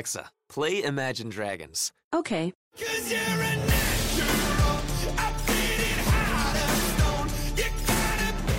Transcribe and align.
Alexa, 0.00 0.30
play 0.48 0.82
Imagine 0.82 1.28
Dragons. 1.28 1.92
Okay. 2.14 2.52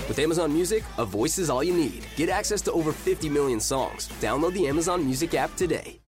With 0.08 0.18
Amazon 0.20 0.52
Music, 0.52 0.84
a 0.98 1.04
voice 1.04 1.38
is 1.38 1.50
all 1.50 1.64
you 1.64 1.74
need. 1.74 2.04
Get 2.16 2.28
access 2.28 2.62
to 2.62 2.72
over 2.72 2.92
50 2.92 3.28
million 3.28 3.58
songs. 3.58 4.08
Download 4.20 4.52
the 4.54 4.68
Amazon 4.68 5.04
Music 5.04 5.34
app 5.34 5.50
today. 5.56 6.00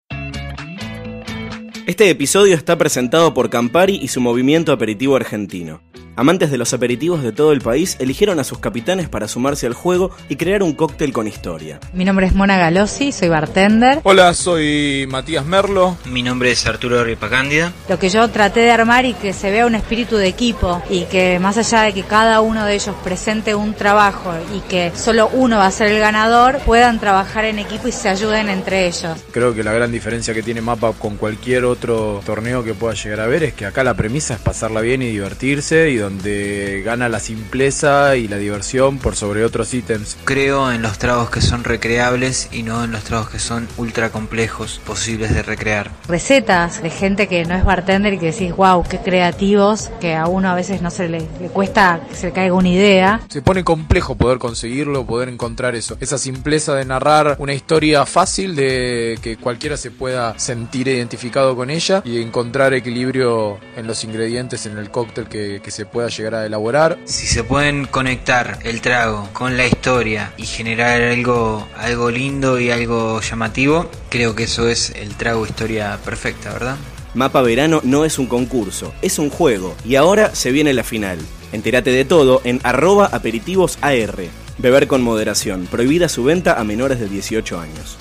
Este 1.86 2.10
episodio 2.10 2.54
está 2.54 2.76
presentado 2.76 3.32
por 3.32 3.48
Campari 3.48 3.98
y 4.02 4.08
su 4.08 4.20
movimiento 4.20 4.70
aperitivo 4.72 5.16
argentino. 5.16 5.80
Amantes 6.14 6.50
de 6.50 6.58
los 6.58 6.74
aperitivos 6.74 7.22
de 7.22 7.32
todo 7.32 7.52
el 7.52 7.62
país 7.62 7.96
eligieron 7.98 8.38
a 8.38 8.44
sus 8.44 8.58
capitanes 8.58 9.08
para 9.08 9.28
sumarse 9.28 9.66
al 9.66 9.72
juego 9.72 10.10
y 10.28 10.36
crear 10.36 10.62
un 10.62 10.74
cóctel 10.74 11.10
con 11.10 11.26
historia. 11.26 11.80
Mi 11.94 12.04
nombre 12.04 12.26
es 12.26 12.34
Mona 12.34 12.58
Galossi, 12.58 13.12
soy 13.12 13.30
bartender. 13.30 14.00
Hola, 14.02 14.34
soy 14.34 15.06
Matías 15.08 15.46
Merlo. 15.46 15.96
Mi 16.04 16.22
nombre 16.22 16.50
es 16.50 16.66
Arturo 16.66 17.02
Ripacándida. 17.02 17.72
Lo 17.88 17.98
que 17.98 18.10
yo 18.10 18.28
traté 18.28 18.60
de 18.60 18.70
armar 18.72 19.06
y 19.06 19.14
que 19.14 19.32
se 19.32 19.50
vea 19.50 19.64
un 19.64 19.74
espíritu 19.74 20.16
de 20.16 20.26
equipo 20.26 20.82
y 20.90 21.04
que 21.04 21.38
más 21.38 21.56
allá 21.56 21.80
de 21.80 21.94
que 21.94 22.02
cada 22.02 22.42
uno 22.42 22.66
de 22.66 22.74
ellos 22.74 22.94
presente 23.02 23.54
un 23.54 23.72
trabajo 23.72 24.34
y 24.54 24.60
que 24.68 24.92
solo 24.94 25.30
uno 25.32 25.56
va 25.56 25.66
a 25.66 25.70
ser 25.70 25.92
el 25.92 25.98
ganador, 25.98 26.58
puedan 26.66 27.00
trabajar 27.00 27.46
en 27.46 27.58
equipo 27.58 27.88
y 27.88 27.92
se 27.92 28.10
ayuden 28.10 28.50
entre 28.50 28.86
ellos. 28.86 29.18
Creo 29.30 29.54
que 29.54 29.64
la 29.64 29.72
gran 29.72 29.90
diferencia 29.90 30.34
que 30.34 30.42
tiene 30.42 30.60
Mapa 30.60 30.92
con 30.92 31.16
cualquier 31.16 31.64
otro 31.64 32.20
torneo 32.26 32.62
que 32.62 32.74
pueda 32.74 32.92
llegar 32.92 33.20
a 33.20 33.26
ver 33.26 33.44
es 33.44 33.54
que 33.54 33.64
acá 33.64 33.82
la 33.82 33.94
premisa 33.94 34.34
es 34.34 34.40
pasarla 34.40 34.82
bien 34.82 35.00
y 35.00 35.06
divertirse 35.06 35.88
y 35.90 36.01
donde 36.02 36.82
gana 36.84 37.08
la 37.08 37.20
simpleza 37.20 38.16
y 38.16 38.28
la 38.28 38.36
diversión 38.36 38.98
por 38.98 39.16
sobre 39.16 39.44
otros 39.44 39.72
ítems. 39.72 40.16
Creo 40.24 40.70
en 40.72 40.82
los 40.82 40.98
tragos 40.98 41.30
que 41.30 41.40
son 41.40 41.64
recreables 41.64 42.48
y 42.52 42.62
no 42.62 42.84
en 42.84 42.92
los 42.92 43.04
tragos 43.04 43.30
que 43.30 43.38
son 43.38 43.68
ultra 43.76 44.10
complejos, 44.10 44.80
posibles 44.84 45.34
de 45.34 45.42
recrear. 45.42 45.90
Recetas 46.08 46.82
de 46.82 46.90
gente 46.90 47.28
que 47.28 47.44
no 47.44 47.54
es 47.54 47.64
bartender 47.64 48.14
y 48.14 48.18
que 48.18 48.26
decís, 48.32 48.54
wow, 48.54 48.84
qué 48.88 48.98
creativos, 48.98 49.90
que 50.00 50.14
a 50.14 50.26
uno 50.26 50.50
a 50.50 50.54
veces 50.54 50.82
no 50.82 50.90
se 50.90 51.08
le, 51.08 51.20
le 51.40 51.48
cuesta 51.48 52.00
que 52.08 52.14
se 52.14 52.26
le 52.26 52.32
caiga 52.32 52.54
una 52.54 52.68
idea. 52.68 53.20
Se 53.28 53.42
pone 53.42 53.64
complejo 53.64 54.14
poder 54.14 54.38
conseguirlo, 54.38 55.06
poder 55.06 55.28
encontrar 55.28 55.74
eso. 55.74 55.96
Esa 56.00 56.18
simpleza 56.18 56.74
de 56.74 56.84
narrar 56.84 57.36
una 57.38 57.54
historia 57.54 58.04
fácil 58.06 58.56
de 58.56 59.18
que 59.22 59.36
cualquiera 59.36 59.76
se 59.76 59.90
pueda 59.90 60.38
sentir 60.38 60.88
identificado 60.88 61.56
con 61.56 61.70
ella 61.70 62.02
y 62.04 62.20
encontrar 62.20 62.74
equilibrio 62.74 63.58
en 63.76 63.86
los 63.86 64.04
ingredientes 64.04 64.66
en 64.66 64.78
el 64.78 64.90
cóctel 64.90 65.28
que, 65.28 65.60
que 65.62 65.70
se 65.70 65.86
pueda 65.92 66.08
llegar 66.08 66.34
a 66.34 66.46
elaborar. 66.46 66.98
Si 67.04 67.26
se 67.26 67.44
pueden 67.44 67.84
conectar 67.84 68.58
el 68.64 68.80
trago 68.80 69.28
con 69.32 69.56
la 69.56 69.66
historia 69.66 70.32
y 70.36 70.46
generar 70.46 71.02
algo, 71.02 71.68
algo 71.76 72.10
lindo 72.10 72.58
y 72.58 72.70
algo 72.70 73.20
llamativo, 73.20 73.90
creo 74.08 74.34
que 74.34 74.44
eso 74.44 74.68
es 74.68 74.90
el 74.90 75.14
trago 75.14 75.46
historia 75.46 75.98
perfecta, 76.04 76.52
¿verdad? 76.52 76.76
Mapa 77.14 77.42
Verano 77.42 77.80
no 77.84 78.06
es 78.06 78.18
un 78.18 78.26
concurso, 78.26 78.94
es 79.02 79.18
un 79.18 79.28
juego 79.28 79.74
y 79.84 79.96
ahora 79.96 80.34
se 80.34 80.50
viene 80.50 80.72
la 80.72 80.82
final. 80.82 81.18
Entérate 81.52 81.90
de 81.90 82.06
todo 82.06 82.40
en 82.44 82.60
arroba 82.62 83.06
aperitivosAR. 83.12 84.16
Beber 84.58 84.86
con 84.86 85.02
moderación, 85.02 85.66
prohibida 85.66 86.08
su 86.08 86.24
venta 86.24 86.58
a 86.58 86.64
menores 86.64 87.00
de 87.00 87.08
18 87.08 87.60
años. 87.60 87.98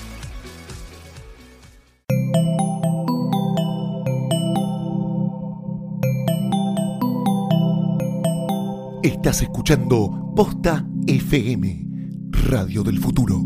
Estás 9.02 9.42
escuchando 9.42 10.32
Posta 10.36 10.86
FM, 11.08 11.86
Radio 12.30 12.84
del 12.84 13.00
Futuro. 13.00 13.40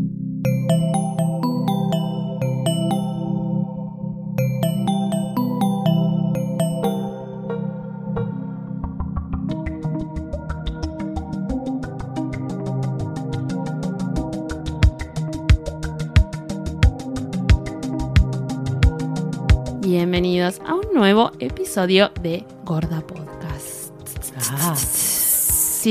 Bienvenidos 19.81 20.61
a 20.67 20.75
un 20.75 20.85
nuevo 20.93 21.31
episodio 21.39 22.11
de 22.21 22.45
Gorda 22.63 23.01
Podcast. 23.01 23.36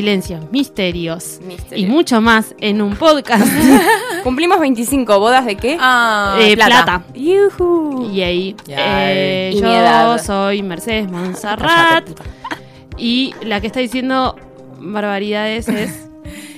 Silencios, 0.00 0.50
misterios 0.52 1.40
y 1.74 1.86
mucho 1.86 2.20
más 2.20 2.54
en 2.60 2.82
un 2.82 2.96
podcast. 2.96 3.46
Cumplimos 4.24 4.60
25 4.60 5.18
bodas 5.18 5.46
de 5.46 5.56
qué? 5.56 5.78
Ah, 5.80 6.36
Eh, 6.38 6.54
plata. 6.54 7.02
Yujú. 7.14 8.10
Y 8.12 8.20
ahí, 8.20 8.54
Ya, 8.66 8.76
eh, 9.10 9.52
y 9.54 9.58
yo 9.62 10.18
soy 10.18 10.62
Mercedes 10.62 11.10
Monserrat 11.10 12.04
y 12.98 13.32
la 13.42 13.62
que 13.62 13.68
está 13.68 13.80
diciendo 13.80 14.36
barbaridades 14.80 15.66
es 15.68 16.06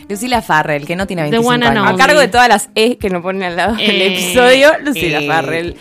Lucila 0.09 0.43
Farrell, 0.43 0.85
que 0.85 0.97
no 0.97 1.07
tiene 1.07 1.23
The 1.27 1.31
25 1.39 1.49
one 1.55 1.65
and 1.67 1.77
años. 1.79 1.91
only. 1.93 2.03
A 2.03 2.07
cargo 2.07 2.21
de 2.21 2.27
todas 2.29 2.49
las 2.49 2.71
E 2.75 2.97
que 2.99 3.09
nos 3.09 3.23
ponen 3.23 3.45
al 3.45 3.55
lado 3.57 3.77
del 3.77 3.89
Eh, 4.03 4.15
episodio, 4.15 4.71
Lucila 4.85 5.21
eh, 5.21 5.27
Farrell. 5.29 5.77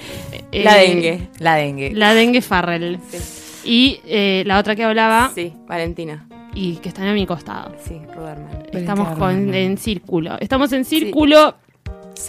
eh, 0.52 0.64
la 0.64 0.76
dengue. 0.76 1.28
La 1.40 1.56
dengue. 1.56 1.92
la 1.96 2.14
dengue 2.14 2.44
Farrell. 2.44 3.00
Y 3.64 4.00
eh, 4.06 4.44
la 4.46 4.60
otra 4.60 4.76
que 4.76 4.84
hablaba 4.84 5.32
Sí, 5.34 5.54
Valentina. 5.68 6.27
Y 6.58 6.78
que 6.78 6.90
está 6.90 7.08
a 7.08 7.14
mi 7.14 7.28
costado. 7.28 7.76
Sí, 7.84 8.02
Ruderman. 8.16 8.64
Estamos 8.74 9.16
con, 9.16 9.54
en 9.54 9.78
círculo. 9.78 10.38
Estamos 10.40 10.72
en 10.72 10.86
círculo 10.86 11.52
Sí. 11.52 11.67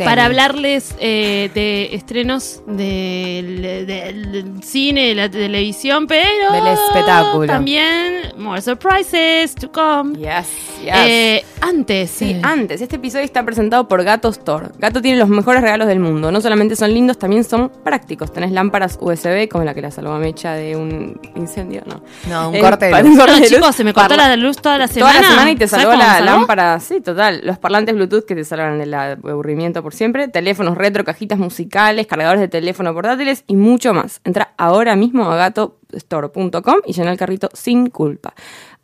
Para 0.04 0.24
hablarles 0.26 0.94
eh, 1.00 1.50
de 1.54 1.94
estrenos 1.94 2.62
del, 2.66 3.62
del 3.86 4.62
cine, 4.62 5.08
de 5.08 5.14
la 5.14 5.30
televisión, 5.30 6.06
pero 6.06 6.52
Del 6.52 6.66
espectáculo. 6.66 7.46
también 7.46 8.32
more 8.36 8.60
surprises 8.60 9.54
to 9.54 9.70
come. 9.72 10.16
Yes, 10.18 10.46
yes. 10.82 10.92
Eh, 10.94 11.44
antes, 11.60 12.10
Sí, 12.10 12.40
antes, 12.42 12.80
este 12.80 12.96
episodio 12.96 13.24
está 13.24 13.44
presentado 13.44 13.88
por 13.88 14.02
Gato 14.04 14.28
Store. 14.28 14.68
Gato 14.78 15.00
tiene 15.02 15.18
los 15.18 15.28
mejores 15.28 15.62
regalos 15.62 15.88
del 15.88 15.98
mundo. 16.00 16.30
No 16.30 16.40
solamente 16.40 16.76
son 16.76 16.92
lindos, 16.94 17.18
también 17.18 17.44
son 17.44 17.70
prácticos. 17.84 18.32
Tenés 18.32 18.52
lámparas 18.52 18.98
USB, 19.00 19.48
como 19.48 19.64
la 19.64 19.74
que 19.74 19.82
la 19.82 19.90
salvó 19.90 20.12
a 20.12 20.18
Mecha 20.18 20.52
de 20.54 20.76
un 20.76 21.20
incendio, 21.34 21.82
¿no. 21.86 22.02
No, 22.28 22.50
un 22.50 22.54
Eh, 22.54 22.60
corte 22.60 22.86
de 22.86 23.02
luz. 23.02 23.10
un 23.10 23.16
corte 23.16 23.32
No, 23.32 23.36
de 23.38 23.42
luz. 23.42 23.50
chicos, 23.50 23.74
se 23.76 23.84
me 23.84 23.92
cortó 23.92 24.10
Parla- 24.10 24.28
la 24.28 24.36
luz 24.36 24.56
toda 24.58 24.78
la 24.78 24.88
semana. 24.88 25.12
Toda 25.12 25.22
la 25.22 25.28
semana 25.28 25.50
y 25.50 25.56
te 25.56 25.66
¿Sabes 25.68 25.86
salvó 25.86 25.98
la 25.98 26.20
lámpara. 26.20 26.78
Sí, 26.80 27.00
total. 27.00 27.40
Los 27.44 27.58
parlantes 27.58 27.94
Bluetooth 27.94 28.24
que 28.24 28.34
te 28.34 28.44
salvan 28.44 28.78
del 28.78 28.94
aburrimiento 28.94 29.77
por 29.82 29.94
siempre. 29.94 30.28
Teléfonos 30.28 30.76
retro, 30.76 31.04
cajitas 31.04 31.38
musicales, 31.38 32.06
cargadores 32.06 32.40
de 32.40 32.48
teléfono 32.48 32.92
portátiles 32.94 33.44
y 33.46 33.56
mucho 33.56 33.94
más. 33.94 34.20
Entra 34.24 34.54
ahora 34.58 34.96
mismo 34.96 35.30
a 35.30 35.36
gatostore.com 35.36 36.76
y 36.86 36.92
llena 36.92 37.10
el 37.12 37.18
carrito 37.18 37.48
sin 37.52 37.88
culpa. 37.90 38.34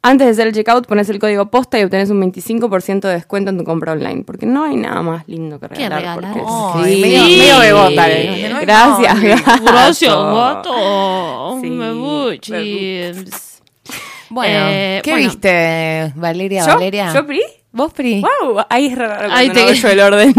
Antes 0.07 0.27
de 0.27 0.33
hacer 0.33 0.47
el 0.49 0.53
checkout, 0.53 0.87
pones 0.87 1.09
el 1.09 1.19
código 1.19 1.51
posta 1.51 1.79
y 1.81 1.83
obtenés 1.85 2.11
un 2.11 2.21
25% 2.21 3.01
de 3.09 3.15
descuento 3.15 3.51
en 3.51 3.57
tu 3.57 3.65
compra 3.65 3.93
online. 3.93 4.23
Porque 4.25 4.45
no 4.45 4.65
hay 4.65 4.77
nada 4.77 5.01
más 5.03 5.27
lindo 5.27 5.59
que 5.59 5.67
regalar. 5.67 6.01
regalar? 6.19 6.35
porque- 6.35 6.43
Ay, 6.89 6.95
sí, 6.97 7.01
medio- 7.01 7.23
medio 7.25 7.59
bebota. 7.61 8.05
Sí. 8.05 8.13
¿eh? 8.13 8.49
No 8.53 8.61
Gracias. 8.61 9.23
gato. 9.23 9.65
Gracias, 9.65 10.15
gato. 10.15 11.59
Sí, 11.63 11.71
Me. 11.71 13.15
Bueno, 14.31 14.67
Eh, 14.69 15.01
¿qué 15.05 15.11
bueno. 15.13 15.29
viste, 15.29 16.13
Valeria? 16.17 16.67
¿Yo? 16.67 16.75
Valeria. 16.75 17.13
¿Yo, 17.15 17.27
Pri? 17.27 17.41
¿Vos, 17.75 17.93
Pri? 17.93 18.23
Wow, 18.23 18.65
ahí 18.71 18.87
es 18.87 18.97
raro 18.97 19.17
cuando 19.17 19.35
Ahí 19.37 19.49
no 19.49 19.55
te- 19.55 19.75
yo 19.75 19.89
el 19.89 20.01
orden. 20.01 20.33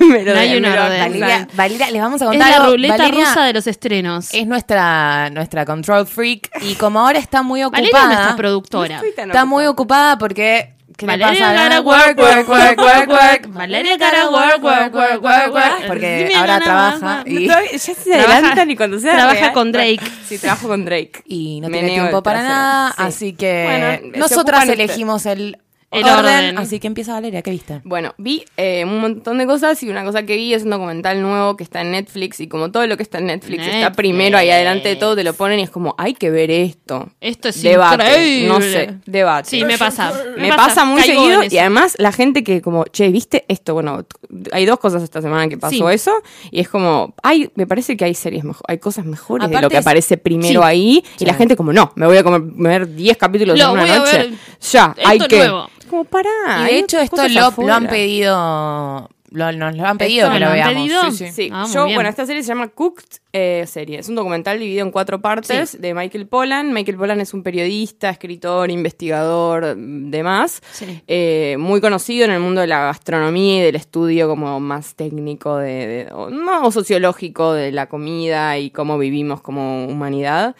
y 0.00 0.04
me 0.04 0.22
lo 0.24 0.32
No 0.34 0.40
hay 0.40 0.50
me 0.50 0.56
un 0.56 0.62
lo 0.62 0.68
orden. 0.84 1.00
Valeria, 1.00 1.48
Valeria, 1.52 1.90
les 1.90 2.00
vamos 2.02 2.22
a 2.22 2.24
Es 2.24 2.30
contar 2.30 2.48
la 2.50 2.56
algo. 2.56 2.70
ruleta 2.72 2.96
Valeria 2.96 3.24
rusa 3.26 3.44
de 3.44 3.52
los 3.52 3.66
estrenos. 3.66 4.32
Es 4.32 4.46
nuestra, 4.46 5.28
nuestra 5.30 5.66
control 5.66 6.06
freak 6.06 6.50
y 6.62 6.74
como 6.76 7.00
ahora 7.00 7.18
está 7.18 7.42
muy 7.42 7.62
ocupada. 7.62 7.82
Valeria 7.82 8.00
es 8.00 8.08
nuestra 8.16 8.36
productora. 8.36 9.02
Está 9.16 9.44
muy 9.44 9.66
ocupada. 9.66 10.16
porque... 10.18 10.72
¿Qué 10.96 11.06
le 11.06 11.16
Valeria 11.16 11.46
pasa? 11.48 11.80
work, 11.80 12.18
work, 12.18 12.48
work, 12.48 12.78
work, 12.78 13.08
work. 13.08 13.48
Valeria 13.54 13.96
gotta 13.96 14.28
work, 14.28 14.62
work, 14.62 14.94
work, 14.94 15.22
work, 15.22 15.54
work. 15.54 15.86
Porque 15.88 16.26
Dime 16.28 16.38
ahora 16.38 16.60
trabaja 16.60 16.98
más. 16.98 17.26
y, 17.26 17.46
No, 17.46 17.54
ya 17.72 17.78
se 17.78 17.94
Trabaja- 17.94 18.32
adelantan 18.36 18.70
y 18.70 18.76
cuando 18.76 18.98
sea 18.98 19.12
trabaja 19.14 19.40
real- 19.40 19.52
con 19.54 19.72
Drake. 19.72 20.00
Sí, 20.28 20.38
trabajo 20.38 20.68
con 20.68 20.84
Drake. 20.84 21.12
y 21.26 21.60
no 21.62 21.68
Me 21.70 21.78
tiene 21.78 21.94
tiempo 21.94 22.22
para 22.22 22.42
nada, 22.42 22.90
Sí. 22.90 23.02
así 23.04 23.32
que 23.32 24.00
Bueno, 24.02 24.18
nosotras 24.18 24.68
elegimos 24.68 25.24
el, 25.24 25.58
El 25.92 26.04
orden, 26.04 26.16
orden. 26.24 26.58
Así 26.58 26.80
que 26.80 26.86
empieza 26.86 27.12
Valeria, 27.12 27.42
¿qué 27.42 27.50
viste? 27.50 27.80
Bueno, 27.84 28.14
vi 28.18 28.44
eh, 28.56 28.84
un 28.84 29.00
montón 29.00 29.38
de 29.38 29.46
cosas 29.46 29.82
y 29.82 29.88
una 29.90 30.04
cosa 30.04 30.22
que 30.24 30.36
vi 30.36 30.54
es 30.54 30.62
un 30.64 30.70
documental 30.70 31.20
nuevo 31.20 31.56
que 31.56 31.64
está 31.64 31.82
en 31.82 31.90
Netflix 31.92 32.40
y 32.40 32.48
como 32.48 32.70
todo 32.70 32.86
lo 32.86 32.96
que 32.96 33.02
está 33.02 33.18
en 33.18 33.26
Netflix, 33.26 33.66
está 33.66 33.92
primero 33.92 34.38
ahí 34.38 34.50
adelante 34.50 34.88
de 34.88 34.96
todo, 34.96 35.14
te 35.16 35.22
lo 35.24 35.34
ponen 35.34 35.58
y 35.60 35.62
es 35.62 35.70
como, 35.70 35.94
hay 35.98 36.14
que 36.14 36.30
ver 36.30 36.50
esto. 36.50 37.08
Esto 37.20 37.48
es 37.50 37.62
debate, 37.62 38.04
increíble. 38.04 38.48
no 38.48 38.60
sé, 38.60 38.94
debate. 39.06 39.50
Sí, 39.50 39.64
me 39.64 39.76
pasa. 39.78 40.12
Me 40.38 40.48
pasa 40.48 40.84
muy 40.84 41.00
Caigo 41.02 41.22
seguido 41.22 41.42
y 41.50 41.58
además 41.58 41.94
la 41.98 42.12
gente 42.12 42.42
que 42.42 42.62
como, 42.62 42.84
che, 42.84 43.08
¿viste 43.10 43.44
esto? 43.48 43.74
Bueno, 43.74 44.06
hay 44.52 44.64
dos 44.66 44.78
cosas 44.78 45.02
esta 45.02 45.20
semana 45.20 45.48
que 45.48 45.58
pasó 45.58 45.72
Sí. 45.88 45.94
eso 45.94 46.12
y 46.50 46.60
es 46.60 46.68
como, 46.68 47.14
hay, 47.22 47.50
me 47.54 47.66
parece 47.66 47.96
que 47.96 48.04
hay 48.04 48.14
series 48.14 48.44
mejor, 48.44 48.62
hay 48.68 48.78
cosas 48.78 49.04
mejores 49.04 49.50
de 49.50 49.60
lo 49.60 49.68
que 49.68 49.76
es- 49.76 49.80
aparece 49.86 50.16
primero 50.16 50.60
Sí. 50.62 50.66
ahí 50.66 51.04
y 51.16 51.18
Sí. 51.18 51.24
la 51.26 51.34
gente 51.34 51.54
como, 51.56 51.72
no, 51.72 51.92
me 51.96 52.06
voy 52.06 52.16
a 52.16 52.22
comer, 52.24 52.40
ver 52.56 52.94
10 52.94 53.16
capítulos 53.16 53.58
Lo 53.58 53.66
en 53.66 53.70
una 53.72 53.98
noche. 53.98 54.16
ver. 54.18 54.30
Ya, 54.70 54.94
Esto 54.96 55.08
hay 55.08 55.18
que... 55.20 55.36
nuevo. 55.38 55.68
Como, 55.92 56.04
pará. 56.04 56.28
Y 56.62 56.64
de 56.72 56.78
hecho 56.78 56.98
esto 57.00 57.16
lo, 57.28 57.72
han 57.72 57.86
pedido 57.88 59.08
lo- 59.30 59.52
nos 59.52 59.74
lo 59.76 59.86
han 59.86 59.96
pedido 59.96 60.26
Esto 60.26 60.34
que 60.34 60.40
lo 60.40 60.50
veamos. 60.52 60.74
pedido. 60.74 61.10
Sí, 61.10 61.16
sí. 61.26 61.32
Sí, 61.32 61.50
Ah, 61.52 61.66
yo, 61.72 61.84
bien. 61.86 61.96
bueno, 61.96 62.10
esta 62.10 62.26
serie 62.26 62.42
se 62.42 62.48
llama 62.48 62.68
Cooked 62.68 63.04
eh, 63.32 63.64
serie. 63.66 63.98
Es 63.98 64.08
un 64.10 64.14
documental 64.14 64.58
dividido 64.58 64.84
en 64.84 64.90
cuatro 64.92 65.22
partes 65.22 65.80
de 65.80 65.94
Michael 65.94 66.26
Pollan. 66.26 66.72
Michael 66.74 66.98
Pollan 66.98 67.18
es 67.20 67.32
un 67.32 67.42
periodista, 67.42 68.10
escritor, 68.10 68.70
investigador, 68.70 69.74
demás. 69.76 70.60
Sí. 70.72 71.02
Eh, 71.06 71.56
muy 71.58 71.80
conocido 71.80 72.26
en 72.26 72.32
el 72.32 72.40
mundo 72.40 72.60
de 72.60 72.66
la 72.66 72.80
gastronomía 72.80 73.58
y 73.60 73.62
del 73.62 73.76
estudio 73.76 74.28
como 74.28 74.60
más 74.60 74.94
técnico 74.96 75.56
de, 75.56 75.86
de- 75.86 76.08
o, 76.12 76.28
no, 76.28 76.64
o 76.66 76.70
sociológico 76.70 77.54
de 77.54 77.72
la 77.72 77.86
comida 77.88 78.58
y 78.58 78.70
cómo 78.70 78.98
vivimos 78.98 79.40
como 79.40 79.86
humanidad. 79.86 80.54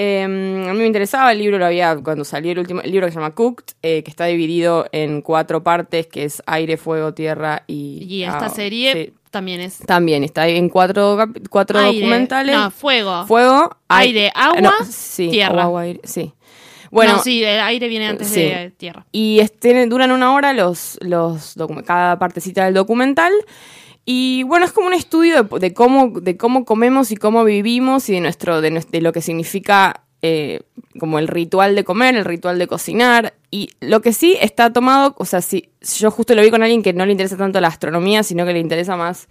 Eh, 0.00 0.22
a 0.22 0.28
mí 0.28 0.78
me 0.78 0.86
interesaba 0.86 1.32
el 1.32 1.38
libro, 1.38 1.58
lo 1.58 1.66
había 1.66 1.96
cuando 1.96 2.22
salió 2.24 2.52
el 2.52 2.60
último 2.60 2.80
el 2.82 2.92
libro 2.92 3.06
que 3.06 3.12
se 3.12 3.18
llama 3.18 3.34
Cooked, 3.34 3.74
eh, 3.82 4.04
que 4.04 4.10
está 4.10 4.26
dividido 4.26 4.86
en 4.92 5.22
cuatro 5.22 5.64
partes, 5.64 6.06
que 6.06 6.22
es 6.22 6.40
aire, 6.46 6.76
fuego, 6.76 7.14
tierra 7.14 7.64
y... 7.66 8.06
Y 8.08 8.22
esta 8.22 8.46
ah, 8.46 8.48
serie 8.48 8.92
sí. 8.92 9.12
también 9.32 9.60
es 9.60 9.78
También 9.80 10.22
está 10.22 10.46
en 10.46 10.68
cuatro, 10.68 11.18
cuatro 11.50 11.80
Aire, 11.80 11.98
documentales. 12.00 12.54
no, 12.56 12.70
fuego. 12.70 13.26
Fuego, 13.26 13.76
ai- 13.88 14.06
Aire, 14.08 14.30
agua, 14.36 14.60
no, 14.60 14.70
sí, 14.88 15.30
tierra. 15.30 15.64
agua, 15.64 15.80
aire, 15.80 16.00
sí. 16.04 16.32
Bueno, 16.92 17.14
no, 17.14 17.18
sí, 17.18 17.42
el 17.42 17.58
aire 17.60 17.88
viene 17.88 18.06
antes 18.06 18.28
sí. 18.28 18.42
de 18.42 18.70
tierra. 18.76 19.04
y 19.10 19.40
es- 19.40 19.52
tienen- 19.58 19.88
duran 19.88 20.12
una 20.12 20.32
hora 20.32 20.52
los, 20.52 20.96
los 21.02 21.56
cada 21.84 22.20
partecita 22.20 22.64
del 22.66 22.74
documental. 22.74 23.32
Y 24.10 24.42
bueno, 24.44 24.64
es 24.64 24.72
como 24.72 24.86
un 24.86 24.94
estudio 24.94 25.42
de, 25.42 25.74
cómo, 25.74 26.18
de 26.18 26.38
cómo 26.38 26.64
comemos 26.64 27.10
y 27.10 27.16
cómo 27.16 27.44
vivimos 27.44 28.08
y 28.08 28.14
de 28.14 28.22
nuestro, 28.22 28.62
de, 28.62 28.70
de 28.70 29.00
lo 29.02 29.12
que 29.12 29.20
significa 29.20 30.02
eh, 30.22 30.60
como 30.98 31.18
el 31.18 31.28
ritual 31.28 31.74
de 31.74 31.84
comer, 31.84 32.16
el 32.16 32.24
ritual 32.24 32.58
de 32.58 32.66
cocinar. 32.66 33.34
Y 33.50 33.68
lo 33.80 34.00
que 34.00 34.14
sí 34.14 34.34
está 34.40 34.72
tomado, 34.72 35.14
o 35.18 35.26
sea, 35.26 35.42
si 35.42 35.68
yo 35.98 36.10
justo 36.10 36.34
lo 36.34 36.40
vi 36.40 36.48
con 36.48 36.62
alguien 36.62 36.82
que 36.82 36.94
no 36.94 37.04
le 37.04 37.12
interesa 37.12 37.36
tanto 37.36 37.60
la 37.60 37.68
astronomía, 37.68 38.22
sino 38.22 38.46
que 38.46 38.54
le 38.54 38.60
interesa 38.60 38.96
más 38.96 39.28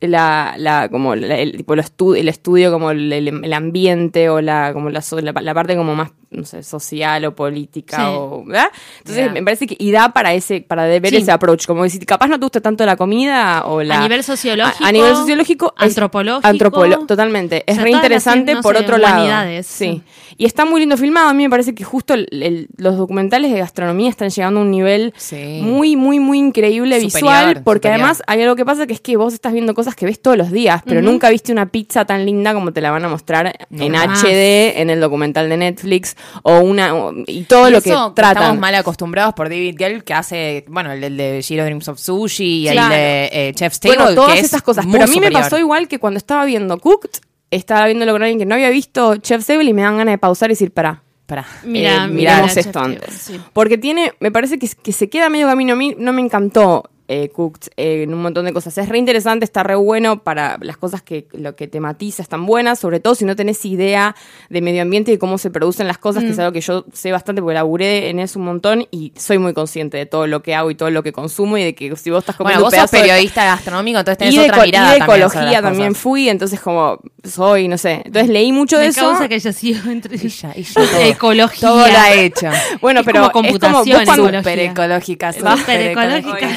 la, 0.00 0.54
la 0.56 0.88
como 0.88 1.14
la- 1.14 1.36
el 1.38 1.56
tipo 1.58 1.76
lo 1.76 1.82
estu- 1.82 2.16
el 2.16 2.28
estudio 2.28 2.72
como 2.72 2.90
el, 2.90 3.12
el- 3.12 3.44
el 3.44 3.52
ambiente 3.52 4.28
o 4.30 4.40
la 4.40 4.72
como 4.72 4.90
la, 4.90 5.02
so- 5.02 5.20
la, 5.20 5.32
la 5.32 5.54
parte 5.54 5.76
como 5.76 5.94
más 5.94 6.10
no 6.30 6.44
sé 6.44 6.62
social 6.62 7.24
o 7.24 7.34
política 7.34 7.96
Sí. 7.96 8.02
o 8.06 8.44
¿verdad? 8.46 8.68
entonces 8.98 9.24
Yeah. 9.24 9.32
me 9.32 9.42
parece 9.42 9.66
que 9.66 9.76
y 9.78 9.90
da 9.90 10.12
para 10.12 10.32
ese 10.32 10.60
para 10.60 10.84
ver 10.86 11.08
Sí. 11.08 11.16
ese 11.16 11.32
approach 11.32 11.66
como 11.66 11.82
decir 11.82 12.06
capaz 12.06 12.28
no 12.28 12.38
te 12.38 12.44
gusta 12.44 12.60
tanto 12.60 12.86
la 12.86 12.96
comida 12.96 13.64
o 13.66 13.82
la 13.82 13.98
a 13.98 14.02
nivel 14.02 14.22
sociológico, 14.22 14.84
a, 14.84 14.88
a 14.88 14.92
nivel 14.92 15.14
sociológico 15.16 15.74
antropológico, 15.76 16.46
antropolo- 16.48 17.04
totalmente 17.06 17.64
es 17.66 17.72
O 17.72 17.74
sea, 17.74 17.84
re 17.84 17.90
interesante 17.90 18.54
no 18.54 18.62
por 18.62 18.76
sé, 18.76 18.82
otro 18.84 18.98
lado 18.98 19.26
sí 19.64 20.02
y 20.38 20.44
está 20.46 20.64
muy 20.64 20.80
lindo 20.80 20.96
filmado 20.96 21.28
a 21.28 21.34
mí 21.34 21.42
me 21.42 21.50
parece 21.50 21.74
que 21.74 21.82
justo 21.84 22.14
el- 22.14 22.28
el- 22.30 22.68
los 22.76 22.96
documentales 22.96 23.52
de 23.52 23.58
gastronomía 23.58 24.08
están 24.08 24.30
llegando 24.30 24.60
a 24.60 24.62
un 24.62 24.70
nivel 24.70 25.12
Sí. 25.16 25.60
muy 25.62 25.96
muy 25.96 26.20
muy 26.20 26.38
increíble 26.38 27.00
Superior, 27.00 27.12
visual 27.12 27.62
porque 27.64 27.88
superior. 27.88 28.00
además 28.04 28.22
hay 28.28 28.42
algo 28.42 28.54
que 28.54 28.64
pasa 28.64 28.86
que 28.86 28.92
es 28.94 29.00
que 29.00 29.16
vos 29.16 29.34
estás 29.34 29.52
viendo 29.52 29.74
cosas 29.74 29.89
que 29.96 30.06
ves 30.06 30.20
todos 30.20 30.36
los 30.36 30.50
días, 30.50 30.82
pero 30.86 31.02
nunca 31.02 31.30
viste 31.30 31.52
una 31.52 31.66
pizza 31.66 32.04
tan 32.04 32.24
linda 32.26 32.54
como 32.54 32.72
te 32.72 32.80
la 32.80 32.90
van 32.90 33.04
a 33.04 33.08
mostrar 33.08 33.54
en. 33.70 33.94
HD, 33.94 34.80
en 34.80 34.90
el 34.90 35.00
documental 35.00 35.48
de 35.48 35.56
Netflix, 35.56 36.16
o 36.42 36.60
una 36.60 36.94
o- 36.94 37.12
y 37.26 37.42
todo 37.44 37.68
Y 37.68 37.72
lo 37.72 37.80
que 37.82 37.90
tratan. 38.14 38.36
Estamos 38.42 38.58
mal 38.58 38.74
acostumbrados 38.74 39.34
por 39.34 39.48
David 39.48 39.76
Gell, 39.78 40.04
que 40.04 40.14
hace, 40.14 40.64
bueno, 40.68 40.92
el, 40.92 41.02
el 41.04 41.16
de 41.16 41.42
Giro 41.42 41.64
Dreams 41.64 41.88
of 41.88 41.98
Sushi 41.98 42.44
y 42.62 42.68
el 42.68 42.74
Claro. 42.74 42.94
de 42.94 43.30
eh, 43.32 43.52
Chef's 43.54 43.80
Table, 43.80 43.96
bueno, 43.98 44.14
todas 44.14 44.32
que 44.34 44.38
es 44.40 44.44
esas 44.46 44.62
cosas. 44.62 44.86
Pero 44.90 45.04
a 45.04 45.06
mí 45.06 45.20
me 45.20 45.30
pasó 45.30 45.58
igual 45.58 45.88
que 45.88 45.98
cuando 45.98 46.18
estaba 46.18 46.44
viendo 46.44 46.78
Cooked, 46.78 47.10
estaba 47.50 47.86
viéndolo 47.86 48.12
con 48.12 48.22
alguien 48.22 48.38
que 48.38 48.46
no 48.46 48.54
había 48.54 48.70
visto 48.70 49.16
Chef's 49.16 49.46
Table 49.46 49.64
y 49.68 49.72
me 49.72 49.82
dan 49.82 49.96
ganas 49.98 50.12
de 50.12 50.18
pausar 50.18 50.50
y 50.50 50.52
decir, 50.52 50.72
pará. 50.72 51.02
Pará. 51.26 51.46
Mira, 51.64 52.06
eh, 52.06 52.08
mira, 52.08 52.34
miramos 52.34 52.56
esto 52.56 52.80
antes. 52.80 53.14
sí. 53.14 53.40
Porque 53.52 53.78
tiene, 53.78 54.12
me 54.18 54.32
parece 54.32 54.58
que, 54.58 54.68
que 54.68 54.92
se 54.92 55.08
queda 55.08 55.28
medio 55.28 55.46
camino. 55.46 55.74
A 55.74 55.76
mí 55.76 55.94
no 55.96 56.12
me 56.12 56.20
encantó 56.22 56.90
eh, 57.12 57.28
Cooked 57.30 57.70
eh, 57.76 58.04
en 58.04 58.14
un 58.14 58.22
montón 58.22 58.44
de 58.44 58.52
cosas. 58.52 58.78
Es 58.78 58.88
re 58.88 58.96
interesante, 58.96 59.44
está 59.44 59.64
re 59.64 59.74
bueno 59.74 60.22
para 60.22 60.58
las 60.60 60.76
cosas 60.76 61.02
que 61.02 61.26
lo 61.32 61.56
que 61.56 61.66
tematiza 61.66 62.22
están 62.22 62.46
buenas, 62.46 62.78
sobre 62.78 63.00
todo 63.00 63.16
si 63.16 63.24
no 63.24 63.34
tenés 63.34 63.64
idea 63.64 64.14
de 64.48 64.60
medio 64.60 64.82
ambiente 64.82 65.10
y 65.10 65.18
cómo 65.18 65.36
se 65.36 65.50
producen 65.50 65.88
las 65.88 65.98
cosas, 65.98 66.22
que 66.22 66.30
es 66.30 66.38
algo 66.38 66.52
que 66.52 66.60
yo 66.60 66.84
sé 66.92 67.10
bastante 67.10 67.42
porque 67.42 67.54
laburé 67.54 68.10
en 68.10 68.20
eso 68.20 68.38
un 68.38 68.44
montón 68.44 68.86
y 68.92 69.12
soy 69.16 69.38
muy 69.38 69.52
consciente 69.54 69.96
de 69.96 70.06
todo 70.06 70.28
lo 70.28 70.40
que 70.40 70.54
hago 70.54 70.70
y 70.70 70.76
todo 70.76 70.90
lo 70.90 71.02
que 71.02 71.12
consumo 71.12 71.58
y 71.58 71.64
de 71.64 71.74
que 71.74 71.96
si 71.96 72.10
vos 72.10 72.20
estás 72.20 72.36
comiendo 72.36 72.62
Bueno, 72.64 72.70
vos 72.70 72.80
sos 72.80 72.88
pedazo 72.90 72.96
de- 72.96 73.02
periodista 73.10 73.44
gastronómico, 73.44 73.98
entonces 73.98 74.18
tenés 74.18 74.34
y 74.34 74.38
de, 74.38 74.44
otra 74.44 74.64
mirada 74.64 74.90
y 74.90 74.92
de 74.92 74.98
también 75.00 75.20
ecología 75.26 75.62
también 75.62 75.94
fui, 75.96 76.28
entonces 76.28 76.60
como 76.60 77.00
soy, 77.24 77.66
no 77.66 77.76
sé. 77.76 78.02
Entonces 78.04 78.28
leí 78.30 78.52
mucho 78.52 78.76
de 78.78 78.84
Me 78.84 78.88
eso. 78.90 79.00
causa 79.00 79.26
que 79.28 79.34
haya 79.34 79.52
sido 79.52 79.90
entre 79.90 80.14
Ella, 80.14 80.52
ella 80.56 80.72
todo. 80.74 81.00
ecología. 81.02 81.68
Todo 81.68 81.86
lo 81.88 81.98
ha 81.98 82.12
hecho. 82.14 82.46
Bueno, 82.80 83.00
Es 83.00 83.06
pero 83.06 83.30
como 83.32 83.48
es 83.48 83.58
como 83.58 83.78
vos 83.84 83.88
cuando-. 84.04 84.26
Súper 84.38 84.58
ecológica, 84.60 85.30
ecológica. 85.30 85.80
ecológica. 85.90 86.48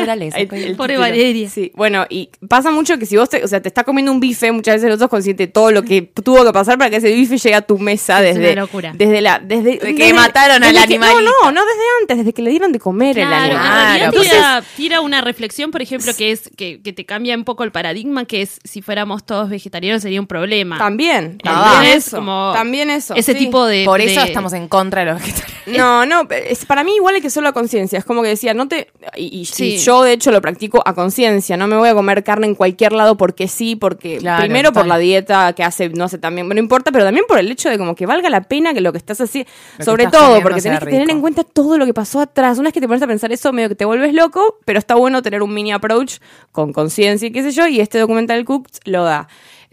Naturaleza. 0.00 0.36
El- 0.38 0.42
el 0.52 0.76
Pobre 0.76 0.94
título. 0.94 1.00
Valeria. 1.00 1.48
Sí, 1.50 1.72
bueno, 1.74 2.06
y 2.08 2.30
pasa 2.48 2.70
mucho 2.70 2.98
que 2.98 3.06
si 3.06 3.16
vos 3.16 3.28
te, 3.28 3.42
o 3.44 3.48
sea, 3.48 3.60
te 3.60 3.68
estás 3.68 3.84
comiendo 3.84 4.12
un 4.12 4.20
bife, 4.20 4.50
muchas 4.52 4.76
veces 4.76 4.90
no 4.90 4.98
sos 4.98 5.08
consciente 5.08 5.46
de 5.46 5.52
todo 5.52 5.70
lo 5.70 5.82
que 5.82 6.02
tuvo 6.02 6.44
que 6.44 6.52
pasar 6.52 6.78
para 6.78 6.90
que 6.90 6.96
ese 6.96 7.12
bife 7.12 7.38
llegue 7.38 7.54
a 7.54 7.62
tu 7.62 7.78
mesa 7.78 8.18
Es 8.26 8.34
desde 8.36 8.52
una 8.52 8.62
locura. 8.62 8.92
desde 8.94 9.20
la 9.20 9.38
desde 9.38 9.78
De 9.78 9.94
que 9.94 10.14
mataron 10.14 10.62
al 10.62 10.76
animalito. 10.76 11.20
No, 11.22 11.30
no, 11.44 11.52
no 11.52 11.60
desde 11.64 11.82
antes, 12.02 12.18
desde 12.18 12.32
que 12.32 12.42
le 12.42 12.50
dieron 12.50 12.72
de 12.72 12.78
comer 12.78 13.18
el 13.18 13.26
Claro, 13.26 13.44
animal. 13.56 13.66
en 13.66 14.12
realidad 14.12 14.12
Claro, 14.12 14.22
tira, 14.22 14.64
tira 14.76 15.00
una 15.00 15.20
reflexión, 15.20 15.70
por 15.70 15.82
ejemplo, 15.82 16.12
que 16.16 16.30
es 16.32 16.50
que, 16.56 16.80
que 16.82 16.92
te 16.92 17.04
cambia 17.04 17.34
un 17.36 17.44
poco 17.44 17.64
el 17.64 17.72
paradigma, 17.72 18.24
que 18.24 18.42
es 18.42 18.60
si 18.64 18.82
fuéramos 18.82 19.24
todos 19.26 19.48
vegetarianos 19.50 20.02
sería 20.02 20.20
un 20.20 20.26
problema. 20.26 20.78
También, 20.78 21.38
también 21.38 21.92
es 21.92 22.06
eso, 22.06 22.16
como 22.18 22.52
también 22.54 22.90
eso. 22.90 23.14
Ese 23.14 23.32
sí. 23.32 23.38
tipo 23.38 23.66
de... 23.66 23.84
Por 23.84 24.00
eso 24.00 24.20
de- 24.20 24.26
estamos 24.26 24.52
en 24.52 24.68
contra 24.68 25.04
de 25.04 25.12
los 25.12 25.20
vegetarianos. 25.20 25.46
No, 25.66 26.06
no, 26.06 26.28
es, 26.30 26.64
para 26.64 26.84
mí 26.84 26.94
igual 26.96 27.16
hay 27.16 27.20
que 27.20 27.30
solo 27.30 27.48
a 27.48 27.52
conciencia. 27.52 27.98
Es 27.98 28.04
como 28.04 28.22
que 28.22 28.28
decía, 28.28 28.54
no 28.54 28.68
te. 28.68 28.88
Y, 29.16 29.40
y- 29.40 29.44
Sí. 29.46 29.74
y 29.74 29.78
yo, 29.86 30.02
de 30.02 30.12
hecho, 30.12 30.32
lo 30.32 30.40
practico 30.40 30.82
a 30.84 30.94
conciencia. 30.94 31.56
No 31.56 31.68
me 31.68 31.76
voy 31.76 31.88
a 31.88 31.94
comer 31.94 32.24
carne 32.24 32.48
en 32.48 32.56
cualquier 32.56 32.90
lado 32.92 33.16
porque 33.16 33.46
sí, 33.46 33.76
porque. 33.76 34.18
Claro, 34.18 34.42
primero 34.42 34.72
por 34.72 34.84
la 34.84 34.98
dieta 34.98 35.52
que 35.52 35.62
hace, 35.62 35.90
no 35.90 36.08
sé, 36.08 36.18
también. 36.18 36.48
No 36.48 36.58
importa, 36.58 36.90
pero 36.90 37.04
también 37.04 37.24
por 37.28 37.38
el 37.38 37.48
hecho 37.52 37.70
de 37.70 37.78
como 37.78 37.94
que 37.94 38.04
valga 38.04 38.28
la 38.28 38.42
pena 38.42 38.74
que 38.74 38.80
lo 38.80 38.90
que 38.90 38.98
estás 38.98 39.20
haciendo. 39.20 39.48
Sobre 39.78 40.08
todo, 40.08 40.42
porque 40.42 40.60
tenés 40.60 40.80
que 40.80 40.86
tener 40.86 41.08
en 41.08 41.20
cuenta 41.20 41.44
todo 41.44 41.78
lo 41.78 41.86
que 41.86 41.94
pasó 41.94 42.18
atrás. 42.18 42.58
Una 42.58 42.68
vez 42.68 42.74
que 42.74 42.80
te 42.80 42.88
pones 42.88 43.02
a 43.02 43.06
pensar 43.06 43.30
eso, 43.30 43.52
medio 43.52 43.68
que 43.68 43.76
te 43.76 43.84
vuelves 43.84 44.12
loco, 44.12 44.56
pero 44.64 44.80
está 44.80 44.96
bueno 44.96 45.22
tener 45.22 45.40
un 45.42 45.54
mini 45.54 45.72
approach 45.72 46.16
con 46.50 46.72
conciencia 46.72 47.28
y 47.28 47.30
qué 47.30 47.44
sé 47.44 47.52
yo. 47.52 47.68
Y 47.68 47.78
este 47.78 48.00
documental 48.00 48.44
Cooked 48.44 48.80
lo 48.86 49.04
da. 49.04 49.28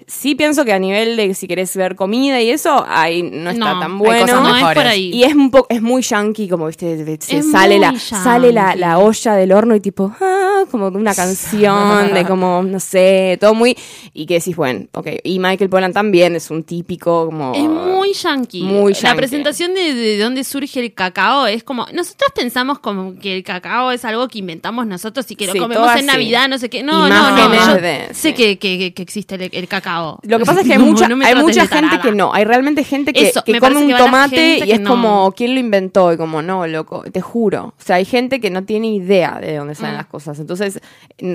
Sí 0.07 0.35
pienso 0.35 0.65
que 0.65 0.73
a 0.73 0.79
nivel 0.79 1.15
de 1.17 1.33
si 1.33 1.47
querés 1.47 1.75
ver 1.77 1.95
comida 1.95 2.41
y 2.41 2.49
eso, 2.49 2.83
ahí 2.87 3.23
no 3.23 3.51
está 3.51 3.73
No, 3.73 3.79
tan 3.79 3.91
hay 3.93 3.97
bueno. 3.97 4.21
cosas 4.21 4.41
no 4.41 4.55
es 4.69 4.75
por 4.75 4.87
ahí. 4.87 5.11
Y 5.13 5.23
es 5.23 5.33
un 5.35 5.51
poco, 5.51 5.67
es 5.69 5.81
muy 5.81 6.01
yankee, 6.01 6.47
como 6.49 6.67
viste, 6.67 7.17
se 7.21 7.37
Es 7.37 7.51
sale 7.51 7.79
la, 7.79 7.97
sale 7.99 8.51
la, 8.51 8.67
yankee. 8.69 8.79
la 8.79 8.99
olla 8.99 9.33
del 9.35 9.51
horno 9.51 9.75
y 9.75 9.79
tipo, 9.79 10.13
ah, 10.19 10.63
como 10.71 10.87
una 10.87 11.13
canción, 11.15 12.13
de 12.13 12.25
como, 12.27 12.63
no 12.63 12.79
sé, 12.79 13.37
todo 13.39 13.53
muy, 13.53 13.77
y 14.13 14.25
que 14.25 14.35
decís, 14.35 14.55
bueno, 14.55 14.85
ok. 14.93 15.07
Y 15.23 15.39
Michael 15.39 15.69
Pollan 15.69 15.93
también 15.93 16.35
es 16.35 16.49
un 16.51 16.63
típico, 16.63 17.25
como. 17.27 17.53
Es 17.53 17.63
muy 17.63 18.13
yankee. 18.13 18.63
Muy 18.63 18.93
La 18.93 18.99
yankee. 18.99 19.17
presentación 19.17 19.73
de, 19.73 19.93
de 19.93 20.17
dónde 20.19 20.43
surge 20.43 20.79
el 20.79 20.93
cacao 20.93 21.47
es 21.47 21.63
como. 21.63 21.85
Nosotros 21.93 22.31
pensamos 22.35 22.79
como 22.79 23.15
que 23.19 23.35
el 23.37 23.43
cacao 23.43 23.91
es 23.91 24.03
algo 24.05 24.27
que 24.27 24.39
inventamos 24.39 24.85
nosotros 24.87 25.29
y 25.31 25.35
que 25.35 25.47
lo 25.47 25.53
Sí, 25.53 25.59
comemos 25.59 25.83
todo 25.87 25.93
en 25.97 26.09
así. 26.09 26.17
Navidad, 26.17 26.47
no 26.49 26.57
sé 26.57 26.69
qué. 26.69 26.83
No, 26.83 27.07
no, 27.07 27.09
no. 27.09 27.29
Imágenes 27.29 27.65
Yo 27.67 27.73
de- 27.75 28.07
sé 28.13 28.29
sí. 28.29 28.33
que, 28.33 28.57
que- 28.57 28.93
que 28.93 29.01
existe 29.03 29.35
el, 29.35 29.49
el 29.51 29.67
cacao. 29.67 29.92
Lo 30.23 30.39
que 30.39 30.45
pasa 30.45 30.61
es 30.61 30.67
que 30.67 30.73
hay 30.73 30.79
No, 30.79 30.85
mucha, 30.85 31.05
hay 31.07 31.67
gente 31.67 31.99
que 32.01 32.11
no. 32.11 32.33
Hay 32.33 32.43
realmente 32.45 32.83
gente 32.83 33.13
que, 33.13 33.29
Eso, 33.29 33.43
que 33.43 33.59
come 33.59 33.77
un 33.77 33.87
que 33.87 33.95
tomate 33.95 34.57
y 34.65 34.71
es 34.71 34.79
no. 34.79 34.89
como, 34.89 35.31
¿quién 35.35 35.53
lo 35.53 35.59
inventó? 35.59 36.11
Y 36.13 36.17
como, 36.17 36.41
no, 36.41 36.65
loco, 36.67 37.03
te 37.11 37.21
juro. 37.21 37.73
O 37.77 37.81
sea, 37.83 37.97
hay 37.97 38.05
gente 38.05 38.39
que 38.39 38.49
no 38.49 38.63
tiene 38.63 38.87
idea 38.87 39.39
de 39.41 39.55
dónde 39.57 39.73
Mm. 39.73 39.77
salen 39.77 39.97
las 39.97 40.05
cosas. 40.07 40.39
Entonces, 40.39 40.79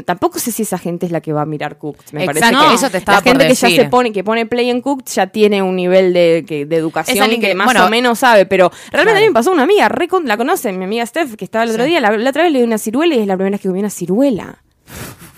tampoco 0.04 0.38
sé 0.38 0.52
si 0.52 0.62
esa 0.62 0.78
gente 0.78 1.06
es 1.06 1.12
la 1.12 1.20
que 1.20 1.32
va 1.32 1.42
a 1.42 1.46
mirar 1.46 1.78
Cooked. 1.78 2.12
Me 2.12 2.24
Exacto, 2.24 2.40
parece 2.56 2.68
que 2.68 2.74
eso 2.74 2.90
te 2.90 2.98
estaba 2.98 3.18
la 3.18 3.22
gente 3.22 3.38
por 3.44 3.48
que 3.48 3.54
ya 3.54 3.82
se 3.82 3.88
pone, 3.88 4.12
que 4.12 4.24
pone 4.24 4.46
play 4.46 4.70
en 4.70 4.80
Cooked 4.80 5.06
ya 5.06 5.26
tiene 5.28 5.62
un 5.62 5.76
nivel 5.76 6.12
de, 6.12 6.44
que- 6.46 6.66
de 6.66 6.76
educación 6.76 7.28
que, 7.30 7.40
que- 7.40 7.54
más 7.54 7.66
bueno, 7.66 7.86
o 7.86 7.88
menos 7.90 8.18
sabe. 8.18 8.46
Pero 8.46 8.70
realmente 8.90 9.12
claro. 9.12 9.18
a 9.18 9.20
mí 9.20 9.26
me 9.28 9.32
pasó 9.34 9.52
una 9.52 9.62
amiga, 9.64 9.88
re 9.88 10.08
con- 10.08 10.26
la 10.26 10.36
conocen, 10.36 10.78
mi 10.78 10.84
amiga 10.84 11.04
Steph, 11.06 11.34
que 11.36 11.44
estaba 11.44 11.64
el 11.64 11.70
otro 11.70 11.84
Sí. 11.84 11.90
día. 11.90 12.00
La, 12.00 12.16
la 12.16 12.30
otra 12.30 12.42
vez 12.44 12.52
le 12.52 12.58
di 12.60 12.64
una 12.64 12.78
ciruela 12.78 13.14
y 13.14 13.20
es 13.20 13.26
la 13.26 13.36
primera 13.36 13.54
vez 13.54 13.60
que 13.60 13.68
comí 13.68 13.80
una 13.80 13.90
ciruela. 13.90 14.62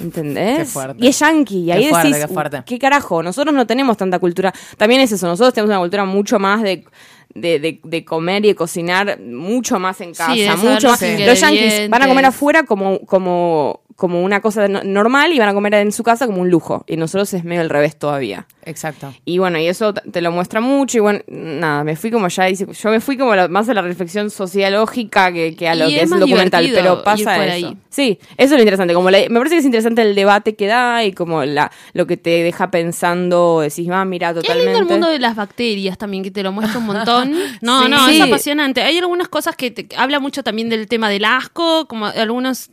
¿Entendés? 0.00 0.59
Qué 0.59 0.64
fuerte. 0.64 1.04
Y 1.04 1.09
es 1.09 1.19
yankee. 1.19 1.62
Y 1.62 1.66
Qué 1.66 1.73
ahí 1.73 1.88
fuerte, 1.88 2.09
decís, 2.09 2.26
qué 2.26 2.33
fuerte. 2.35 2.62
¿qué 2.66 2.78
carajo? 2.78 3.23
Nosotros 3.23 3.54
no 3.54 3.66
tenemos 3.66 3.97
tanta 3.97 4.19
cultura. 4.19 4.52
También 4.76 5.00
es 5.02 5.12
eso, 5.12 5.26
nosotros 5.26 5.52
tenemos 5.54 5.71
una 5.71 5.80
cultura 5.80 6.04
mucho 6.04 6.38
más 6.38 6.62
de. 6.62 6.85
De, 7.33 7.61
de- 7.61 7.78
de 7.85 8.04
comer 8.04 8.45
y 8.45 8.49
de 8.49 8.54
cocinar 8.57 9.21
mucho 9.21 9.78
más 9.78 10.00
en 10.00 10.11
casa, 10.12 10.35
saber 10.35 10.57
mucho 10.57 10.88
los 10.88 11.00
más. 11.00 11.02
Los 11.26 11.40
yankees 11.40 11.88
van 11.88 12.02
a 12.02 12.09
comer 12.09 12.25
afuera 12.25 12.64
como, 12.64 12.99
como, 13.07 13.83
como 14.00 14.23
una 14.23 14.40
cosa 14.40 14.66
no- 14.66 14.83
normal 14.83 15.30
y 15.35 15.38
van 15.38 15.50
a 15.50 15.52
comer 15.52 15.75
en 15.75 15.92
su 15.92 16.02
casa 16.02 16.25
como 16.26 16.40
un 16.40 16.49
lujo. 16.49 16.85
Y 16.88 16.97
nosotros 16.97 17.35
es 17.35 17.45
medio 17.45 17.61
al 17.61 17.69
revés 17.69 17.99
todavía. 17.99 18.47
Exacto. 18.64 19.12
Y 19.26 19.37
bueno, 19.37 19.59
y 19.59 19.66
eso 19.66 19.92
te 19.92 20.23
lo 20.23 20.33
muestra 20.33 20.62
mucho. 20.62 20.97
Y 20.97 21.00
bueno, 21.00 21.21
nada, 21.28 21.85
me 21.85 21.97
fui 21.97 22.11
como 22.11 22.28
ya, 22.28 22.45
dice- 22.47 22.66
yo 22.73 22.90
me 22.90 23.00
fui 23.00 23.19
como 23.19 23.35
más 23.50 23.69
a 23.69 23.75
la 23.75 23.83
reflexión 23.83 24.30
sociológica 24.30 25.33
que, 25.33 25.54
que 25.54 25.69
a 25.69 25.75
lo 25.75 25.87
Y 25.87 25.90
que 25.95 25.97
es 25.99 26.11
es, 26.11 26.19
documental. 26.19 26.71
Pero 26.73 27.02
pasa 27.04 27.45
eso. 27.47 27.66
ahí. 27.69 27.76
Sí, 27.90 28.19
eso 28.38 28.45
es 28.47 28.50
lo 28.52 28.59
interesante. 28.61 28.95
Como 28.95 29.11
la- 29.11 29.19
me 29.28 29.38
parece 29.38 29.57
que 29.57 29.59
es 29.61 29.64
interesante 29.66 30.00
el 30.02 30.14
debate 30.14 30.54
que 30.57 30.66
da 30.66 31.04
y 31.04 31.12
como 31.12 31.45
la, 31.45 31.71
lo 31.92 32.07
que 32.07 32.16
te 32.16 32.42
deja 32.42 32.71
pensando. 32.71 33.61
Decís, 33.61 33.87
ah, 33.92 34.04
mira, 34.07 34.33
totalmente. 34.33 34.64
lindo 34.73 34.78
el 34.80 34.87
mundo 34.87 35.09
de 35.09 35.19
las 35.19 35.37
bacterias 35.37 35.99
también, 35.99 36.23
que 36.23 36.30
te 36.30 36.42
lo 36.42 36.52
muestra 36.52 36.78
un 36.78 36.87
montón. 36.87 37.35
No, 37.61 37.83
Sí. 37.85 37.88
no, 37.90 38.09
Sí. 38.09 38.16
es 38.16 38.21
apasionante. 38.23 38.80
Hay 38.83 38.97
algunas 38.99 39.28
cosas 39.28 39.57
que 39.57 39.71
te, 39.71 39.95
habla 39.97 40.21
mucho 40.21 40.42
también 40.42 40.69
del 40.71 40.87
tema 40.88 41.09
del 41.11 41.25
asco, 41.25 41.87
como 41.87 42.07
algunos 42.07 42.71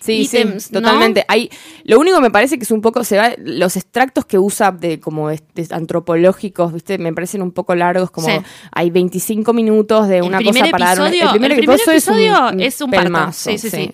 Sí, 0.00 0.22
ítems, 0.22 0.64
sí, 0.64 0.70
¿no? 0.72 0.80
totalmente. 0.80 1.24
Hay, 1.28 1.50
lo 1.84 1.98
único 1.98 2.16
que 2.16 2.22
me 2.22 2.30
parece 2.30 2.56
que 2.58 2.64
es 2.64 2.70
un 2.70 2.80
poco, 2.80 3.04
se 3.04 3.16
va, 3.16 3.32
los 3.38 3.76
extractos 3.76 4.24
que 4.26 4.38
usa 4.38 4.70
de 4.72 5.00
como 5.00 5.28
de- 5.28 5.42
de 5.54 5.66
antropológicos, 5.74 6.72
viste, 6.72 6.98
me 6.98 7.12
parecen 7.12 7.42
un 7.42 7.52
poco 7.52 7.74
largos, 7.74 8.10
como 8.10 8.28
Sí. 8.28 8.34
hay 8.72 8.90
25 8.90 9.52
minutos 9.52 10.08
de 10.08 10.18
El 10.18 10.22
una 10.24 10.42
cosa 10.42 10.64
para 10.70 10.86
dar 10.86 10.98
una- 11.00 11.08
episodio- 11.08 11.24
el 11.26 11.30
primer, 11.32 11.50
el 11.52 11.56
primer 11.58 11.76
episodio 11.80 11.96
episodio 11.98 12.48
es 12.48 12.52
un, 12.54 12.60
es 12.60 12.80
un 12.80 12.90
pelmazo, 12.90 13.50
Sí, 13.50 13.58
sí, 13.58 13.70
sí. 13.70 13.92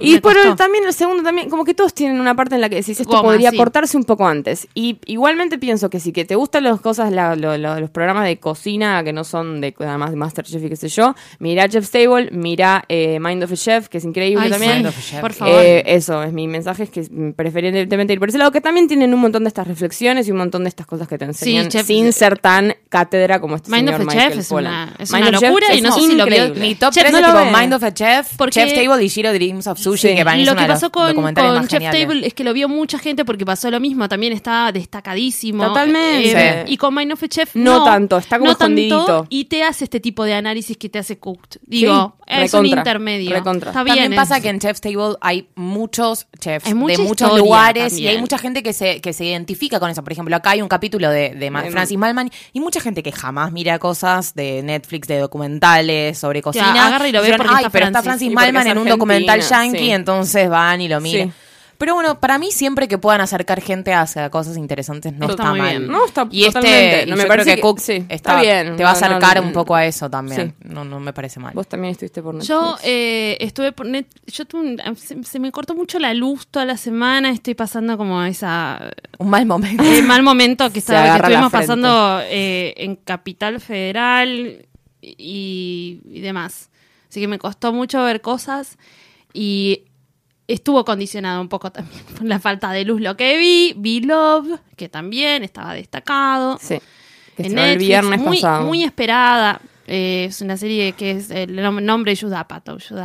Y 0.00 0.20
por 0.20 0.36
el- 0.38 0.54
también 0.56 0.84
el 0.86 0.92
segundo 0.94 1.22
también, 1.22 1.50
como 1.50 1.64
que 1.64 1.74
todos 1.74 1.92
tienen 1.92 2.20
una 2.20 2.34
parte 2.34 2.54
en 2.54 2.60
la 2.60 2.68
que 2.68 2.76
decís 2.76 3.00
esto 3.00 3.10
Goma, 3.10 3.22
podría 3.24 3.50
sí. 3.50 3.56
cortarse 3.56 3.96
un 3.96 4.04
poco 4.04 4.26
antes. 4.26 4.68
Y 4.74 4.98
igualmente 5.06 5.58
pienso 5.58 5.90
que 5.90 6.00
si 6.00 6.12
que 6.12 6.24
te 6.24 6.34
gustan 6.34 6.64
las 6.64 6.80
cosas, 6.80 7.12
la- 7.12 7.36
lo- 7.36 7.58
lo- 7.58 7.78
los 7.80 7.90
programas 7.90 8.24
de 8.24 8.38
cocina 8.38 9.02
que 9.04 9.12
no 9.12 9.24
son 9.24 9.60
de 9.60 9.74
además 9.80 10.10
de 10.10 10.16
Masterchef 10.16 10.62
y 10.64 10.68
qué 10.68 10.76
sé 10.76 10.88
yo, 10.88 11.14
mira 11.38 11.68
Chef's 11.68 11.90
Table, 11.90 12.30
mira 12.32 12.84
eh, 12.88 13.18
Mind 13.20 13.42
of 13.44 13.52
a 13.52 13.56
Chef, 13.56 13.88
que 13.88 13.98
es 13.98 14.04
increíble 14.04 14.44
Ay, 14.44 14.50
también. 14.50 14.82
Chef. 15.30 15.38
Por 15.38 15.48
favor. 15.48 15.64
Eh, 15.64 15.82
eso, 15.86 16.22
es 16.22 16.32
mi 16.32 16.46
mensaje, 16.48 16.82
es 16.84 16.90
que 16.90 17.02
preferentemente 17.36 18.12
ir 18.12 18.18
por 18.18 18.28
ese 18.28 18.38
lado, 18.38 18.50
que 18.52 18.60
también 18.60 18.88
tienen 18.88 19.12
un 19.14 19.20
montón 19.20 19.44
de 19.44 19.48
estas 19.48 19.66
reflexiones 19.66 20.28
y 20.28 20.30
un 20.32 20.38
montón 20.38 20.62
de 20.64 20.68
estas 20.68 20.86
cosas 20.86 21.08
que 21.08 21.18
te 21.18 21.24
enseñan 21.24 21.68
Chef- 21.68 21.86
sin 21.86 22.12
ser 22.12 22.38
tan 22.38 22.74
cátedra 22.88 23.40
como 23.40 23.56
este 23.56 23.70
Mind 23.70 23.88
señor 23.88 23.94
of 23.94 24.00
a 24.00 24.10
Michael 24.10 24.30
Chef 24.32 24.38
es 24.40 24.50
una- 24.50 24.94
es 24.98 25.10
Chef 25.10 25.42
locura 25.42 25.66
y 25.74 25.76
es 25.78 25.82
no 25.82 25.92
sé 25.92 26.00
si 26.00 26.14
lo. 26.16 26.26
Mi 26.56 26.74
top 26.74 26.92
Chef, 26.92 27.02
3 27.04 27.12
no 27.12 27.18
es 27.18 27.26
lo 27.34 27.40
tipo. 27.44 27.58
Mind 27.58 27.74
of 27.74 27.82
a 27.82 27.94
Chef, 27.94 28.36
Porque- 28.36 28.52
Chef's 28.54 28.74
Table 28.74 29.04
y 29.04 29.08
Giro 29.08 29.32
Dreams 29.32 29.66
of 29.66 29.78
Sushi, 29.78 30.08
Sí. 30.08 30.14
que 30.14 30.24
mí 30.24 30.44
lo 30.44 30.54
que 30.56 30.64
pasó 30.66 30.90
con, 30.90 31.14
Chef 31.34 31.70
geniales. 31.70 32.02
Table 32.02 32.26
es 32.26 32.34
que 32.34 32.44
lo 32.44 32.52
vio 32.52 32.68
mucha 32.68 32.98
gente 32.98 33.24
porque 33.24 33.44
pasó 33.44 33.70
lo 33.70 33.80
mismo, 33.80 34.08
también 34.08 34.32
está 34.32 34.70
destacadísimo. 34.72 35.64
Totalmente. 35.66 36.30
Eh, 36.30 36.64
Sí. 36.66 36.72
Y 36.72 36.76
con 36.76 36.94
Mind 36.94 37.12
of 37.12 37.22
a 37.22 37.28
Chef 37.28 37.54
No 37.54 37.78
no, 37.78 37.84
tanto, 37.84 38.18
está 38.18 38.38
como 38.38 38.50
no 38.52 38.56
tanto, 38.56 38.80
escondidito. 38.80 39.26
y 39.28 39.44
te 39.46 39.62
hace 39.62 39.84
este 39.84 40.00
tipo 40.00 40.24
de 40.24 40.34
análisis 40.34 40.76
que 40.76 40.88
te 40.88 40.98
hace 40.98 41.18
cooked. 41.18 41.58
Digo, 41.66 42.16
Sí, 42.26 42.34
es 42.44 42.54
un 42.54 42.66
intermedio. 42.66 43.30
recontra. 43.32 43.70
Está 43.70 43.82
bien. 43.82 43.96
También 43.96 44.16
pasa 44.16 44.40
que 44.40 44.48
en 44.48 44.58
Chef's 44.60 44.80
Table 44.80 45.16
hay 45.20 45.48
muchos 45.54 46.26
chefs 46.38 46.66
Hay 46.66 46.72
de 46.72 46.98
muchos 46.98 47.38
lugares 47.38 47.98
y 47.98 48.06
hay 48.06 48.18
mucha 48.18 48.38
gente 48.38 48.62
que 48.62 48.72
se, 48.72 49.00
que 49.00 49.12
se 49.12 49.24
identifica 49.24 49.80
con 49.80 49.90
eso. 49.90 50.02
Por 50.02 50.12
ejemplo, 50.12 50.34
acá 50.36 50.50
hay 50.50 50.62
un 50.62 50.68
capítulo 50.68 51.10
de, 51.10 51.30
de. 51.30 51.50
Francis 51.70 51.98
Malman 51.98 52.30
y 52.52 52.60
mucha 52.60 52.80
gente 52.80 53.02
que 53.02 53.12
jamás 53.12 53.52
mira 53.52 53.78
cosas 53.78 54.34
de 54.34 54.62
Netflix, 54.62 55.08
de 55.08 55.18
documentales 55.18 56.18
sobre 56.18 56.42
cocina. 56.42 56.86
agarra 56.86 57.08
y 57.08 57.12
lo 57.12 57.22
ve 57.22 57.34
porque 57.36 57.50
Ay, 57.50 57.56
está 57.58 57.70
pero 57.70 57.86
está 57.86 58.02
Francis". 58.02 58.28
Francis 58.28 58.34
Malman 58.34 58.66
en 58.66 58.78
un 58.78 58.88
argentina, 58.88 58.94
documental 58.94 59.40
yankee, 59.40 59.78
sí. 59.78 59.90
entonces 59.90 60.48
van 60.48 60.80
y 60.80 60.88
lo 60.88 61.00
miran. 61.00 61.28
Sí. 61.28 61.34
Pero 61.80 61.94
bueno, 61.94 62.20
para 62.20 62.36
mí 62.38 62.52
siempre 62.52 62.86
que 62.88 62.98
puedan 62.98 63.22
acercar 63.22 63.60
gente 63.62 63.94
hacia 63.94 64.28
cosas 64.28 64.58
interesantes 64.58 65.14
no 65.14 65.30
Está 65.30 65.44
mal. 65.54 65.60
bien. 65.62 65.88
No, 65.88 66.04
está 66.04 66.28
y 66.30 66.44
este. 66.44 67.06
No 67.06 67.14
y 67.14 67.16
me 67.16 67.22
yo 67.22 67.26
parece 67.26 67.26
creo 67.26 67.44
que 67.46 67.54
que- 67.56 67.60
Cook 67.62 67.78
sí, 67.80 67.92
está- 67.94 68.14
está 68.14 68.40
bien. 68.42 68.76
te 68.76 68.84
va 68.84 68.90
a 68.90 68.92
no, 68.92 68.98
acercar 68.98 69.40
no, 69.40 69.46
un 69.46 69.52
poco 69.54 69.74
a 69.74 69.86
eso 69.86 70.10
también. 70.10 70.54
Sí. 70.60 70.68
No, 70.68 70.84
no 70.84 71.00
me 71.00 71.14
parece 71.14 71.40
mal. 71.40 71.54
Vos 71.54 71.66
también 71.66 71.92
estuviste 71.92 72.22
por 72.22 72.34
Netflix. 72.34 72.48
Yo 72.48 72.76
eh, 72.84 73.38
estuve 73.40 73.72
por 73.72 73.86
net, 73.86 74.06
yo 74.26 74.44
tuve 74.44 74.60
un- 74.60 74.96
se, 74.96 75.22
se 75.24 75.38
me 75.40 75.50
cortó 75.50 75.74
mucho 75.74 75.98
la 75.98 76.12
luz 76.12 76.46
toda 76.48 76.66
la 76.66 76.76
semana, 76.76 77.30
estoy 77.30 77.54
pasando 77.54 77.96
como 77.96 78.22
esa 78.24 78.90
Un 79.18 79.30
mal 79.30 79.46
momento. 79.46 79.82
el 79.82 80.02
mal 80.04 80.22
momento 80.22 80.66
que, 80.70 80.80
Se 80.82 80.92
estaba, 80.92 81.14
que 81.16 81.16
estuvimos 81.22 81.50
pasando 81.50 82.20
eh, 82.24 82.74
en 82.76 82.96
Capital 82.96 83.58
Federal 83.58 84.66
y, 85.00 86.00
y 86.04 86.20
demás. 86.20 86.68
Así 87.08 87.20
que 87.20 87.26
me 87.26 87.38
costó 87.38 87.72
mucho 87.72 88.02
ver 88.04 88.20
cosas 88.20 88.76
y 89.32 89.84
estuvo 90.52 90.84
condicionado 90.84 91.40
un 91.40 91.48
poco 91.48 91.70
también 91.70 92.04
por 92.16 92.24
la 92.26 92.38
falta 92.38 92.72
de 92.72 92.84
luz 92.84 93.00
lo 93.00 93.16
que 93.16 93.38
vi. 93.38 93.74
Vi 93.76 94.00
Love, 94.00 94.60
que 94.76 94.88
también 94.88 95.44
estaba 95.44 95.74
destacado. 95.74 96.58
Sí. 96.60 96.80
Que 97.36 97.44
en 97.44 97.58
el 97.58 97.78
viernes 97.78 98.20
muy, 98.20 98.36
pasado. 98.36 98.66
muy 98.66 98.84
esperada. 98.84 99.60
Eh, 99.92 100.26
es 100.26 100.40
una 100.40 100.56
serie 100.56 100.92
que 100.92 101.10
es 101.10 101.32
el 101.32 101.58
nom- 101.58 101.82
nombre 101.82 102.14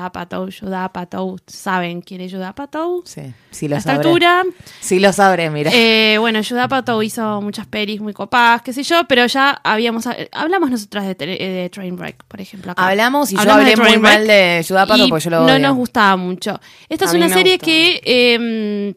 Apatow, 0.06 0.50
Judah 0.51 0.86
Apatow. 0.86 1.38
¿Saben 1.48 2.01
quién 2.01 2.22
es 2.22 2.32
Judah 2.32 2.50
Apatow? 2.50 3.01
Sí, 3.06 3.22
sí 3.50 3.68
lo 3.68 3.75
A 3.75 3.80
esta 3.80 3.94
sabré. 3.94 4.08
altura. 4.08 4.44
Sí 4.82 5.00
lo 5.00 5.12
sabré, 5.12 5.50
mira. 5.50 5.72
Eh, 5.74 6.18
bueno, 6.20 6.42
Judah 6.48 6.65
Apatow 6.65 7.01
hizo 7.01 7.42
muchas 7.42 7.65
pelis 7.65 8.00
muy 8.01 8.13
copadas, 8.13 8.62
qué 8.62 8.72
sé 8.72 8.84
yo, 8.84 9.06
pero 9.08 9.25
ya 9.25 9.60
habíamos 9.63 10.06
hablamos 10.32 10.70
nosotras 10.70 11.08
de, 11.08 11.15
tele- 11.15 11.38
de 11.39 11.70
Trainwreck, 11.72 12.24
por 12.25 12.39
ejemplo. 12.39 12.74
acá. 12.74 12.88
Hablamos 12.88 13.32
y 13.32 13.36
yo 13.36 13.42
Hablamos 13.42 13.65
de 13.65 13.72
hablé 13.74 13.84
muy 13.89 13.98
mal 13.98 14.27
de 14.27 14.63
Judah 14.68 14.84
Apatow 14.84 15.08
y 15.08 15.10
porque 15.10 15.24
yo 15.24 15.30
lo 15.32 15.38
no 15.39 15.46
odio. 15.46 15.60
nos 15.60 15.75
gustaba 15.75 16.15
mucho. 16.18 16.60
Esta 16.88 17.06
A 17.06 17.08
es 17.08 17.13
una 17.15 17.30
serie 17.30 17.54
gustó. 17.54 17.65
que 17.65 18.01
eh, 18.06 18.96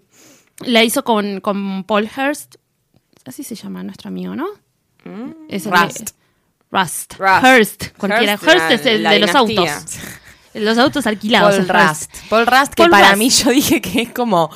la 0.67 0.85
hizo 0.85 1.05
con, 1.05 1.41
con 1.41 1.85
Paul 1.85 2.07
Hearst. 2.15 2.57
Así 3.25 3.45
se 3.45 3.55
llama 3.55 3.83
nuestro 3.83 4.09
amigo, 4.09 4.37
¿no? 4.37 4.47
Es 5.49 5.65
el 5.65 5.73
de- 5.73 5.79
Rust. 6.71 7.15
Rust. 7.19 7.45
Hearst. 7.45 7.87
Cualquiera. 7.97 8.33
Hearst, 8.33 8.45
Hearst, 8.47 8.71
es 8.73 8.87
el 8.87 9.03
la 9.03 9.11
de 9.13 9.19
los 9.21 9.35
autos. 9.35 9.71
Los 10.55 10.77
autos 10.79 11.07
alquilados. 11.07 11.55
Paul. 11.67 11.69
Rust. 11.89 12.11
Paul 12.31 12.47
Rust, 12.47 12.75
que 12.75 12.83
Paul 12.83 12.91
para 12.91 13.09
Rust. 13.11 13.19
mí 13.19 13.31
yo 13.31 13.51
dije 13.51 13.81
que 13.81 14.03
es 14.03 14.09
como... 14.13 14.51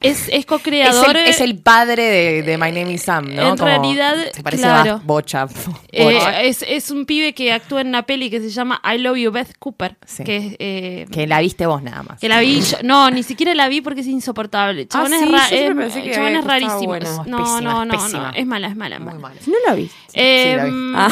Es, 0.00 0.28
es 0.30 0.44
co-creador. 0.44 1.16
es 1.16 1.40
el 1.40 1.56
padre 1.58 2.02
de, 2.02 2.42
de 2.42 2.58
My 2.58 2.72
Name 2.72 2.92
is 2.92 3.02
Sam, 3.04 3.34
¿no? 3.34 3.42
En 3.52 3.56
Como- 3.56 3.64
realidad, 3.70 4.16
Se 4.34 4.42
parece 4.42 4.62
claro. 4.64 4.94
a 4.94 4.96
Bocha. 4.96 5.46
Eh, 5.92 6.04
Bocha. 6.14 6.42
es, 6.42 6.62
es 6.66 6.90
un 6.90 7.06
pibe 7.06 7.32
que 7.34 7.52
actúa 7.52 7.80
en 7.82 7.88
una 7.88 8.02
peli 8.02 8.28
que 8.30 8.40
se 8.40 8.50
llama 8.50 8.82
I 8.84 8.98
Love 8.98 9.16
You 9.16 9.30
Beth 9.32 9.56
Cooper. 9.58 9.96
Sí. 10.04 10.24
Que, 10.24 10.56
eh, 10.58 11.06
Que 11.12 11.26
la 11.26 11.40
viste 11.40 11.64
vos 11.66 11.82
nada 11.82 12.02
más. 12.02 12.18
que 12.20 12.28
la 12.28 12.40
vi 12.40 12.60
yo- 12.60 12.78
No, 12.82 13.10
ni 13.10 13.22
siquiera 13.22 13.54
la 13.54 13.68
vi 13.68 13.80
porque 13.80 14.00
es 14.00 14.06
insoportable. 14.08 14.88
Chabón 14.88 15.12
Ah, 15.14 15.16
es, 15.22 15.30
ra- 15.30 15.48
es- 15.48 16.14
chabón 16.14 16.26
había- 16.28 16.38
es 16.40 16.44
rarísimo. 16.44 16.96
No, 17.26 17.60
no, 17.60 17.84
no, 17.84 17.84
no. 17.84 18.30
Es 18.34 18.46
mala, 18.46 18.68
es 18.68 18.76
mala, 18.76 18.96
es 18.96 19.00
Muy 19.02 19.14
mala. 19.14 19.36
no 19.46 19.54
la 19.66 19.74
viste. 19.74 19.96
Eh, 20.12 20.50
Sí, 20.52 20.56
la 20.56 20.64
vi. 20.64 20.70
mm, 20.70 20.94
Ah. 20.96 21.08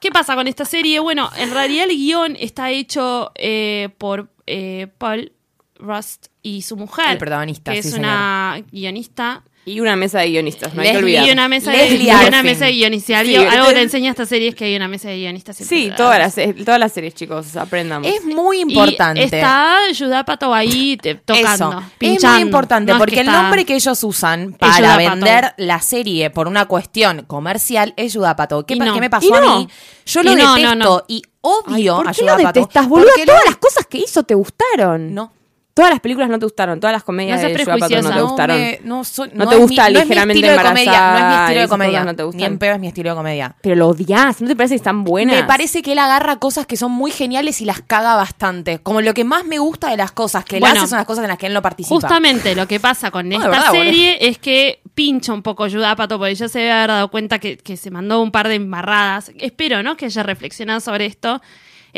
¿Qué 0.00 0.10
pasa 0.10 0.34
con 0.34 0.46
esta 0.46 0.64
serie? 0.64 1.00
Bueno, 1.00 1.30
en 1.36 1.50
realidad 1.50 1.88
el 1.88 1.96
guion 1.96 2.36
está 2.38 2.70
hecho 2.70 3.32
eh, 3.34 3.90
por 3.98 4.30
eh, 4.46 4.88
Paul 4.98 5.32
Rust 5.76 6.28
y 6.42 6.62
su 6.62 6.76
mujer. 6.76 7.12
El 7.12 7.18
protagonista, 7.18 7.72
Que 7.72 7.82
sí, 7.82 7.90
es 7.90 7.94
una 7.94 8.62
guionista. 8.70 9.44
Y 9.68 9.80
una 9.80 9.96
mesa 9.96 10.20
de 10.20 10.30
guionistas, 10.30 10.74
no 10.74 10.82
hay 10.82 10.92
que 10.92 10.96
olvidar. 10.98 11.26
Y 11.26 11.30
una 11.30 11.48
mesa 11.48 11.70
de, 11.70 11.76
Leslie 11.76 12.10
y 12.12 12.26
una 12.28 12.42
mesa 12.42 12.64
de 12.64 12.72
guionistas. 12.72 13.26
Sí, 13.26 13.36
Algo- 13.36 13.68
te 13.72 13.82
enseña 13.82 14.10
esta 14.10 14.26
serie 14.26 14.48
es 14.48 14.54
que 14.54 14.64
hay 14.64 14.76
una 14.76 14.88
mesa 14.88 15.08
de 15.08 15.18
guionistas. 15.18 15.56
Sí, 15.56 15.92
todas 15.96 16.18
las, 16.18 16.54
todas 16.64 16.80
las 16.80 16.92
series, 16.92 17.14
chicos, 17.14 17.54
aprendamos. 17.56 18.08
Es 18.10 18.24
muy 18.24 18.58
Y 18.58 18.60
importante. 18.62 19.22
está 19.24 19.76
Judah 19.96 20.24
Pato 20.24 20.54
ahí 20.54 20.96
te- 20.96 21.16
tocando, 21.16 21.70
Eso. 21.70 21.82
pinchando. 21.98 22.26
Es 22.28 22.32
muy 22.34 22.42
importante 22.42 22.92
No 22.92 22.96
es 22.96 22.98
porque 23.00 23.14
que 23.16 23.20
el 23.20 23.26
está- 23.28 23.42
nombre 23.42 23.64
que 23.64 23.74
ellos 23.74 24.04
usan 24.04 24.52
para 24.54 24.96
vender 24.96 25.52
la 25.58 25.80
serie 25.80 26.30
por 26.30 26.48
una 26.48 26.66
cuestión 26.66 27.24
comercial 27.26 27.92
es 27.96 28.14
Judah 28.14 28.30
Apatow. 28.30 28.64
¿Qué, 28.64 28.74
Y 28.74 28.78
no. 28.78 28.94
qué 28.94 29.00
me 29.00 29.10
pasó 29.10 29.26
Y 29.28 29.30
no. 29.30 29.52
a 29.52 29.58
mí? 29.58 29.68
Yo 30.06 30.20
Y 30.20 30.24
lo 30.24 30.34
detesto 30.34 31.04
y 31.08 31.22
Ay, 31.24 31.30
odio 31.76 31.96
¿Por 31.96 32.08
a 32.08 32.12
qué 32.12 32.20
Judah 32.22 32.38
lo 32.38 32.46
detestas, 32.46 32.88
boludo? 32.88 33.08
Todas 33.26 33.44
lo- 33.44 33.50
las 33.50 33.56
cosas 33.58 33.86
que 33.86 33.98
hizo 33.98 34.22
te 34.22 34.34
gustaron. 34.34 35.14
No. 35.14 35.32
Todas 35.78 35.92
las 35.92 36.00
películas 36.00 36.28
no 36.28 36.40
te 36.40 36.44
gustaron, 36.46 36.80
todas 36.80 36.92
las 36.92 37.04
comedias 37.04 37.40
No 37.40 37.48
de 37.48 37.62
Apatow 37.62 38.02
no 38.02 38.10
te 38.16 38.20
gustaron. 38.22 38.56
me- 38.56 38.80
no, 38.82 39.04
soy- 39.04 39.30
No 39.32 39.44
no 39.44 39.50
te 39.50 39.56
gusta 39.56 39.86
mi- 39.86 39.92
no 39.94 39.98
es 40.00 40.04
mi 40.06 40.08
ligeramente 40.10 40.38
estilo 40.46 40.50
de 40.50 40.68
comedia, 40.68 40.90
No 40.90 40.96
es 40.96 40.98
mi 40.98 41.06
embarazada 41.18 41.44
estilo 41.44 41.60
de 41.60 41.68
comedia. 41.68 42.04
no 42.04 42.16
te 42.16 42.22
gustan. 42.24 42.38
Ni 42.40 42.44
en 42.46 42.58
pedo 42.58 42.72
es 42.74 42.80
mi 42.80 42.88
estilo 42.88 43.10
de 43.10 43.16
comedia. 43.16 43.56
Pero 43.60 43.76
lo 43.76 43.86
odias, 43.88 44.40
¿no 44.42 44.48
te 44.48 44.56
parece 44.56 44.74
que 44.74 44.78
están 44.78 45.04
buenas? 45.04 45.36
Me 45.36 45.44
parece 45.44 45.80
que 45.82 45.92
él 45.92 45.98
agarra 46.00 46.36
cosas 46.36 46.66
que 46.66 46.76
son 46.76 46.90
muy 46.90 47.12
geniales 47.12 47.60
y 47.60 47.64
las 47.64 47.80
caga 47.80 48.16
bastante. 48.16 48.80
Como 48.80 49.00
lo 49.00 49.14
que 49.14 49.22
más 49.22 49.44
me 49.44 49.58
gusta 49.60 49.88
de 49.90 49.96
las 49.96 50.10
cosas 50.10 50.44
que 50.44 50.56
él 50.56 50.64
hace 50.64 50.86
son 50.88 50.96
las 50.98 51.06
cosas 51.06 51.22
en 51.24 51.28
las 51.28 51.38
que 51.38 51.46
él 51.46 51.54
no 51.54 51.62
participa. 51.62 51.94
Justamente 51.94 52.56
lo 52.56 52.66
que 52.66 52.80
pasa 52.80 53.10
con 53.12 53.32
esta 53.32 53.48
verdad, 53.48 53.70
serie 53.70 54.18
es 54.28 54.38
que 54.38 54.80
pincha 54.94 55.32
un 55.32 55.42
poco 55.42 55.66
Pato, 55.96 56.18
porque 56.18 56.34
ya 56.34 56.48
se 56.48 56.58
debe 56.58 56.72
haber 56.72 56.88
dado 56.88 57.08
cuenta 57.08 57.38
que, 57.38 57.56
que 57.56 57.76
se 57.76 57.90
mandó 57.90 58.20
un 58.20 58.32
par 58.32 58.48
de 58.48 58.56
embarradas. 58.56 59.30
Espero, 59.38 59.82
¿no? 59.82 59.96
Que 59.96 60.06
haya 60.06 60.22
reflexionado 60.24 60.80
sobre 60.80 61.06
esto. 61.06 61.40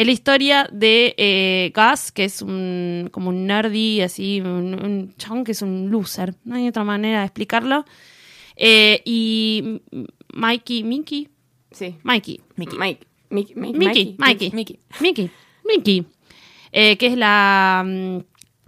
Es 0.01 0.07
la 0.07 0.13
historia 0.13 0.67
de 0.73 1.15
eh, 1.19 1.73
Gus, 1.75 2.11
que 2.11 2.25
es 2.25 2.41
un 2.41 3.11
como 3.13 3.29
un 3.29 3.47
nerdy, 3.47 4.01
así, 4.01 4.41
un, 4.41 4.75
un 4.83 5.15
chabón 5.19 5.45
que 5.45 5.53
es 5.53 5.61
un 5.61 5.91
loser. 5.91 6.35
No 6.45 6.55
hay 6.57 6.69
otra 6.69 6.85
manera 6.85 7.19
de 7.21 7.27
explicarlo. 7.27 7.85
Eh, 8.57 9.03
y 9.05 9.83
Mikey, 10.33 10.85
Mickey, 10.85 11.29
Sí. 11.71 11.97
Mikey, 12.03 12.41
Mickey. 12.57 12.79
Mike. 12.79 13.07
Mickey. 13.29 13.55
Mike- 13.57 13.79
Mickey, 13.79 14.17
Mikey, 14.19 14.51
Mickey, 14.53 14.81
Mickey, 15.01 15.31
Mickey, 15.67 16.05
eh, 16.73 16.97
que 16.97 17.07
es 17.09 17.17
la 17.19 17.83
mm, 17.87 18.19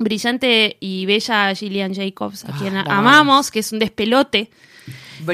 brillante 0.02 0.76
y 0.80 1.06
bella 1.06 1.54
Gillian 1.54 1.94
Jacobs, 1.94 2.44
a 2.44 2.48
Ah, 2.54 2.56
quien 2.60 2.76
amamos, 2.76 3.50
que 3.50 3.60
es 3.60 3.72
un 3.72 3.78
despelote. 3.78 4.50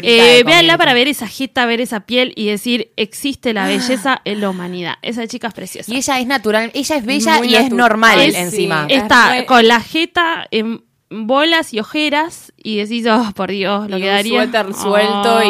Eh, 0.02 0.42
véanla 0.45 0.76
para 0.78 0.95
ver 0.95 1.09
esa 1.09 1.26
jeta, 1.26 1.66
ver 1.66 1.80
esa 1.80 2.00
piel 2.00 2.33
y 2.37 2.47
decir, 2.47 2.90
existe 2.97 3.52
la 3.52 3.66
belleza 3.66 4.21
en 4.25 4.40
la 4.40 4.50
humanidad. 4.50 4.95
Esa 5.02 5.26
chica 5.26 5.49
es 5.49 5.54
preciosa. 5.54 5.92
Y 5.92 5.97
ella 5.97 6.21
es 6.21 6.26
natural, 6.26 6.71
ella 6.75 6.97
es 6.97 7.04
bella 7.04 7.38
Muy 7.38 7.49
y 7.49 7.54
es 7.57 7.71
normal 7.71 8.21
Es- 8.21 8.35
encima. 8.35 8.87
sí. 8.88 8.95
Está 8.95 9.35
Es 9.37 9.40
re- 9.42 9.47
con 9.47 9.66
la 9.68 9.80
jeta 9.80 10.47
en 10.50 10.83
bolas 11.11 11.73
y 11.73 11.80
ojeras 11.80 12.52
y 12.57 12.76
decís, 12.76 13.07
oh, 13.11 13.33
por 13.35 13.50
Dios, 13.50 13.88
lo 13.88 13.97
y 13.97 14.02
que 14.02 14.09
un 14.09 14.14
daría. 14.14 14.42
suéter 14.42 14.75
suelto 14.75 15.42
y 15.42 15.49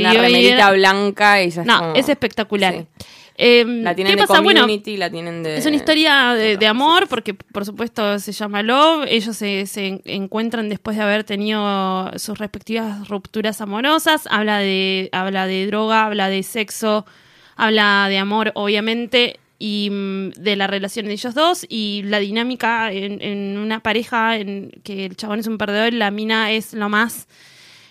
una 0.00 0.14
y 0.14 0.16
remerita 0.16 0.54
era- 0.54 0.70
blanca 0.72 1.42
y 1.42 1.50
ya 1.50 1.64
No, 1.64 1.78
como- 1.78 1.94
es 1.94 2.08
espectacular. 2.08 2.74
Sí. 2.74 2.86
Eh, 3.42 3.64
La 3.66 3.94
tienen 3.94 4.14
¿Qué 4.16 4.20
de 4.20 4.26
pasa? 4.26 4.40
Bueno, 4.42 4.60
community, 4.60 4.96
la 4.98 5.08
tienen 5.10 5.42
de... 5.42 5.56
Es 5.56 5.64
una 5.64 5.76
historia 5.76 6.34
de, 6.34 6.58
de 6.58 6.66
amor, 6.66 7.08
porque 7.08 7.32
por 7.32 7.64
supuesto 7.64 8.18
se 8.18 8.32
llama 8.32 8.62
Love. 8.62 9.06
Ellos 9.08 9.34
se, 9.34 9.64
se 9.66 9.86
en- 9.86 10.02
encuentran 10.04 10.68
después 10.68 10.96
de 10.98 11.02
haber 11.02 11.24
tenido 11.24 12.10
sus 12.18 12.38
respectivas 12.38 13.08
rupturas 13.08 13.60
amorosas. 13.62 14.28
Habla 14.30 14.58
de, 14.58 15.08
habla 15.12 15.46
de 15.46 15.66
droga, 15.66 16.04
habla 16.04 16.28
de 16.28 16.42
sexo, 16.42 17.06
habla 17.56 18.06
de 18.10 18.18
amor, 18.18 18.52
obviamente. 18.54 19.38
y 19.58 19.88
mm, 19.90 20.30
de 20.40 20.56
la 20.56 20.66
relación 20.66 21.06
de 21.06 21.12
ellos 21.12 21.34
dos 21.34 21.66
y 21.68 22.02
la 22.04 22.18
dinámica 22.18 22.90
en, 22.92 23.20
en 23.22 23.58
una 23.58 23.80
pareja 23.80 24.36
en 24.38 24.70
que 24.84 25.04
el 25.06 25.16
chabón 25.16 25.38
es 25.40 25.46
un 25.46 25.58
perdedor 25.58 25.92
y 25.92 25.96
la 25.98 26.10
mina 26.10 26.50
es 26.50 26.72
lo 26.72 26.88
más 26.88 27.26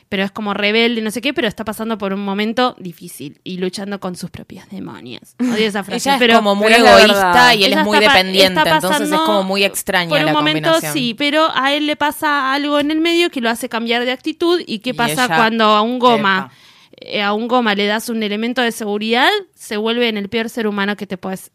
pero 0.10 0.24
es 0.24 0.32
como 0.32 0.56
rebelde, 0.56 1.01
no 1.04 1.12
sé 1.12 1.22
qué, 1.22 1.34
pero 1.36 1.48
está 1.48 1.63
pasando 1.63 1.98
por 2.00 2.13
un 2.13 2.25
momento 2.25 2.75
difícil 2.80 3.39
y 3.44 3.58
luchando 3.58 4.00
con 4.00 4.16
sus 4.16 4.32
propios 4.32 4.68
demonios. 4.70 5.36
Odio 5.39 5.68
esa 5.68 5.84
frase, 5.84 6.10
Ella 6.10 6.16
es 6.16 6.20
pero 6.20 6.36
como 6.38 6.56
muy 6.56 6.68
pero 6.74 6.86
egoísta 6.88 7.54
y 7.56 7.63
él 7.63 7.72
ella 7.74 7.82
es 7.82 7.86
muy 7.88 8.00
dependiente, 8.00 8.60
entonces 8.70 9.12
es 9.12 9.20
como 9.20 9.44
muy 9.44 9.63
extraña 9.63 10.10
Por 10.10 10.20
un 10.20 10.25
la 10.25 10.34
momento 10.34 10.72
combinación. 10.72 10.94
sí, 10.94 11.13
pero 11.16 11.48
a 11.54 11.74
él 11.74 11.86
le 11.86 11.96
pasa 11.96 12.51
algo 12.54 12.80
en 12.80 12.89
el 12.89 13.00
medio 13.01 13.30
que 13.30 13.39
lo 13.39 13.50
hace 13.51 13.70
cambiar 13.70 14.04
de 14.04 14.12
actitud 14.12 14.62
y 14.66 14.80
qué 14.80 14.94
pasa 14.96 15.28
cuando 15.28 15.66
a 15.66 15.82
un 15.84 16.00
goma 16.00 16.50
Epa. 16.98 17.08
eh, 17.12 17.22
a 17.22 17.34
un 17.34 17.48
goma 17.48 17.75
le 17.75 17.86
das 17.86 18.10
un 18.10 18.24
elemento 18.24 18.62
de 18.63 18.72
seguridad, 18.72 19.30
se 19.54 19.78
vuelve 19.78 20.10
en 20.10 20.18
el 20.18 20.28
peor 20.28 20.50
ser 20.50 20.66
humano 20.66 20.96
que 20.98 21.06
te 21.06 21.18
puedes 21.18 21.51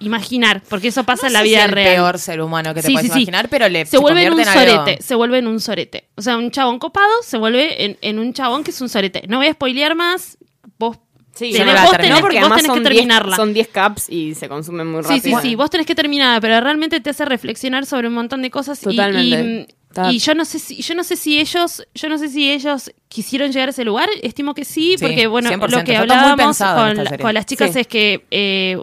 imaginar, 0.00 0.62
porque 0.68 0.88
eso 0.88 1.04
pasa 1.04 1.22
No 1.22 1.28
en 1.28 1.32
la 1.34 1.38
sé 1.40 1.44
si 1.44 1.50
vida 1.50 1.64
el 1.66 1.72
real. 1.72 1.94
peor 1.94 2.18
ser 2.18 2.40
humano 2.40 2.74
que 2.74 2.80
te 2.82 2.88
Sí, 2.88 2.92
puedes 2.94 3.08
sí, 3.08 3.12
sí. 3.14 3.18
imaginar, 3.20 3.48
pero 3.48 3.68
le 3.68 3.86
se 3.86 3.98
vuelve 3.98 4.24
en 4.24 4.32
un 4.32 4.40
algo- 4.40 4.52
sorete, 4.52 5.02
se 5.02 5.14
vuelve 5.14 5.38
en 5.38 5.46
un 5.46 5.60
sorete. 5.60 6.08
O 6.16 6.22
sea, 6.22 6.36
un 6.36 6.50
chabón 6.50 6.78
copado 6.78 7.10
se 7.22 7.36
vuelve 7.38 7.84
en, 7.84 7.98
en 8.00 8.18
un 8.18 8.32
chabón 8.32 8.64
que 8.64 8.70
es 8.70 8.80
un 8.80 8.88
sorete. 8.88 9.22
No 9.28 9.36
voy 9.38 9.46
a 9.46 9.52
spoilear 9.52 9.94
más, 9.94 10.38
vos 10.78 10.98
Sí, 11.34 11.52
tenés- 11.52 11.74
no 11.74 11.82
vos 11.86 11.96
tenés, 11.96 12.20
porque 12.20 12.36
vos 12.36 12.50
además 12.50 12.56
tenés 12.62 12.62
que 12.62 12.66
son 12.66 12.82
10 12.82 12.94
terminarla. 12.94 13.36
son 13.36 13.54
10 13.54 13.68
caps 13.68 14.10
y 14.10 14.34
se 14.34 14.48
consumen 14.48 14.86
muy 14.90 15.02
Sí, 15.04 15.08
rápido. 15.16 15.40
sí, 15.40 15.48
sí, 15.50 15.54
vos 15.54 15.70
tenés 15.70 15.86
que 15.86 15.94
terminarla, 15.94 16.40
pero 16.40 16.60
realmente 16.60 17.00
te 17.00 17.10
hace 17.10 17.24
reflexionar 17.24 17.86
sobre 17.86 18.08
un 18.08 18.14
montón 18.14 18.42
de 18.42 18.50
cosas 18.50 18.80
Totalmente. 18.80 19.68
y, 19.70 19.74
Está- 19.90 20.12
y 20.12 20.18
yo 20.18 20.34
no 20.34 20.44
sé 20.44 20.58
si 20.58 20.82
yo 20.82 20.94
no 20.94 21.02
sé 21.02 21.16
si 21.16 21.40
ellos 21.40 21.82
yo 21.94 22.08
no 22.08 22.16
sé 22.18 22.28
si 22.28 22.50
ellos 22.50 22.92
quisieron 23.08 23.50
llegar 23.52 23.68
a 23.68 23.70
ese 23.70 23.84
lugar, 23.84 24.08
estimo 24.22 24.54
que 24.54 24.64
sí, 24.64 24.96
Sí, 24.98 25.04
porque 25.04 25.26
bueno, 25.28 25.48
100%, 25.50 25.78
lo 25.78 25.84
que 25.84 25.96
hablábamos 25.96 26.58
con, 26.58 27.34
las 27.34 27.46
chicas 27.46 27.72
Sí. 27.72 27.80
es 27.80 27.86
que 27.86 28.24
eh, 28.30 28.76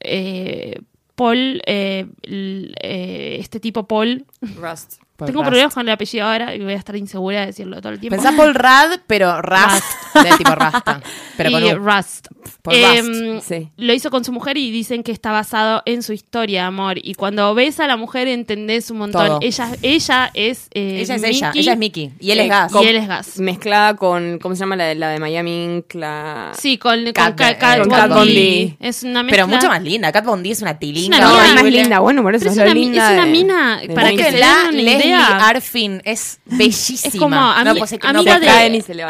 eh, 0.00 0.80
Paul 1.14 1.62
eh, 1.66 2.06
eh, 2.22 3.36
este 3.38 3.60
tipo 3.60 3.86
Paul 3.86 4.24
Rust. 4.56 5.00
Paul 5.20 5.26
tengo 5.30 5.40
Rust. 5.42 5.48
problemas 5.50 5.74
con 5.74 5.86
el 5.88 5.92
apellido 5.94 6.26
ahora 6.26 6.54
y 6.54 6.60
voy 6.62 6.72
a 6.72 6.76
estar 6.76 6.96
insegura 6.96 7.40
de 7.40 7.46
decirlo 7.46 7.80
todo 7.80 7.92
el 7.92 8.00
tiempo. 8.00 8.16
Pensá 8.16 8.36
Paul 8.36 8.54
Rad, 8.54 9.00
pero 9.06 9.40
Rust, 9.40 9.84
de 10.22 10.30
tipo 10.36 10.54
Rasta. 10.54 11.00
Pero 11.36 11.50
con 11.52 11.64
y 11.64 11.70
un- 11.72 11.84
Rust. 11.86 12.26
Paul 12.62 12.76
Em, 12.76 13.34
Rust, 13.36 13.48
sí. 13.48 13.68
Lo 13.76 13.92
hizo 13.94 14.10
con 14.10 14.24
su 14.24 14.32
mujer 14.32 14.56
y 14.58 14.70
dicen 14.70 15.02
que 15.02 15.12
está 15.12 15.30
basado 15.32 15.82
en 15.86 16.02
su 16.02 16.12
historia 16.12 16.62
de 16.62 16.66
amor. 16.66 16.96
Y 17.02 17.14
cuando 17.14 17.54
ves 17.54 17.80
a 17.80 17.86
la 17.86 17.96
mujer 17.96 18.28
entendés 18.28 18.90
un 18.90 18.98
montón. 18.98 19.26
Todo. 19.26 19.38
Ella, 19.42 19.68
ella 19.82 20.30
es 20.34 20.68
eh, 20.72 21.00
Ella 21.02 21.14
es 21.14 21.22
ella, 21.22 21.46
Mickey, 21.48 21.60
ella 21.60 21.72
es 21.72 21.78
Mickey. 21.78 22.12
Y 22.20 22.30
él 22.32 22.38
Eh, 22.40 22.42
es 22.44 22.48
Gas. 22.48 22.72
Y 22.82 22.86
él 22.86 22.96
es 22.96 23.08
Gas. 23.08 23.38
Mezclada 23.38 23.96
con, 23.96 24.38
¿cómo 24.40 24.54
se 24.54 24.60
llama 24.60 24.76
la 24.76 24.84
de, 24.84 24.94
la 24.96 25.08
de 25.10 25.18
Miami? 25.20 25.84
La... 25.92 26.52
Sí, 26.58 26.76
con, 26.78 27.02
con 27.04 27.12
Cat- 27.12 27.36
con 27.80 27.88
Cat. 27.88 28.08
Von 28.10 28.26
D. 28.26 28.76
Es 28.80 29.02
una 29.02 29.22
mezcla. 29.22 29.44
Pero 29.44 29.48
mucho 29.56 29.68
más 29.68 29.82
linda. 29.82 30.12
Cat 30.12 30.24
Von 30.24 30.42
D 30.42 30.50
es 30.50 30.60
una 30.62 30.78
tilinga. 30.78 31.16
una 31.18 31.26
No, 31.26 31.32
mina. 31.34 31.46
es 31.46 31.54
más 31.54 31.64
linda, 31.64 31.98
bueno, 32.00 32.22
por 32.22 32.34
eso 32.34 32.46
es 32.46 32.52
es, 32.52 32.58
una 32.58 32.74
linda 32.74 33.06
es 33.08 33.12
una 33.14 33.24
de- 33.26 33.30
mina, 33.32 33.80
de 33.80 33.88
para 33.94 34.08
Porque 34.08 34.16
que 34.16 34.30
se 34.30 34.36
den 34.36 34.44
una 34.44 34.70
Arfin 35.18 36.02
es 36.04 36.40
bellísima. 36.44 37.00
Es 37.12 37.16
como 37.16 37.36
ami- 37.36 37.80
no 38.12 38.18
amiga, 38.20 38.38
de, 38.40 38.46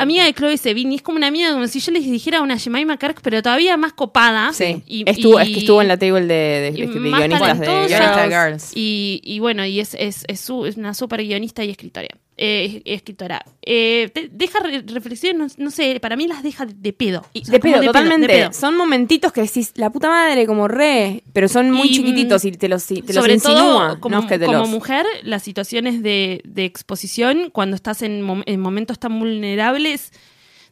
amiga 0.03 0.33
Chloe 0.33 0.57
Sevigny. 0.59 0.97
Es 0.97 1.03
como 1.03 1.17
una 1.17 1.27
amiga, 1.29 1.53
como 1.53 1.67
si 1.67 1.81
yo 1.81 1.93
les 1.93 2.05
dijera 2.05 2.41
una 2.43 2.59
Jemima 2.59 2.97
Kirk, 2.97 3.21
pero 3.23 3.43
todavía 3.43 3.77
más 3.77 3.93
copada. 3.93 4.53
Sí, 4.53 4.83
Y- 4.87 5.05
estuvo, 5.09 5.39
y- 5.41 5.43
es 5.43 5.49
que 5.49 5.59
estuvo 5.61 5.83
en 5.83 5.89
la 5.89 5.97
table 5.97 6.23
de, 6.23 6.61
de, 6.61 6.71
guionistas 6.73 7.59
de 7.61 7.67
Girls. 8.29 8.71
Y, 8.75 9.21
y 9.25 9.39
bueno, 9.39 9.65
y 9.67 9.81
es, 9.81 9.95
es, 9.99 10.25
es, 10.29 10.41
su- 10.41 10.67
es 10.67 10.77
una 10.77 10.95
súper 10.95 11.23
guionista 11.23 11.65
y 11.65 11.71
escritora. 11.71 12.09
Eh, 12.43 12.81
es- 12.87 12.95
escritora. 12.97 13.45
Eh, 13.61 14.09
te- 14.15 14.31
deja 14.33 14.61
re- 14.61 14.83
reflexiones, 14.87 15.59
no, 15.59 15.65
no 15.67 15.71
sé, 15.71 16.01
para 16.01 16.17
mí 16.17 16.27
las 16.27 16.43
deja 16.43 16.65
de 16.65 16.93
pedo. 16.95 17.27
Y 17.35 17.43
O 17.43 17.45
sea, 17.45 17.53
de 17.53 17.61
pedo, 17.61 17.81
de 17.81 17.87
totalmente. 17.89 18.27
de 18.27 18.33
pedo. 18.33 18.53
Son 18.55 18.77
momentitos 18.79 19.31
que 19.31 19.43
decís, 19.43 19.73
la 19.75 19.91
puta 19.91 20.09
madre, 20.09 20.47
como 20.47 20.67
re, 20.67 21.23
pero 21.35 21.49
son 21.49 21.71
muy 21.71 21.89
Y, 21.89 21.97
chiquititos 21.97 22.47
y 22.47 22.53
te 22.53 22.69
los, 22.71 22.87
te 22.87 23.03
los 23.03 23.15
Sobre 23.15 23.35
insinúa. 23.35 23.57
todo, 23.91 24.01
como, 24.01 24.17
no 24.17 24.23
es 24.23 24.27
que 24.29 24.39
te 24.39 24.47
como 24.47 24.61
los- 24.61 24.69
mujer, 24.71 25.05
las 25.23 25.43
situaciones 25.43 26.03
de, 26.03 26.41
de 26.45 26.65
exposición, 26.65 27.51
cuando 27.53 27.77
estás 27.77 28.01
en, 28.01 28.23
mom- 28.27 28.43
en 28.47 28.59
momentos 28.59 28.99
tan 28.99 29.19
vulnerables, 29.19 30.11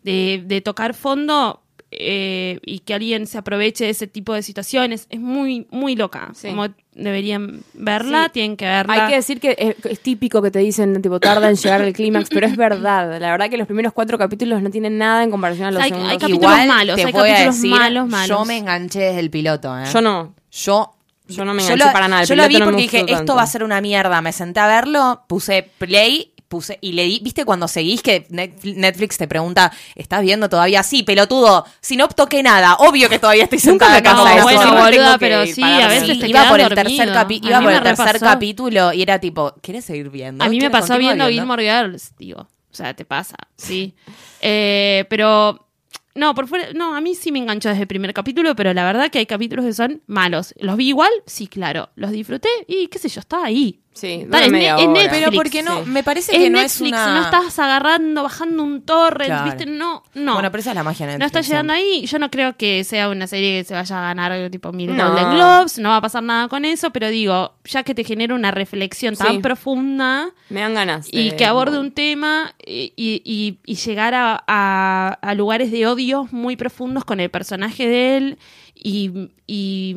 de, 0.02 0.42
de 0.46 0.61
tocar 0.62 0.94
fondo 0.94 1.61
eh, 1.90 2.59
y 2.64 2.81
que 2.81 2.94
alguien 2.94 3.27
se 3.27 3.38
aproveche 3.38 3.85
de 3.85 3.90
ese 3.90 4.07
tipo 4.07 4.35
de 4.35 4.42
situaciones, 4.42 5.07
es 5.11 5.20
muy, 5.20 5.66
muy 5.70 5.96
loca. 5.96 6.31
Sí. 6.35 6.48
Como 6.48 6.66
deberían 6.94 7.62
verla, 7.74 8.24
Sí. 8.27 8.31
tienen 8.35 8.57
que 8.57 8.64
verla. 8.66 8.92
Hay 8.94 9.09
que 9.11 9.16
decir 9.16 9.40
que 9.40 9.57
es, 9.59 9.77
es 9.85 10.01
típico 10.01 10.42
que 10.42 10.51
te 10.51 10.59
dicen, 10.59 11.01
tipo, 11.01 11.18
tarda 11.20 11.48
en 11.48 11.57
llegar 11.57 11.81
al 11.81 11.92
clímax, 11.92 12.29
pero 12.31 12.46
es 12.46 12.57
verdad. 12.57 13.18
La 13.20 13.31
verdad 13.31 13.48
que 13.48 13.57
los 13.57 13.66
primeros 13.66 13.92
cuatro 13.92 14.18
capítulos 14.18 14.61
no 14.62 14.70
tienen 14.70 14.98
nada 14.98 15.22
en 15.22 15.31
comparación 15.31 15.68
a 15.68 15.70
los 15.70 15.83
Hay- 15.83 15.90
segundos. 15.90 16.12
hay 16.12 16.18
capítulos 16.18 16.42
Igual 16.53 16.68
malos, 16.68 16.96
te 16.96 17.05
hay 17.07 17.12
voy 17.12 17.20
a 17.22 17.33
capítulos 17.33 17.55
decir, 17.57 17.70
malos, 17.70 18.09
malos. 18.09 18.29
Yo 18.38 18.44
me 18.44 18.59
enganché 18.59 18.98
desde 19.01 19.20
el 19.20 19.31
piloto, 19.31 19.79
¿eh? 19.79 19.85
Yo 19.92 20.01
no. 20.01 20.35
Yo 20.51 20.94
Yo 21.29 21.44
no 21.44 21.55
me 21.55 21.62
yo 21.62 21.68
enganché 21.68 21.87
lo- 21.87 21.92
para 21.92 22.09
nada. 22.09 22.22
El 22.22 22.29
Yo 22.29 22.35
lo 22.37 22.48
vi 22.48 22.57
no 22.59 22.64
porque 22.66 22.83
dije, 22.83 23.05
esto 23.09 23.35
va 23.37 23.42
a 23.42 23.46
ser 23.46 23.62
una 23.62 23.81
mierda. 23.81 24.20
Me 24.20 24.33
senté 24.33 24.61
a 24.61 24.66
verlo, 24.66 25.22
puse 25.29 25.70
play, 25.79 26.33
puse 26.48 26.78
y 26.80 26.92
le 26.92 27.04
di, 27.04 27.20
¿viste 27.22 27.44
cuando 27.44 27.68
seguís 27.68 28.02
que 28.02 28.26
Netflix 28.30 29.18
te 29.18 29.28
pregunta, 29.28 29.72
¿estás 29.94 30.22
viendo 30.22 30.48
todavía? 30.48 30.82
Sí, 30.82 31.02
pelotudo, 31.02 31.64
si 31.80 31.96
no 31.96 32.08
toqué 32.08 32.42
nada, 32.42 32.74
obvio 32.76 33.08
que 33.08 33.18
todavía 33.18 33.44
estoy 33.44 33.58
Nunca 33.64 33.87
sentada 33.87 33.94
me 33.96 34.02
pasa 34.02 34.16
con 34.16 34.28
eso, 34.28 34.42
vos. 34.42 34.66
bueno, 34.66 34.82
boluda, 34.84 35.18
pero 35.18 35.46
sí, 35.46 35.62
a 35.62 35.88
veces 35.88 36.08
Sí, 36.14 36.20
te 36.20 36.28
iba 36.28 36.48
por 36.48 36.61
el 36.61 36.68
tercer 36.74 37.08
capi- 37.11 37.40
iba 37.46 37.61
por 37.61 37.70
me 37.70 37.76
el 37.76 37.82
tercer 37.82 38.18
capítulo 38.20 38.92
y 38.92 39.02
era 39.02 39.18
tipo, 39.18 39.54
¿quieres 39.62 39.84
seguir 39.84 40.08
viendo? 40.11 40.42
A 40.44 40.48
mí 40.48 40.56
me 40.56 40.61
¿Quieres 40.61 40.72
pasó 40.72 40.94
continuar 40.94 41.16
viendo 41.16 41.28
Gilmore 41.30 41.62
Girls, 41.64 42.12
digo. 42.18 42.40
O 42.70 42.74
sea, 42.74 42.94
te 42.94 43.04
pasa, 43.04 43.37
sí. 43.56 43.94
Eh, 44.40 45.04
pero, 45.08 45.66
no, 46.14 46.34
por 46.34 46.46
fuera, 46.48 46.72
no, 46.74 46.94
a 46.94 47.00
mí 47.00 47.14
sí 47.14 47.32
me 47.32 47.38
enganchó 47.38 47.68
desde 47.70 47.82
el 47.82 47.88
primer 47.88 48.12
capítulo, 48.12 48.54
pero 48.54 48.72
la 48.74 48.84
verdad 48.84 49.11
que 49.11 49.18
hay 49.18 49.26
capítulos 49.26 49.64
que 49.64 49.72
son 49.72 50.02
malos. 50.06 50.54
¿Los 50.58 50.76
vi 50.76 50.88
igual? 50.88 51.11
Sí, 51.26 51.46
claro. 51.46 51.90
¿Los 51.96 52.11
disfruté? 52.11 52.48
Y 52.66 52.88
qué 52.88 52.98
sé 52.98 53.08
yo, 53.08 53.20
estaba 53.20 53.46
ahí. 53.46 53.80
Sí, 53.98 54.20
Está. 54.22 54.46
Netflix. 54.48 55.08
Pero 55.11 55.32
porque 55.32 55.62
no, 55.62 55.84
Sí. 55.84 55.90
me 55.90 56.02
parece 56.04 56.32
Es 56.32 56.38
que 56.38 56.50
no 56.50 56.58
Netflix, 56.61 56.92
es 56.92 56.92
una... 56.92 57.14
no 57.14 57.24
estás 57.24 57.58
agarrando, 57.58 58.22
bajando 58.22 58.62
un 58.62 58.82
torrent, 58.82 59.26
Claro. 59.30 59.44
¿viste? 59.46 59.66
No, 59.66 60.02
no. 60.14 60.34
Bueno, 60.34 60.50
pero 60.50 60.61
esa 60.61 60.70
es 60.70 60.76
la 60.76 60.82
magia 60.84 61.06
de 61.06 61.12
no 61.14 61.18
Netflix. 61.18 61.40
está 61.40 61.52
llegando 61.52 61.72
ahí. 61.72 62.06
Yo 62.06 62.18
no 62.18 62.30
creo 62.30 62.56
que 62.56 62.84
sea 62.84 63.08
una 63.08 63.26
serie 63.26 63.58
que 63.58 63.64
se 63.64 63.74
vaya 63.74 63.98
a 63.98 64.02
ganar 64.14 64.50
tipo 64.50 64.72
mil 64.72 64.96
No. 64.96 65.08
Golden 65.08 65.30
Globes. 65.32 65.78
No 65.78 65.88
va 65.90 65.96
a 65.96 66.00
pasar 66.00 66.22
nada 66.22 66.48
con 66.48 66.64
eso, 66.64 66.90
pero 66.90 67.08
digo, 67.08 67.54
ya 67.64 67.82
que 67.82 67.94
te 67.94 68.04
genera 68.04 68.34
una 68.34 68.50
reflexión 68.50 69.16
tan 69.16 69.32
Sí. 69.32 69.38
profunda 69.38 70.30
Me 70.50 70.61
dan 70.61 70.74
ganas. 70.74 71.08
y 71.12 71.30
de- 71.30 71.37
que 71.37 71.44
aborde 71.44 71.78
un 71.78 71.90
tema 71.92 72.54
y, 72.64 72.92
y- 72.96 73.58
y 73.64 73.74
llegar 73.74 74.14
a, 74.14 74.42
a- 74.46 75.18
a 75.20 75.34
lugares 75.34 75.70
de 75.72 75.87
odio 75.87 76.28
muy 76.30 76.56
profundos 76.56 77.04
con 77.04 77.20
el 77.20 77.30
personaje 77.30 77.88
de 77.88 78.16
él 78.16 78.38
y, 78.74 79.30
y, 79.46 79.96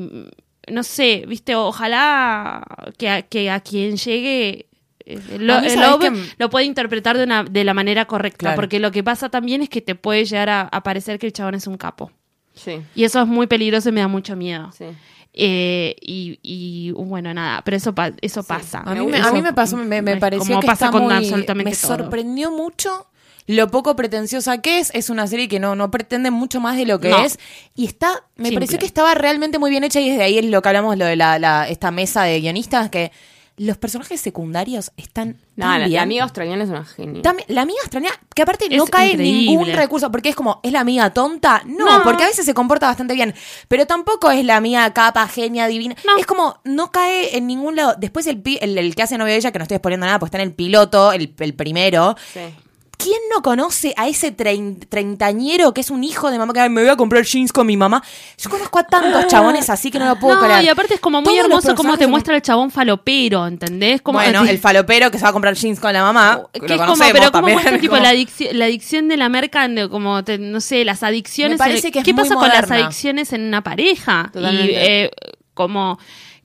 no 0.72 0.84
sé, 0.84 1.26
viste, 1.28 1.56
ojalá 1.56 2.64
que 2.98 3.10
a, 3.10 3.22
que 3.22 3.50
a 3.52 3.60
quien 3.60 3.98
llegue 3.98 4.68
eh, 5.06 5.20
lo, 5.40 5.58
el 5.60 5.70
¿sabes 5.70 5.76
Love 5.90 6.02
qué? 6.02 6.34
lo 6.38 6.50
puede 6.50 6.66
interpretar 6.66 7.18
de, 7.18 7.24
una, 7.26 7.44
de 7.44 7.64
la 7.64 7.74
manera 7.74 8.06
correcta, 8.06 8.38
Claro. 8.40 8.56
porque 8.56 8.80
lo 8.80 8.92
que 8.92 9.04
pasa 9.04 9.30
también 9.30 9.62
es 9.62 9.70
que 9.70 9.82
te 9.82 9.96
puede 9.96 10.26
llegar 10.26 10.50
a, 10.50 10.62
a 10.62 10.84
parecer 10.84 11.20
que 11.20 11.28
el 11.28 11.34
chabón 11.34 11.56
es 11.56 11.68
un 11.68 11.78
capo. 11.78 12.12
Sí, 12.54 12.82
Y 12.96 13.04
eso 13.06 13.22
es 13.22 13.28
muy 13.28 13.48
peligroso 13.48 13.90
y 13.90 13.92
me 13.94 14.02
da 14.02 14.08
mucho 14.08 14.36
miedo. 14.36 14.72
sí. 14.78 14.86
Eh, 15.34 15.96
y, 16.02 16.40
y, 16.44 16.92
bueno, 16.92 17.34
nada, 17.34 17.62
pero 17.64 17.78
eso, 17.78 17.96
pa- 17.96 18.12
eso 18.20 18.44
pasa. 18.44 18.80
A 18.86 18.94
mí, 18.94 19.06
me, 19.08 19.18
Eso 19.18 19.28
a 19.30 19.32
mí 19.32 19.42
me 19.42 19.54
pasó, 19.54 19.78
me, 19.78 20.02
me 20.02 20.18
pareció 20.18 20.46
como 20.46 20.60
que 20.60 20.68
pasa 20.68 20.88
está 20.88 20.92
con 20.92 21.04
muy- 21.06 21.14
absolutamente 21.14 21.72
me 21.72 21.76
todo. 21.78 21.98
sorprendió 21.98 22.52
mucho 22.52 23.08
lo 23.48 23.70
poco 23.70 23.96
pretenciosa 23.96 24.60
que 24.60 24.80
es. 24.80 24.92
Es 24.94 25.10
una 25.10 25.28
serie 25.28 25.48
que 25.48 25.60
no, 25.60 25.76
no 25.76 25.92
pretende 25.92 26.32
mucho 26.32 26.60
más 26.60 26.78
de 26.78 26.86
lo 26.86 27.00
que 27.00 27.10
No. 27.10 27.18
es. 27.24 27.40
Y 27.76 27.86
está, 27.86 28.24
me 28.36 28.46
Simple. 28.46 28.54
pareció 28.58 28.80
que 28.80 28.86
estaba 28.86 29.14
realmente 29.16 29.60
muy 29.60 29.70
bien 29.70 29.84
hecha 29.84 30.00
y 30.00 30.10
desde 30.10 30.24
ahí 30.24 30.38
es 30.38 30.46
lo 30.46 30.62
que 30.62 30.70
hablamos, 30.70 30.98
lo 30.98 31.06
de 31.06 31.16
la, 31.16 31.40
la- 31.40 31.68
esta 31.68 31.92
mesa 31.92 32.24
de 32.24 32.40
guionistas, 32.40 32.90
que 32.90 33.12
los 33.58 33.78
personajes 33.78 34.20
secundarios 34.20 34.92
están 34.98 35.38
No, 35.56 35.66
tan 35.66 35.82
la, 35.82 35.88
bien. 35.88 35.92
la 35.98 36.02
amiga 36.04 36.24
australiana 36.24 36.64
es 36.64 36.70
una 36.70 36.84
genia. 36.86 37.22
La 37.48 37.62
amiga 37.62 37.80
extraña, 37.84 38.10
que 38.34 38.42
aparte 38.42 38.70
no 38.70 38.86
cae 38.88 39.12
increíble. 39.12 39.52
ningún 39.52 39.68
recurso, 39.68 40.10
porque 40.10 40.30
es 40.30 40.36
como, 40.36 40.62
¿es 40.64 40.72
la 40.72 40.80
amiga 40.80 41.12
tonta? 41.14 41.62
No, 41.68 41.86
No. 42.00 42.04
porque 42.04 42.24
a 42.24 42.28
veces 42.28 42.46
se 42.46 42.54
comporta 42.56 42.88
bastante 42.88 43.14
bien, 43.14 43.36
pero 43.68 43.86
tampoco 43.86 44.32
es 44.32 44.44
la 44.46 44.56
amiga 44.56 44.92
capa, 44.94 45.28
genia, 45.28 45.68
divina. 45.68 45.96
No. 46.08 46.18
Es 46.18 46.26
como, 46.26 46.60
no 46.64 46.92
cae 46.92 47.38
en 47.38 47.46
ningún 47.46 47.76
lado. 47.76 47.94
Después 48.00 48.26
el, 48.26 48.42
el, 48.62 48.78
el 48.78 48.96
que 48.96 49.04
hace 49.04 49.18
novio 49.18 49.34
de 49.34 49.38
ella, 49.38 49.52
que 49.52 49.60
no 49.60 49.64
estoy 49.64 49.76
exponiendo 49.76 50.08
nada, 50.08 50.18
pues 50.18 50.30
está 50.30 50.38
en 50.42 50.48
el 50.48 50.54
piloto, 50.56 51.12
el, 51.12 51.36
el 51.38 51.54
primero. 51.54 52.16
Sí. 52.34 52.40
¿Quién 53.02 53.20
no 53.34 53.42
conoce 53.42 53.94
a 53.98 54.08
ese 54.08 54.36
trein- 54.36 54.86
treintañero 54.88 55.74
que 55.74 55.82
es 55.82 55.90
un 55.90 56.04
hijo 56.04 56.30
de 56.30 56.38
mamá 56.38 56.54
que 56.54 56.60
"Ay, 56.60 56.70
me 56.70 56.82
voy 56.82 56.90
a 56.90 56.96
comprar 56.96 57.24
jeans 57.24 57.52
con 57.52 57.66
mi 57.66 57.76
mamá? 57.78 58.04
Yo 58.38 58.50
conozco 58.50 58.80
a 58.80 58.84
tantos 58.84 59.28
chabones 59.28 59.70
así 59.70 59.90
que 59.92 59.98
no 60.00 60.06
lo 60.06 60.18
puedo 60.20 60.36
No, 60.36 60.42
creer. 60.48 60.64
y 60.66 60.70
aparte 60.70 60.94
es 60.96 61.00
como 61.00 61.22
muy 61.22 61.34
Todos 61.34 61.46
hermoso 61.46 61.76
cómo 61.76 61.98
te 61.98 62.04
son- 62.04 62.12
muestra 62.12 62.36
el 62.36 62.42
chabón 62.42 62.70
falopero, 62.72 63.48
¿entendés? 63.48 64.02
Como 64.02 64.20
Bueno, 64.20 64.44
el 64.46 64.60
falopero 64.60 65.10
que 65.10 65.18
se 65.18 65.24
va 65.24 65.30
a 65.30 65.34
comprar 65.34 65.56
jeans 65.56 65.80
con 65.80 65.92
la 65.94 66.04
mamá. 66.04 66.44
que 66.54 66.60
lo 66.60 66.66
es 66.76 66.82
como, 66.82 67.04
pero 67.12 67.32
también, 67.32 67.56
muestra 67.58 67.80
tipo 67.82 67.92
como- 67.94 68.04
la 68.04 68.10
adicción, 68.10 68.58
la 68.60 68.66
adicción 68.66 69.08
de 69.08 69.18
la 69.18 69.30
merca, 69.30 69.68
como 69.90 70.24
te- 70.24 70.38
no 70.38 70.62
sé, 70.62 70.86
las 70.86 71.02
adicciones. 71.04 71.54
Me 71.60 71.66
parece 71.66 71.92
que 71.92 72.00
es 72.00 72.06
¿Qué 72.06 72.14
muy 72.14 72.24
pasa 72.24 72.36
con 72.36 72.50
las 72.50 72.70
adicciones 72.70 73.34
en 73.34 73.42
una 73.42 73.64
pareja? 73.64 74.30
Totalmente. 74.34 74.72
Y 74.72 74.76
eh, 74.76 75.12
como 75.54 75.98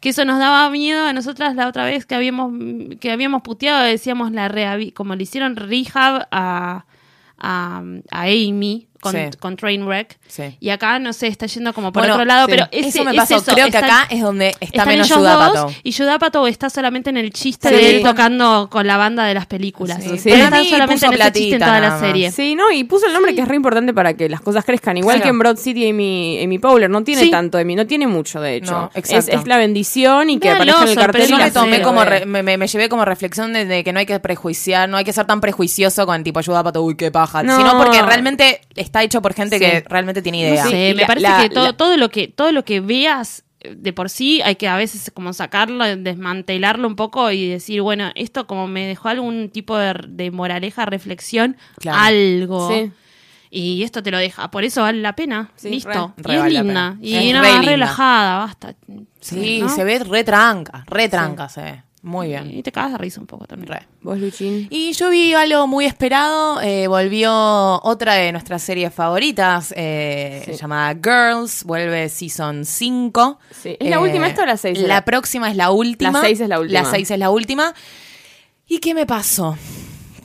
que 0.06 0.10
eso 0.10 0.24
nos 0.24 0.38
daba 0.38 0.70
miedo 0.70 1.04
a 1.04 1.12
nosotras 1.12 1.56
la 1.56 1.66
otra 1.66 1.84
vez 1.84 2.06
que 2.06 2.14
habíamos 2.14 2.52
que 3.00 3.10
habíamos 3.10 3.42
puteado, 3.42 3.82
decíamos 3.82 4.30
la 4.30 4.48
como 4.94 5.16
le 5.16 5.24
hicieron 5.24 5.56
rehab 5.56 6.28
a 6.30 6.84
a, 7.36 7.82
a 8.12 8.22
Amy 8.22 8.86
con, 9.00 9.12
Sí. 9.12 9.18
con 9.38 9.56
Trainwreck. 9.56 10.18
Sí. 10.26 10.56
Y 10.60 10.70
acá, 10.70 10.98
no 10.98 11.12
sé, 11.12 11.26
está 11.28 11.46
yendo 11.46 11.72
como 11.72 11.92
por 11.92 12.02
Bueno, 12.02 12.14
otro 12.14 12.24
lado, 12.24 12.46
sí. 12.46 12.52
pero 12.52 12.68
ese- 12.72 12.88
Eso 12.88 13.04
me 13.04 13.10
es 13.12 13.16
pasó. 13.16 13.42
Creo 13.44 13.66
que 13.66 13.76
están- 13.78 13.84
acá 13.84 14.06
es 14.10 14.20
donde 14.22 14.48
está 14.48 14.64
están 14.64 14.88
menos 14.88 15.10
Apatow. 15.10 15.70
Y 15.82 15.92
Judd 15.92 16.08
Apatow 16.08 16.46
está 16.46 16.70
solamente 16.70 17.10
en 17.10 17.16
el 17.16 17.32
chiste 17.32 17.68
Sí. 17.68 17.74
de 17.74 17.96
él 17.96 18.02
tocando 18.02 18.68
con 18.70 18.86
la 18.86 18.96
banda 18.96 19.24
de 19.24 19.34
las 19.34 19.46
películas. 19.46 19.98
Sí, 20.02 20.08
Pero 20.10 20.22
sí. 20.22 20.30
está 20.30 20.50
Para 20.50 20.62
mí 20.62 20.68
solamente 20.68 20.94
puso 20.94 21.06
en 21.06 21.20
ese 21.20 21.32
chiste 21.32 21.54
en 21.54 21.60
toda 21.60 21.80
la 21.80 21.98
serie. 22.00 22.30
Sí, 22.32 22.54
no, 22.54 22.70
y 22.72 22.84
puso 22.84 23.06
el 23.06 23.12
nombre 23.12 23.34
que 23.34 23.42
es 23.42 23.48
re 23.48 23.56
importante 23.56 23.92
para 23.94 24.14
que 24.14 24.28
las 24.28 24.40
cosas 24.40 24.64
crezcan. 24.64 24.96
Igual 24.96 25.20
que 25.22 25.28
en 25.28 25.38
Broad 25.38 25.56
City 25.56 25.88
Amy, 25.88 26.40
Amy 26.42 26.58
Powler, 26.58 26.90
no 26.90 27.02
tiene 27.04 27.22
Sí. 27.22 27.30
tanto 27.30 27.58
Amy, 27.58 27.74
no 27.76 27.86
tiene 27.86 28.06
mucho 28.06 28.40
de 28.40 28.56
hecho. 28.56 28.72
No, 28.72 28.90
es, 28.94 29.10
exacto. 29.10 29.32
es 29.40 29.46
la 29.46 29.56
bendición 29.56 30.30
y 30.30 30.38
que 30.38 30.50
aparezca 30.50 30.82
en 30.82 30.88
el 30.88 30.94
cartel. 30.96 31.22
y 31.24 31.28
Yo 31.28 31.36
me 31.38 31.50
tomé 31.50 31.82
como 31.82 32.04
re- 32.04 32.26
me, 32.26 32.42
me- 32.42 32.56
me 32.56 32.66
llevé 32.66 32.88
como 32.88 33.04
reflexión 33.04 33.52
de, 33.52 33.64
de 33.64 33.84
que 33.84 33.92
no 33.92 33.98
hay 34.00 34.06
que 34.06 34.18
prejuiciar, 34.20 34.88
no 34.88 34.96
hay 34.96 35.04
que 35.04 35.12
ser 35.12 35.26
tan 35.26 35.40
prejuicioso 35.40 36.06
con 36.06 36.22
tipo 36.24 36.38
ayuda 36.38 36.62
para 36.62 36.80
uy, 36.80 36.96
qué 36.96 37.10
paja. 37.10 37.42
No. 37.42 37.56
Sino 37.56 37.76
porque 37.76 38.02
realmente 38.02 38.60
está 38.74 38.95
hecho 39.02 39.20
por 39.22 39.34
gente 39.34 39.58
Sí. 39.58 39.64
que 39.64 39.84
realmente 39.88 40.22
tiene 40.22 40.40
idea. 40.40 40.64
No 40.64 40.70
sé, 40.70 40.90
Y 40.90 40.94
me 40.94 41.00
la- 41.02 41.06
parece 41.06 41.28
la- 41.28 41.42
que 41.42 41.50
todo, 41.50 41.66
la- 41.66 41.72
todo 41.76 41.96
lo 41.96 42.08
que 42.10 42.28
todo 42.28 42.52
lo 42.52 42.64
que 42.64 42.80
veas 42.80 43.44
eh, 43.60 43.74
de 43.76 43.92
por 43.92 44.10
sí 44.10 44.42
hay 44.42 44.56
que 44.56 44.68
a 44.68 44.76
veces 44.76 45.10
como 45.14 45.32
sacarlo, 45.32 45.84
desmantelarlo 45.96 46.86
un 46.86 46.94
poco 46.96 47.30
y 47.30 47.48
decir, 47.48 47.80
bueno, 47.82 48.10
esto 48.14 48.46
como 48.46 48.66
me 48.68 48.86
dejó 48.86 49.08
algún 49.08 49.48
tipo 49.50 49.76
de, 49.78 49.94
de 50.08 50.30
moraleja, 50.30 50.84
reflexión, 50.86 51.56
Claro. 51.80 51.98
algo. 52.02 52.70
Sí. 52.70 52.90
Y 53.48 53.84
esto 53.84 54.02
te 54.02 54.10
lo 54.10 54.18
deja, 54.18 54.50
por 54.50 54.64
eso 54.64 54.82
vale 54.82 55.00
la 55.00 55.14
pena. 55.14 55.50
Sí, 55.56 55.70
Listo. 55.70 56.12
re. 56.18 56.22
y 56.22 56.26
Re 56.26 56.34
es 56.34 56.40
vale 56.40 56.62
linda. 56.62 56.96
Y 57.00 57.14
Es 57.14 57.20
re 57.40 57.52
linda. 57.52 57.62
relajada, 57.62 58.38
basta. 58.38 58.74
Sí, 59.20 59.60
¿no? 59.62 59.68
se 59.68 59.84
ve 59.84 60.00
re 60.00 60.24
tranca, 60.24 60.84
re 60.88 61.08
tranca 61.08 61.48
se 61.48 61.62
ve. 61.62 61.82
Muy 62.06 62.28
bien. 62.28 62.50
Y 62.56 62.62
te 62.62 62.70
cagas 62.70 62.92
de 62.92 62.98
risa 62.98 63.20
un 63.20 63.26
poco 63.26 63.46
también. 63.46 63.72
Re. 63.72 63.86
Vos, 64.00 64.16
Luchín. 64.18 64.68
Y 64.70 64.92
yo 64.92 65.10
vi 65.10 65.34
algo 65.34 65.66
muy 65.66 65.84
esperado. 65.86 66.60
eh, 66.62 66.86
volvió 66.86 67.32
otra 67.82 68.14
de 68.14 68.30
nuestras 68.30 68.62
series 68.62 68.94
favoritas, 68.94 69.74
eh, 69.76 70.42
Sí. 70.46 70.52
llamada 70.52 70.94
Girls. 70.94 71.64
Vuelve 71.64 72.08
Season 72.08 72.64
5. 72.64 73.38
Sí. 73.50 73.76
¿Es 73.80 73.90
la 73.90 73.98
última 73.98 74.28
esta 74.28 74.42
o 74.44 74.46
la 74.46 74.56
seis? 74.56 74.78
La 74.78 75.04
próxima 75.04 75.50
es 75.50 75.56
la 75.56 75.72
última. 75.72 76.12
La 76.12 76.20
seis 76.20 76.40
es 76.40 76.48
la 76.48 76.60
última. 76.60 76.80
La 76.82 76.88
6 76.90 77.10
es 77.10 77.18
la 77.18 77.30
última. 77.30 77.74
¿Y 78.68 78.78
qué 78.78 78.94
me 78.94 79.04
pasó? 79.06 79.56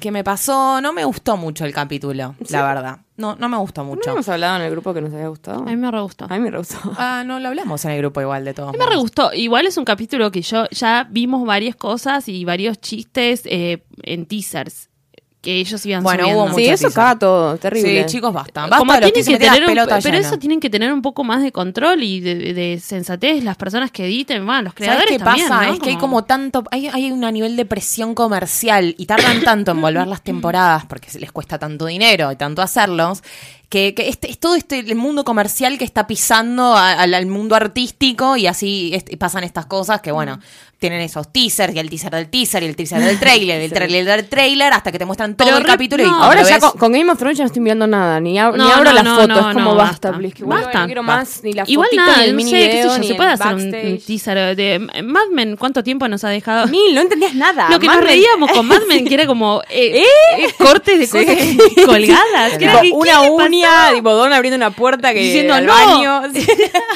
¿Qué 0.01 0.11
me 0.11 0.23
pasó? 0.23 0.81
No 0.81 0.93
me 0.93 1.05
gustó 1.05 1.37
mucho 1.37 1.63
el 1.63 1.71
capítulo, 1.73 2.35
la 2.49 2.63
verdad. 2.63 2.99
No, 3.17 3.35
no 3.35 3.47
me 3.47 3.57
gustó 3.57 3.83
¿No 3.83 3.89
mucho. 3.89 4.09
hemos 4.09 4.27
hablado 4.27 4.57
en 4.57 4.63
el 4.63 4.71
grupo 4.71 4.95
que 4.95 5.01
nos 5.01 5.13
había 5.13 5.27
gustado? 5.27 5.61
A 5.61 5.65
mí 5.65 5.75
me 5.77 5.91
re 5.91 6.01
gustó. 6.01 6.25
A 6.27 6.33
mí 6.33 6.39
me 6.39 6.49
re 6.49 6.57
gustó. 6.57 6.77
Ah, 6.97 7.23
no 7.23 7.39
lo 7.39 7.49
hablamos 7.49 7.85
en 7.85 7.91
el 7.91 7.99
grupo 7.99 8.19
igual 8.19 8.43
de 8.43 8.55
todos 8.55 8.69
A 8.69 8.71
mí 8.71 8.79
me 8.79 8.85
re 8.87 8.95
gustó. 8.95 9.31
Igual 9.31 9.67
es 9.67 9.77
un 9.77 9.85
capítulo 9.85 10.31
que 10.31 10.41
yo 10.41 10.65
ya 10.71 11.07
vimos 11.09 11.45
varias 11.45 11.75
cosas 11.75 12.27
y 12.27 12.43
varios 12.45 12.81
chistes 12.81 13.43
eh, 13.45 13.83
en 14.01 14.25
teasers 14.25 14.90
que 15.41 15.55
ellos 15.59 15.83
iban 15.87 16.03
Bueno, 16.03 16.23
subiendo. 16.23 16.43
hubo 16.43 16.53
Sí, 16.55 16.61
mucho 16.61 16.73
eso 16.75 16.91
caga 16.93 17.17
todo, 17.17 17.57
terrible. 17.57 18.03
Sí, 18.03 18.05
chicos, 18.15 18.31
basta. 18.31 18.61
Basta 18.61 18.77
Como 18.77 18.93
tienen 18.99 19.11
que 19.25 19.37
tener 19.39 19.61
un, 19.61 19.67
pelotas 19.69 20.03
pero 20.03 20.17
eso 20.17 20.37
tienen 20.37 20.59
que 20.59 20.69
tener 20.69 20.93
un 20.93 21.01
poco 21.01 21.23
más 21.23 21.41
de 21.41 21.51
control 21.51 22.03
y 22.03 22.19
de, 22.19 22.53
de 22.53 22.79
sensatez 22.79 23.43
las 23.43 23.57
personas 23.57 23.89
que 23.89 24.05
editen, 24.05 24.45
bueno, 24.45 24.61
los 24.61 24.73
¿Sabes 24.73 24.87
creadores 24.87 25.09
qué 25.11 25.17
también, 25.17 25.47
pasa? 25.49 25.65
¿no? 25.65 25.73
Es 25.73 25.79
que 25.79 25.89
hay 25.89 25.97
como 25.97 26.23
tanto, 26.25 26.63
hay, 26.69 26.87
hay 26.87 27.11
un 27.11 27.21
nivel 27.33 27.55
de 27.55 27.65
presión 27.65 28.13
comercial 28.13 28.93
y 28.99 29.05
tardan 29.07 29.41
tanto 29.43 29.71
en 29.71 29.81
volver 29.81 30.05
las 30.07 30.21
temporadas 30.21 30.85
porque 30.85 31.09
se 31.09 31.19
les 31.19 31.31
cuesta 31.31 31.57
tanto 31.57 31.87
dinero 31.87 32.31
y 32.31 32.35
tanto 32.35 32.61
hacerlos, 32.61 33.23
que, 33.67 33.95
que 33.95 34.09
este, 34.09 34.29
es 34.29 34.37
todo 34.37 34.53
este 34.55 34.79
el 34.79 34.95
mundo 34.95 35.23
comercial 35.23 35.77
que 35.79 35.85
está 35.85 36.05
pisando 36.05 36.75
a- 36.75 36.91
al, 37.01 37.13
al 37.15 37.25
mundo 37.25 37.55
artístico 37.55 38.37
y 38.37 38.45
así 38.45 38.91
es- 38.93 39.05
pasan 39.17 39.43
estas 39.43 39.65
cosas 39.65 40.01
que, 40.01 40.11
bueno, 40.11 40.39
tienen 40.81 41.01
esos 41.01 41.31
teasers 41.31 41.75
y 41.75 41.79
el 41.79 41.91
teaser 41.91 42.09
del 42.11 42.27
teaser 42.27 42.63
y 42.63 42.65
el 42.65 42.75
teaser 42.75 42.99
del 43.01 43.19
trailer, 43.19 43.61
el 43.61 43.71
trailer 43.73 44.03
del 44.03 44.25
trailer, 44.27 44.73
hasta 44.73 44.91
que 44.91 44.97
te 44.97 45.05
muestran 45.05 45.35
todo 45.35 45.45
Pero 45.45 45.57
el 45.59 45.63
re- 45.63 45.69
capítulo 45.69 46.01
y 46.03 46.07
no. 46.07 46.23
Ahora 46.23 46.41
ya 46.41 46.59
con, 46.59 46.71
con 46.71 46.91
Game 46.91 47.11
of 47.11 47.19
Thrones 47.19 47.37
ya 47.37 47.43
no 47.43 47.47
estoy 47.47 47.61
mirando 47.61 47.85
nada, 47.85 48.19
ni, 48.19 48.35
ab- 48.39 48.55
No, 48.57 48.65
ni 48.65 48.71
abro 48.71 48.85
no, 48.85 48.93
las 48.93 49.03
no, 49.03 49.13
fotos, 49.15 49.27
no, 49.29 49.49
es 49.49 49.53
como 49.53 49.69
no, 49.71 49.75
basta, 49.75 50.07
basta. 50.09 50.17
please, 50.17 50.33
que 50.35 50.43
vuelva, 50.43 50.63
Basta. 50.63 50.79
no 50.79 50.85
quiero 50.87 51.03
más, 51.03 51.43
ni 51.43 51.53
la 51.53 51.63
Igual 51.67 51.85
fotito, 51.87 52.03
nada, 52.03 52.17
ni 52.17 52.23
el 52.23 52.31
no 52.31 52.37
mini 52.37 52.49
sé, 52.49 52.57
qué 52.57 52.81
sé 52.81 52.87
yo, 52.87 52.97
ni 52.97 53.07
se 53.09 53.13
puede 53.13 53.29
hacer 53.29 53.47
un, 53.53 53.71
backstage. 53.71 53.91
un 53.91 53.99
teaser 54.01 54.55
de 54.55 54.79
Mad 55.03 55.27
Men, 55.31 55.55
¿cuánto 55.55 55.83
tiempo 55.83 56.07
nos 56.07 56.23
ha 56.23 56.29
dejado? 56.29 56.65
Mil, 56.67 56.95
no 56.95 57.01
entendías 57.01 57.35
nada. 57.35 57.69
Lo 57.69 57.79
que 57.79 57.85
Mad 57.85 57.97
nos 57.97 58.03
Men- 58.05 58.13
reíamos 58.13 58.51
con 58.51 58.65
Mad 58.67 58.81
Men, 58.87 59.05
que 59.05 59.13
era 59.13 59.27
como 59.27 59.61
eh, 59.69 60.03
eh, 60.39 60.53
cortes 60.57 60.97
de 60.99 61.07
cosas 61.07 61.85
colgadas. 61.85 62.57
que 62.57 62.65
era, 62.65 62.81
Tipo, 62.81 63.01
¿qué- 63.03 63.11
una 63.11 63.21
qué 63.21 63.29
le 63.29 63.37
pasó? 63.37 63.45
uña, 63.45 63.93
tipo 63.93 64.13
Don 64.15 64.33
abriendo 64.33 64.55
una 64.57 64.71
puerta 64.71 65.13
que 65.13 65.19
Diciendo, 65.19 65.53
al 65.53 65.65
"No". 65.67 65.73
baño. 65.73 66.21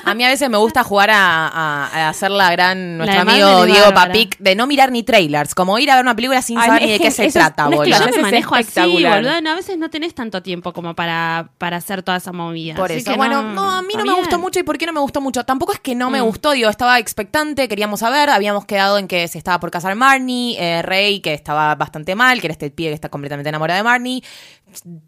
A 0.06 0.14
mí 0.16 0.24
a 0.24 0.30
veces 0.30 0.50
me 0.50 0.58
gusta 0.58 0.84
jugar 0.84 1.12
a, 1.12 1.48
a- 1.48 1.86
a 2.08 2.10
hacer 2.10 2.32
la 2.32 2.52
gran, 2.52 2.98
nuestro 2.98 3.20
de 3.20 3.26
Mad 3.26 3.34
amigo 3.36 3.60
Men 3.66 3.70
es 3.75 3.75
Diego. 3.80 3.94
Papic, 3.94 4.38
de 4.40 4.56
no 4.56 4.68
mirar 4.68 4.92
ni 4.92 5.04
trailers, 5.04 5.56
como 5.56 5.78
ir 5.80 5.90
a 5.92 5.96
ver 5.96 6.04
una 6.06 6.16
película 6.16 6.42
sin 6.42 6.58
Ay, 6.58 6.66
saber 6.68 6.82
ni 6.84 6.92
de 6.92 6.98
que 6.98 7.04
qué 7.06 7.12
se 7.12 7.32
trata, 7.32 7.66
boludo. 7.66 7.86
Yo 7.86 8.06
me 8.06 8.10
es 8.12 8.22
manejo 8.22 8.56
así, 8.56 8.80
boludo. 9.04 9.42
no, 9.42 9.52
a 9.52 9.56
veces 9.56 9.78
no 9.78 9.90
tenés 9.90 10.14
tanto 10.14 10.42
tiempo 10.42 10.74
como 10.74 10.96
para, 10.96 11.50
para 11.58 11.78
hacer 11.78 12.04
toda 12.04 12.18
esa 12.18 12.32
movida. 12.32 12.76
Por 12.76 12.92
Así 12.92 13.00
eso, 13.00 13.12
que 13.12 13.18
bueno, 13.18 13.42
no, 13.44 13.70
a 13.78 13.82
mí 13.82 13.94
no 13.98 14.06
me 14.06 14.14
gustó 14.14 14.40
mucho. 14.40 14.60
¿Y 14.60 14.64
por 14.64 14.78
qué 14.78 14.86
no 14.86 14.94
me 14.94 15.00
gustó 15.00 15.22
mucho? 15.22 15.44
Tampoco 15.44 15.74
es 15.74 15.80
que 15.80 15.96
no 15.96 16.10
me 16.10 16.22
Mm. 16.22 16.26
gustó, 16.26 16.52
digo, 16.52 16.70
estaba 16.70 16.98
expectante, 17.00 17.68
queríamos 17.68 18.00
saber, 18.00 18.30
habíamos 18.30 18.66
quedado 18.66 18.98
en 18.98 19.08
que 19.08 19.28
se 19.28 19.38
estaba 19.38 19.60
por 19.60 19.72
casar 19.72 19.96
Marnie, 19.96 20.58
eh, 20.60 20.82
Rey, 20.82 21.20
que 21.20 21.34
estaba 21.34 21.76
bastante 21.76 22.16
mal, 22.16 22.40
que 22.42 22.48
era 22.48 22.52
este 22.54 22.70
pibe 22.72 22.90
que 22.90 22.96
está 22.96 23.10
completamente 23.10 23.50
enamorado 23.50 23.78
de 23.78 23.84
Marnie. 23.84 24.24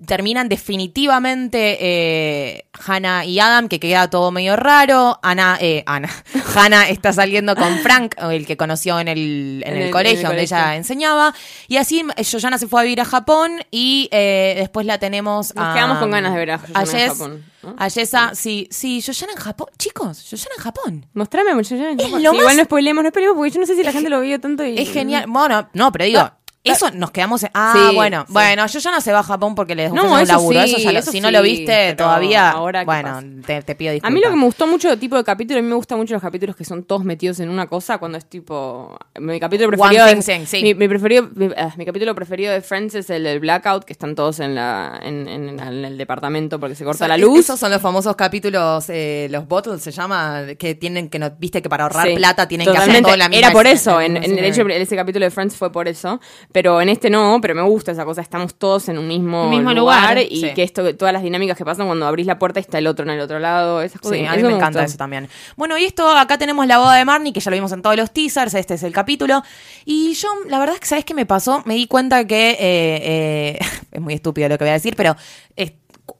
Terminan 0.05 0.49
definitivamente 0.49 1.77
eh, 1.79 2.65
Hannah 2.85 3.25
y 3.25 3.39
Adam, 3.39 3.67
que 3.67 3.79
queda 3.79 4.09
todo 4.09 4.31
medio 4.31 4.55
raro. 4.55 5.19
Ana, 5.21 5.57
eh, 5.61 5.83
Ana, 5.85 6.09
Hannah 6.55 6.89
está 6.89 7.13
saliendo 7.13 7.55
con 7.55 7.79
Frank, 7.79 8.15
el 8.31 8.45
que 8.45 8.57
conoció 8.57 8.99
en 8.99 9.07
el, 9.07 9.63
en 9.65 9.73
En 9.73 9.77
el, 9.81 9.83
el- 9.87 9.91
colegio 9.91 10.19
en 10.19 10.25
el 10.25 10.27
donde 10.27 10.41
ella 10.43 10.75
enseñaba. 10.75 11.33
Y 11.67 11.77
así 11.77 12.03
eh, 12.15 12.23
Joyanna 12.23 12.57
se 12.57 12.67
fue 12.67 12.81
a 12.81 12.83
vivir 12.83 13.01
a 13.01 13.05
Japón 13.05 13.61
y 13.71 14.09
eh, 14.11 14.55
después 14.57 14.85
la 14.85 14.97
tenemos 14.97 15.53
Nos 15.55 15.65
a- 15.65 15.73
quedamos 15.73 15.97
con 15.99 16.11
ganas 16.11 16.33
de 16.33 16.39
ver 16.39 16.51
a 16.51 16.57
Joyanna 16.59 16.81
en 16.81 16.87
Jess- 16.87 17.07
Japón, 17.17 17.45
¿no? 17.63 17.75
a 17.77 17.89
Jessa, 17.89 18.31
sí, 18.35 18.67
sí, 18.71 19.01
en 19.07 19.35
Japón. 19.41 19.67
Chicos, 19.77 20.25
Joyanna 20.29 20.55
en 20.57 20.63
Japón. 20.63 21.05
Mostrame 21.13 21.53
sí, 21.63 21.75
lo 22.23 22.33
más- 22.33 22.41
Igual 22.41 22.57
no 22.57 22.63
spoilemos, 22.63 23.03
no 23.03 23.09
spoilemos 23.09 23.35
porque 23.37 23.51
yo 23.51 23.59
no 23.59 23.65
sé 23.65 23.75
si 23.75 23.83
la 23.83 23.91
gente 23.91 24.09
lo 24.09 24.21
vio 24.21 24.39
tanto 24.39 24.65
y... 24.65 24.77
Es 24.77 24.91
genial. 24.91 25.25
Bueno, 25.27 25.69
no, 25.73 25.91
pero 25.91 26.05
digo, 26.05 26.31
eso 26.71 26.91
nos 26.91 27.11
quedamos 27.11 27.43
en... 27.43 27.49
Ah, 27.53 27.73
Sí, 27.89 27.95
bueno, 27.95 28.23
sí. 28.27 28.33
bueno, 28.33 28.65
Joyanna 28.71 29.01
se 29.01 29.11
va 29.11 29.19
a 29.19 29.23
Japón 29.23 29.55
porque 29.55 29.75
les 29.75 29.91
No, 29.91 30.01
ofrecen 30.01 30.13
un 30.17 30.21
eso 30.23 30.33
laburo. 30.33 30.61
sí, 30.63 30.69
eso 30.73 30.77
ya 30.79 30.91
lo- 30.91 30.99
eso 30.99 31.11
si 31.11 31.21
no 31.21 31.31
lo 31.31 31.41
viste 31.41 31.93
todavía, 31.95 32.49
ahora, 32.51 32.79
¿qué 32.81 32.85
bueno, 32.85 33.19
te, 33.45 33.61
te 33.61 33.75
pido 33.75 33.91
A 33.91 33.93
disculpas. 33.93 34.13
mí 34.13 34.21
lo 34.21 34.29
que 34.29 34.35
me 34.35 34.45
gustó 34.45 34.67
mucho 34.67 34.89
de 34.89 34.97
tipo 34.97 35.15
de 35.17 35.23
capítulo, 35.23 35.59
a 35.59 35.61
mí 35.63 35.67
me 35.69 35.75
gustan 35.75 35.97
mucho 35.97 36.13
los 36.13 36.21
capítulos 36.21 36.55
que 36.55 36.63
son 36.65 36.83
todos 36.83 37.03
metidos 37.03 37.39
en 37.39 37.49
una 37.49 37.67
cosa, 37.67 37.97
cuando 37.97 38.17
es 38.17 38.25
tipo... 38.25 38.97
Mi 39.19 39.39
capítulo 39.39 39.69
One 39.69 39.77
preferido... 39.77 40.05
thing 40.07 40.17
es- 40.17 40.25
thing, 40.25 40.45
sí. 40.45 40.63
mi, 40.63 40.73
mi 40.73 40.87
preferido 40.87 41.29
mi, 41.35 41.49
ah, 41.57 41.73
mi 41.77 41.85
capítulo 41.85 42.13
preferido 42.15 42.51
de 42.53 42.61
Friends 42.61 42.95
es 42.95 43.09
el 43.09 43.39
Blackout, 43.39 43.83
que 43.83 43.93
están 43.93 44.15
todos 44.15 44.39
en, 44.39 44.55
la, 44.55 44.99
en, 45.03 45.27
en- 45.27 45.59
en 45.59 45.85
el 45.85 45.97
departamento 45.97 46.59
porque 46.59 46.75
se 46.75 46.83
corta 46.83 46.99
Son- 46.99 47.09
la 47.09 47.17
luz. 47.17 47.39
Esos 47.39 47.59
son 47.59 47.71
los 47.71 47.81
famosos 47.81 48.15
capítulos, 48.15 48.85
eh, 48.89 49.27
los 49.31 49.47
bottles 49.47 49.81
se 49.81 49.91
llama, 49.91 50.43
que 50.57 50.75
tienen 50.75 51.09
que 51.09 51.19
no, 51.19 51.31
viste 51.39 51.61
que 51.61 51.69
para 51.69 51.83
ahorrar 51.83 52.07
plata 52.15 52.47
tienen 52.47 52.71
que 52.71 52.77
hacer 52.77 53.01
todo 53.01 53.15
la 53.17 53.29
misma 53.29 53.47
Era 53.47 53.51
por 53.51 53.67
eso, 53.67 54.01
en 54.01 54.17
el 54.17 54.39
hecho, 54.43 54.67
ese 54.67 54.95
capítulo 54.95 55.25
de 55.25 55.31
Friends 55.31 55.55
fue 55.55 55.71
por 55.71 55.87
eso, 55.87 56.19
pero 56.57 56.81
en 56.81 56.89
este 56.89 57.11
no, 57.11 57.37
pero 57.39 57.53
me 57.53 57.61
gusta 57.61 57.91
esa 57.91 58.03
cosa, 58.03 58.19
estamos 58.19 58.55
todos 58.55 58.89
en 58.89 58.97
un 58.97 59.07
mismo, 59.07 59.47
Mismo 59.47 59.73
lugar, 59.75 60.15
lugar, 60.15 60.17
y 60.27 60.41
sí. 60.41 60.53
que 60.55 60.63
esto, 60.63 60.95
todas 60.95 61.13
las 61.13 61.21
dinámicas 61.21 61.55
que 61.55 61.63
pasan 61.63 61.85
cuando 61.85 62.07
abrís 62.07 62.25
la 62.25 62.39
puerta 62.39 62.59
y 62.59 62.61
está 62.61 62.79
el 62.79 62.87
otro 62.87 63.05
en 63.05 63.11
el 63.11 63.19
otro 63.19 63.37
lado, 63.37 63.83
esas 63.83 64.01
cosas. 64.01 64.17
Sí, 64.17 64.25
a 64.25 64.35
mí 64.35 64.41
me 64.41 64.55
encanta 64.55 64.83
eso 64.83 64.97
también. 64.97 65.29
Bueno, 65.55 65.77
y 65.77 65.85
esto, 65.85 66.09
acá 66.09 66.39
tenemos 66.39 66.65
la 66.65 66.79
boda 66.79 66.95
de 66.95 67.05
Marnie, 67.05 67.31
que 67.31 67.41
ya 67.41 67.51
lo 67.51 67.57
vimos 67.57 67.71
en 67.73 67.83
todos 67.83 67.95
los 67.95 68.09
teasers, 68.11 68.55
este 68.55 68.73
es 68.73 68.81
el 68.81 68.91
capítulo. 68.91 69.43
Y 69.85 70.13
yo, 70.15 70.29
la 70.49 70.57
verdad 70.57 70.73
es 70.73 70.79
que, 70.81 70.87
¿sabes 70.87 71.05
qué 71.05 71.13
me 71.13 71.27
pasó? 71.27 71.61
Me 71.65 71.75
di 71.75 71.85
cuenta 71.85 72.25
que, 72.25 72.49
eh, 72.53 72.57
eh, 72.59 73.59
es 73.91 74.01
muy 74.01 74.15
estúpido 74.15 74.49
lo 74.49 74.57
que 74.57 74.63
voy 74.63 74.71
a 74.71 74.73
decir, 74.73 74.95
pero 74.95 75.15
es- 75.55 75.73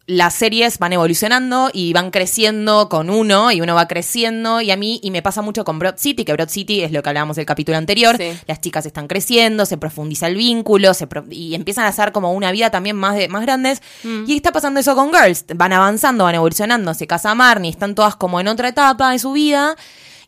las 0.06 0.34
series 0.36 0.80
van 0.80 0.94
evolucionando 0.94 1.70
y 1.74 1.92
van 1.94 2.12
creciendo 2.12 2.88
con 2.90 3.10
uno 3.10 3.52
y 3.52 3.62
uno 3.62 3.76
va 3.76 3.88
creciendo. 3.88 4.62
Y 4.62 4.72
a 4.72 4.78
mí 4.78 5.00
y 5.04 5.12
me 5.12 5.22
pasa 5.22 5.42
mucho 5.42 5.64
con 5.66 5.80
Broad 5.80 5.98
City 5.98 6.24
que 6.26 6.34
Broad 6.34 6.50
City 6.50 6.82
es 6.82 6.92
lo 6.92 7.04
que 7.04 7.10
hablábamos 7.10 7.36
del 7.36 7.46
capítulo 7.46 7.78
anterior. 7.78 8.16
Sí. 8.18 8.32
las 8.48 8.62
chicas 8.62 8.86
están 8.86 9.08
creciendo 9.08 9.66
se 9.66 9.78
profundiza 9.78 10.28
el 10.28 10.36
vínculo 10.36 10.94
se 10.94 11.08
pro- 11.08 11.26
y 11.30 11.56
empiezan 11.56 11.86
a 11.86 11.90
hacer 11.90 12.12
como 12.12 12.32
una 12.34 12.52
vida 12.52 12.70
también 12.72 12.96
más 12.96 13.16
de 13.16 13.28
más 13.28 13.42
grandes. 13.42 13.82
Y 14.04 14.36
está 14.36 14.52
pasando 14.52 14.80
eso 14.80 14.96
con 14.96 15.12
Girls. 15.14 15.46
Van 15.56 15.74
avanzando 15.74 16.24
van 16.24 16.36
evolucionando 16.36 16.94
se 16.94 17.06
casa 17.08 17.36
Marnie 17.36 17.72
están 17.72 17.96
todas 17.96 18.16
como 18.16 18.40
en 18.40 18.48
otra 18.48 18.70
etapa 18.70 19.12
de 19.12 19.20
su 19.20 19.32
vida 19.34 19.76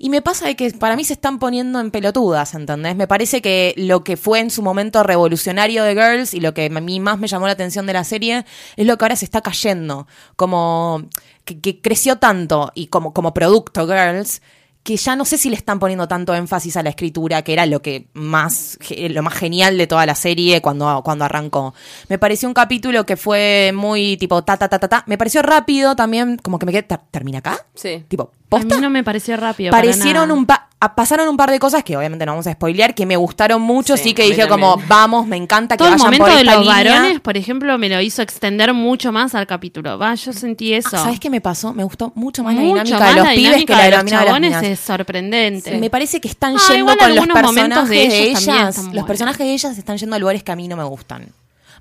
y 0.01 0.09
me 0.09 0.21
pasa 0.21 0.47
de 0.47 0.55
que 0.55 0.71
para 0.71 0.95
mí 0.95 1.03
se 1.03 1.13
están 1.13 1.39
poniendo 1.39 1.81
en 1.81 1.91
pelotudas, 1.91 2.55
¿entendés? 2.55 2.95
Me 2.95 3.05
parece 3.05 3.41
que 3.41 3.73
lo 3.75 4.05
que 4.05 4.15
fue 4.15 4.39
en 4.39 4.49
su 4.49 4.63
momento 4.63 5.03
revolucionario 5.03 5.83
de 5.83 5.93
Girls 5.93 6.33
y 6.33 6.39
lo 6.39 6.53
que 6.53 6.67
a 6.67 6.79
mí 6.79 6.99
más 7.01 7.19
me 7.19 7.27
llamó 7.27 7.47
la 7.47 7.51
atención 7.53 7.85
de 7.85 7.93
la 7.93 8.05
serie 8.05 8.45
es 8.77 8.87
lo 8.87 8.97
que 8.97 9.03
ahora 9.03 9.17
se 9.17 9.25
está 9.25 9.41
cayendo. 9.41 10.07
Como 10.37 11.03
que, 11.43 11.81
creció 11.81 12.15
tanto 12.15 12.71
y 12.75 12.87
como 12.87 13.33
producto 13.33 13.85
Girls 13.85 14.41
que 14.83 14.95
ya 14.97 15.15
no 15.15 15.25
sé 15.25 15.37
si 15.37 15.49
le 15.49 15.55
están 15.55 15.77
poniendo 15.77 16.07
tanto 16.07 16.33
énfasis 16.33 16.77
a 16.77 16.83
la 16.83 16.89
escritura, 16.89 17.41
que 17.43 17.53
era 17.53 17.65
lo 17.65 17.81
que 17.81 18.07
más, 18.13 18.79
lo 18.89 19.21
más 19.21 19.33
genial 19.33 19.77
de 19.77 19.85
toda 19.87 20.05
la 20.05 20.15
serie 20.15 20.61
cuando, 20.61 21.01
cuando 21.03 21.25
arrancó. 21.25 21.73
Me 22.07 22.17
pareció 22.17 22.47
un 22.47 22.53
capítulo 22.53 23.05
que 23.05 23.17
fue 23.17 23.71
muy 23.75 24.17
tipo 24.17 24.41
ta 24.43 24.57
ta 24.57 24.67
ta 24.67 24.79
ta 24.79 24.87
ta. 24.87 25.03
Me 25.05 25.17
pareció 25.17 25.41
rápido 25.41 25.95
también, 25.95 26.37
como 26.41 26.57
que 26.57 26.65
me 26.65 26.71
quedé, 26.71 26.83
"¿Ter- 26.83 27.01
¿termina 27.11 27.39
acá? 27.39 27.65
Sí. 27.75 28.03
Tipo, 28.07 28.31
A 28.51 28.59
mí 28.59 28.65
no 28.81 28.89
me 28.89 29.03
pareció 29.03 29.37
rápido. 29.37 29.69
para 29.71 29.83
parecieron 29.83 30.29
nada. 30.29 30.33
un 30.39 30.45
pa- 30.47 30.65
a- 30.79 30.95
pasaron 30.95 31.27
un 31.27 31.35
par 31.37 31.51
de 31.51 31.59
cosas 31.59 31.83
que 31.83 31.95
obviamente 31.97 32.25
no 32.25 32.31
vamos 32.31 32.47
a 32.47 32.53
spoilear, 32.53 32.95
que 32.95 33.05
me 33.05 33.15
gustaron 33.17 33.61
mucho, 33.61 33.95
sí, 33.97 34.03
Sí, 34.05 34.13
que 34.13 34.23
dije 34.23 34.47
como, 34.47 34.77
vamos, 34.87 35.27
me 35.27 35.35
encanta 35.35 35.75
que 35.75 35.79
Todo 35.79 35.89
el 35.89 35.93
vayan 35.95 36.05
momento 36.07 36.25
por 36.25 36.33
de 36.33 36.39
esta 36.41 36.55
los 36.55 36.65
línea. 36.65 36.83
varones, 36.99 37.19
por 37.19 37.35
ejemplo, 37.37 37.77
me 37.77 37.89
lo 37.89 37.99
hizo 38.01 38.21
extender 38.23 38.73
mucho 38.73 39.11
más 39.11 39.35
al 39.35 39.45
capítulo. 39.45 39.99
Va, 39.99 40.15
yo 40.15 40.31
sentí 40.33 40.73
eso. 40.73 40.89
Ah, 40.93 41.03
¿Sabes 41.03 41.19
qué 41.19 41.29
me 41.29 41.41
pasó? 41.41 41.73
Me 41.73 41.83
gustó 41.83 42.11
mucho 42.15 42.43
más 42.43 42.55
la 42.55 42.61
dinámica 42.61 42.97
más 42.97 43.09
de 43.09 43.15
los 43.15 43.25
la 43.27 43.33
pibes 43.35 43.65
que 43.65 43.73
la 43.73 43.77
de 43.79 43.83
de 43.83 43.91
los 43.97 44.05
de 44.05 44.11
las 44.11 44.23
chabones 44.25 44.49
minas. 44.49 44.63
Es 44.73 44.79
sorprendente. 44.79 45.77
Me 45.77 45.89
parece 45.89 46.19
que 46.21 46.27
están 46.27 46.55
Ah, 46.57 46.61
yendo 46.71 46.95
con 46.97 47.15
los 47.15 47.27
personajes 47.27 47.89
de 47.89 48.29
ellas. 48.31 48.85
Los 48.93 49.05
personajes 49.05 49.39
de 49.45 49.53
ellas 49.53 49.77
están 49.77 49.97
yendo 49.97 50.15
a 50.15 50.19
lugares 50.19 50.43
que 50.43 50.51
a 50.51 50.55
mí 50.55 50.67
no 50.67 50.75
me 50.77 50.83
gustan. 50.83 51.27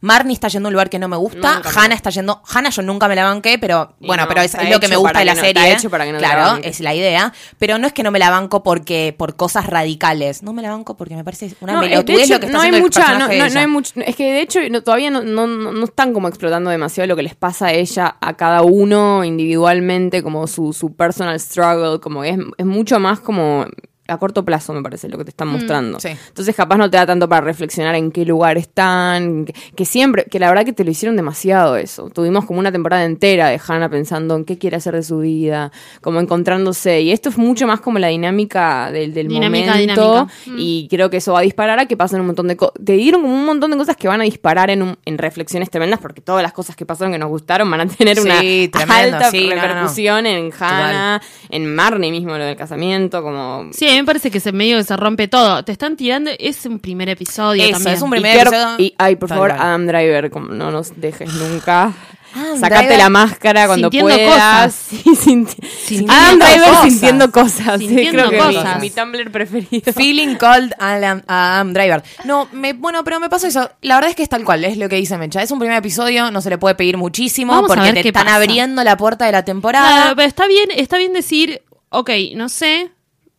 Marnie 0.01 0.35
está 0.35 0.49
yendo 0.49 0.67
a 0.67 0.71
un 0.71 0.73
lugar 0.75 0.91
que 0.91 0.99
no 0.99 1.09
me 1.09 1.17
gusta. 1.17 1.61
Me 1.65 1.71
Hannah 1.75 1.95
está 1.95 2.11
yendo. 2.11 2.43
Hannah 2.53 2.71
yo 2.71 2.83
nunca 2.83 3.09
me 3.09 3.15
la 3.17 3.25
banqué, 3.25 3.59
pero 3.59 3.95
bueno, 4.01 4.25
no, 4.25 4.29
pero 4.29 4.43
es, 4.43 4.55
lo 4.69 4.81
que 4.81 4.89
me 4.89 4.97
gusta 4.97 5.19
de 5.19 5.25
la 5.25 5.35
no- 5.35 5.41
serie. 5.41 5.73
hecho 5.73 5.91
para 5.91 6.05
que 6.05 6.13
no 6.13 6.19
claro, 6.19 6.61
es 6.63 6.81
la 6.81 6.95
idea. 6.95 7.33
Pero 7.59 7.79
no 7.79 7.87
es 7.87 7.93
que 7.93 8.03
no 8.03 8.11
me 8.11 8.19
la 8.19 8.31
banco 8.31 8.63
porque 8.63 9.15
por 9.17 9.37
cosas 9.37 9.67
radicales. 9.67 10.43
No 10.43 10.53
me 10.53 10.63
la 10.63 10.71
banco 10.71 10.97
porque 10.97 11.15
me 11.17 11.25
parece 11.25 11.55
una 11.61 11.75
No, 11.75 11.83
eh, 11.83 11.85
de 11.85 11.91
pelotudez 11.91 12.31
lo 12.31 12.41
que 12.41 12.47
está 12.47 12.53
no 12.53 12.59
haciendo 12.61 12.77
el 12.79 12.83
mucha, 12.83 13.01
no, 13.01 13.07
personaje 13.07 13.33
de 13.35 13.39
no- 13.49 13.55
no 13.55 13.61
hay 13.61 13.67
mucho, 13.67 13.93
es 14.01 14.17
que 14.17 14.33
de 14.33 14.41
hecho 14.43 14.61
no- 14.71 14.83
todavía 14.83 15.11
no, 15.11 15.23
no, 15.23 15.47
no- 15.47 15.73
no 15.73 15.85
están 15.85 16.13
como 16.13 16.29
explotando 16.29 16.71
demasiado 16.71 17.07
lo 17.07 17.17
que 17.17 17.23
les 17.23 17.35
pasa 17.35 17.67
a 17.67 17.73
ella, 17.73 18.17
a 18.21 18.37
cada 18.37 18.63
uno 18.63 19.25
individualmente, 19.25 20.23
como 20.23 20.47
su, 20.47 20.73
su 20.73 20.95
personal 20.95 21.39
struggle, 21.41 22.01
como 22.01 22.25
es, 22.25 22.39
es 22.57 22.67
mucho 22.67 22.99
más 23.01 23.21
como 23.21 23.67
a 24.09 24.17
corto 24.19 24.45
plazo, 24.45 24.73
me 24.73 24.83
parece, 24.83 25.09
lo 25.09 25.19
que 25.19 25.25
te 25.25 25.31
están 25.31 25.49
mostrando. 25.49 26.01
sí. 26.01 26.09
Entonces 26.29 26.57
capaz 26.57 26.77
no 26.79 26.91
te 26.91 26.97
da 26.97 27.07
tanto 27.07 27.29
para 27.29 27.43
reflexionar 27.43 27.95
en 27.95 28.11
qué 28.11 28.25
lugar 28.25 28.57
están, 28.59 29.45
que, 29.45 29.55
que 29.77 29.85
siempre, 29.85 30.25
que 30.31 30.39
la 30.39 30.49
verdad 30.49 30.65
que 30.65 30.73
te 30.73 30.85
lo 30.85 30.91
hicieron 30.91 31.17
demasiado 31.17 31.77
eso. 31.77 32.09
Tuvimos 32.11 32.45
como 32.47 32.59
una 32.59 32.73
temporada 32.73 33.05
entera 33.05 33.49
de 33.49 33.61
Hannah 33.67 33.89
pensando 33.91 34.35
en 34.37 34.45
qué 34.45 34.57
quiere 34.59 34.77
hacer 34.77 34.95
de 34.95 35.03
su 35.03 35.19
vida, 35.19 35.71
como 36.01 36.21
encontrándose, 36.21 37.01
y 37.03 37.13
esto 37.13 37.29
es 37.29 37.39
mucho 37.39 37.67
más 37.67 37.81
como 37.81 37.99
la 37.99 38.09
dinámica 38.09 38.91
del, 38.91 39.13
del 39.13 39.29
Dinámica, 39.29 39.73
momento, 39.73 40.03
dinámica. 40.03 40.33
Mm. 40.47 40.57
y 40.59 40.89
creo 40.91 41.11
que 41.11 41.19
eso 41.19 41.33
va 41.35 41.41
a 41.41 41.43
disparar 41.43 41.79
a 41.79 41.87
que 41.87 41.97
pasen 41.97 42.21
un 42.21 42.27
montón 42.27 42.49
de 42.49 42.57
cosas. 42.57 42.75
Te 42.85 42.93
dieron 42.95 43.23
como 43.23 43.35
un 43.35 43.45
montón 43.45 43.71
de 43.71 43.77
cosas 43.77 43.97
que 43.97 44.09
van 44.09 44.21
a 44.21 44.25
disparar 44.25 44.71
en, 44.71 44.83
un- 44.83 44.97
en 45.05 45.19
reflexiones 45.19 45.71
tremendas, 45.71 46.01
porque 46.01 46.21
todas 46.21 46.43
las 46.43 46.53
cosas 46.53 46.77
que 46.77 46.87
pasaron 46.87 47.13
que 47.13 47.19
nos 47.19 47.29
gustaron 47.29 47.71
van 47.71 47.83
a 47.83 47.87
tener 47.87 48.17
Sí, 48.17 48.23
una 48.23 48.41
tremendo, 48.71 49.17
alta 49.17 49.31
sí, 49.31 49.49
no, 49.49 49.57
no, 49.57 49.57
no. 49.57 49.69
repercusión 49.69 50.27
en 50.27 50.53
Hannah, 50.59 51.21
en 51.51 51.75
Marnie 51.75 52.11
mismo, 52.11 52.37
lo 52.39 52.45
del 52.45 52.57
casamiento, 52.57 53.23
como... 53.23 53.69
Sí, 53.73 53.98
mí 53.99 54.03
me 54.03 54.07
parece 54.07 54.31
que 54.31 54.41
se 54.41 54.53
medio 54.53 54.79
que 54.79 54.85
se 54.85 54.97
rompe 54.97 55.29
todo. 55.29 55.65
Te 55.65 55.73
están 55.73 55.97
tirando, 55.97 56.31
es 56.39 56.65
un 56.67 56.79
primer 56.79 57.09
episodio 57.09 57.63
Eso, 57.65 57.73
también. 57.73 57.95
es 57.97 58.03
un 58.03 58.09
Y, 58.09 58.11
primer 58.13 58.33
qué- 58.35 58.41
episodio- 58.43 58.75
y- 58.79 58.95
ay, 58.99 59.17
por 59.17 59.29
favor. 59.29 59.53
Adam 59.53 59.87
Driver, 59.87 60.31
como 60.31 60.49
no 60.49 60.71
nos 60.71 60.99
dejes 61.01 61.33
nunca. 61.35 61.93
Adam 62.35 62.61
Sacate 62.61 62.81
Driver 62.83 62.99
la 62.99 63.09
máscara 63.09 63.67
cuando 63.67 63.89
sintiendo 63.91 64.15
puedas. 64.15 64.75
cosas. 64.75 64.89
Sí, 65.03 65.03
sinti- 65.17 65.67
Sintiendo 65.67 66.13
Adam 66.13 66.39
Driver 66.39 66.69
cosas. 66.69 66.85
sintiendo 66.85 67.33
cosas. 67.33 67.81
sí, 67.81 67.89
que 67.89 68.77
mi- 68.81 68.91
Tumblr 68.91 69.31
preferido. 69.33 69.93
Feeling 69.95 70.35
cold 70.37 70.73
a 70.79 70.93
Adam, 70.95 71.23
Adam 71.27 71.73
Driver. 71.73 72.03
No, 72.25 72.47
me, 72.53 72.75
bueno, 72.75 73.03
pero 73.03 73.19
me 73.19 73.31
pasó 73.31 73.47
eso. 73.47 73.71
La 73.81 73.95
verdad 73.95 74.11
es 74.11 74.17
que 74.17 74.23
es 74.23 74.29
tal 74.29 74.45
cual, 74.45 74.63
es 74.67 74.77
lo 74.77 74.89
que 74.91 74.97
dice 74.97 75.17
Mecha. 75.17 75.43
Es 75.43 75.51
un 75.51 75.59
primer 75.59 75.79
episodio, 75.79 76.31
no 76.31 76.43
se 76.43 76.51
le 76.51 76.59
puede 76.59 76.75
pedir 76.75 76.99
muchísimo 76.99 77.55
Vamos 77.55 77.69
porque 77.69 77.95
te 77.95 78.01
están 78.09 78.25
pasa. 78.25 78.37
abriendo 78.37 78.85
la 78.85 78.97
puerta 78.99 79.25
de 79.25 79.33
la 79.33 79.45
temporada. 79.47 79.89
Claro, 80.03 80.17
pero 80.17 80.29
está 80.29 80.47
bien, 80.47 80.69
está 80.77 80.99
bien 80.99 81.15
decir, 81.15 81.63
ok, 81.89 82.11
no 82.37 82.51
sé, 82.51 82.91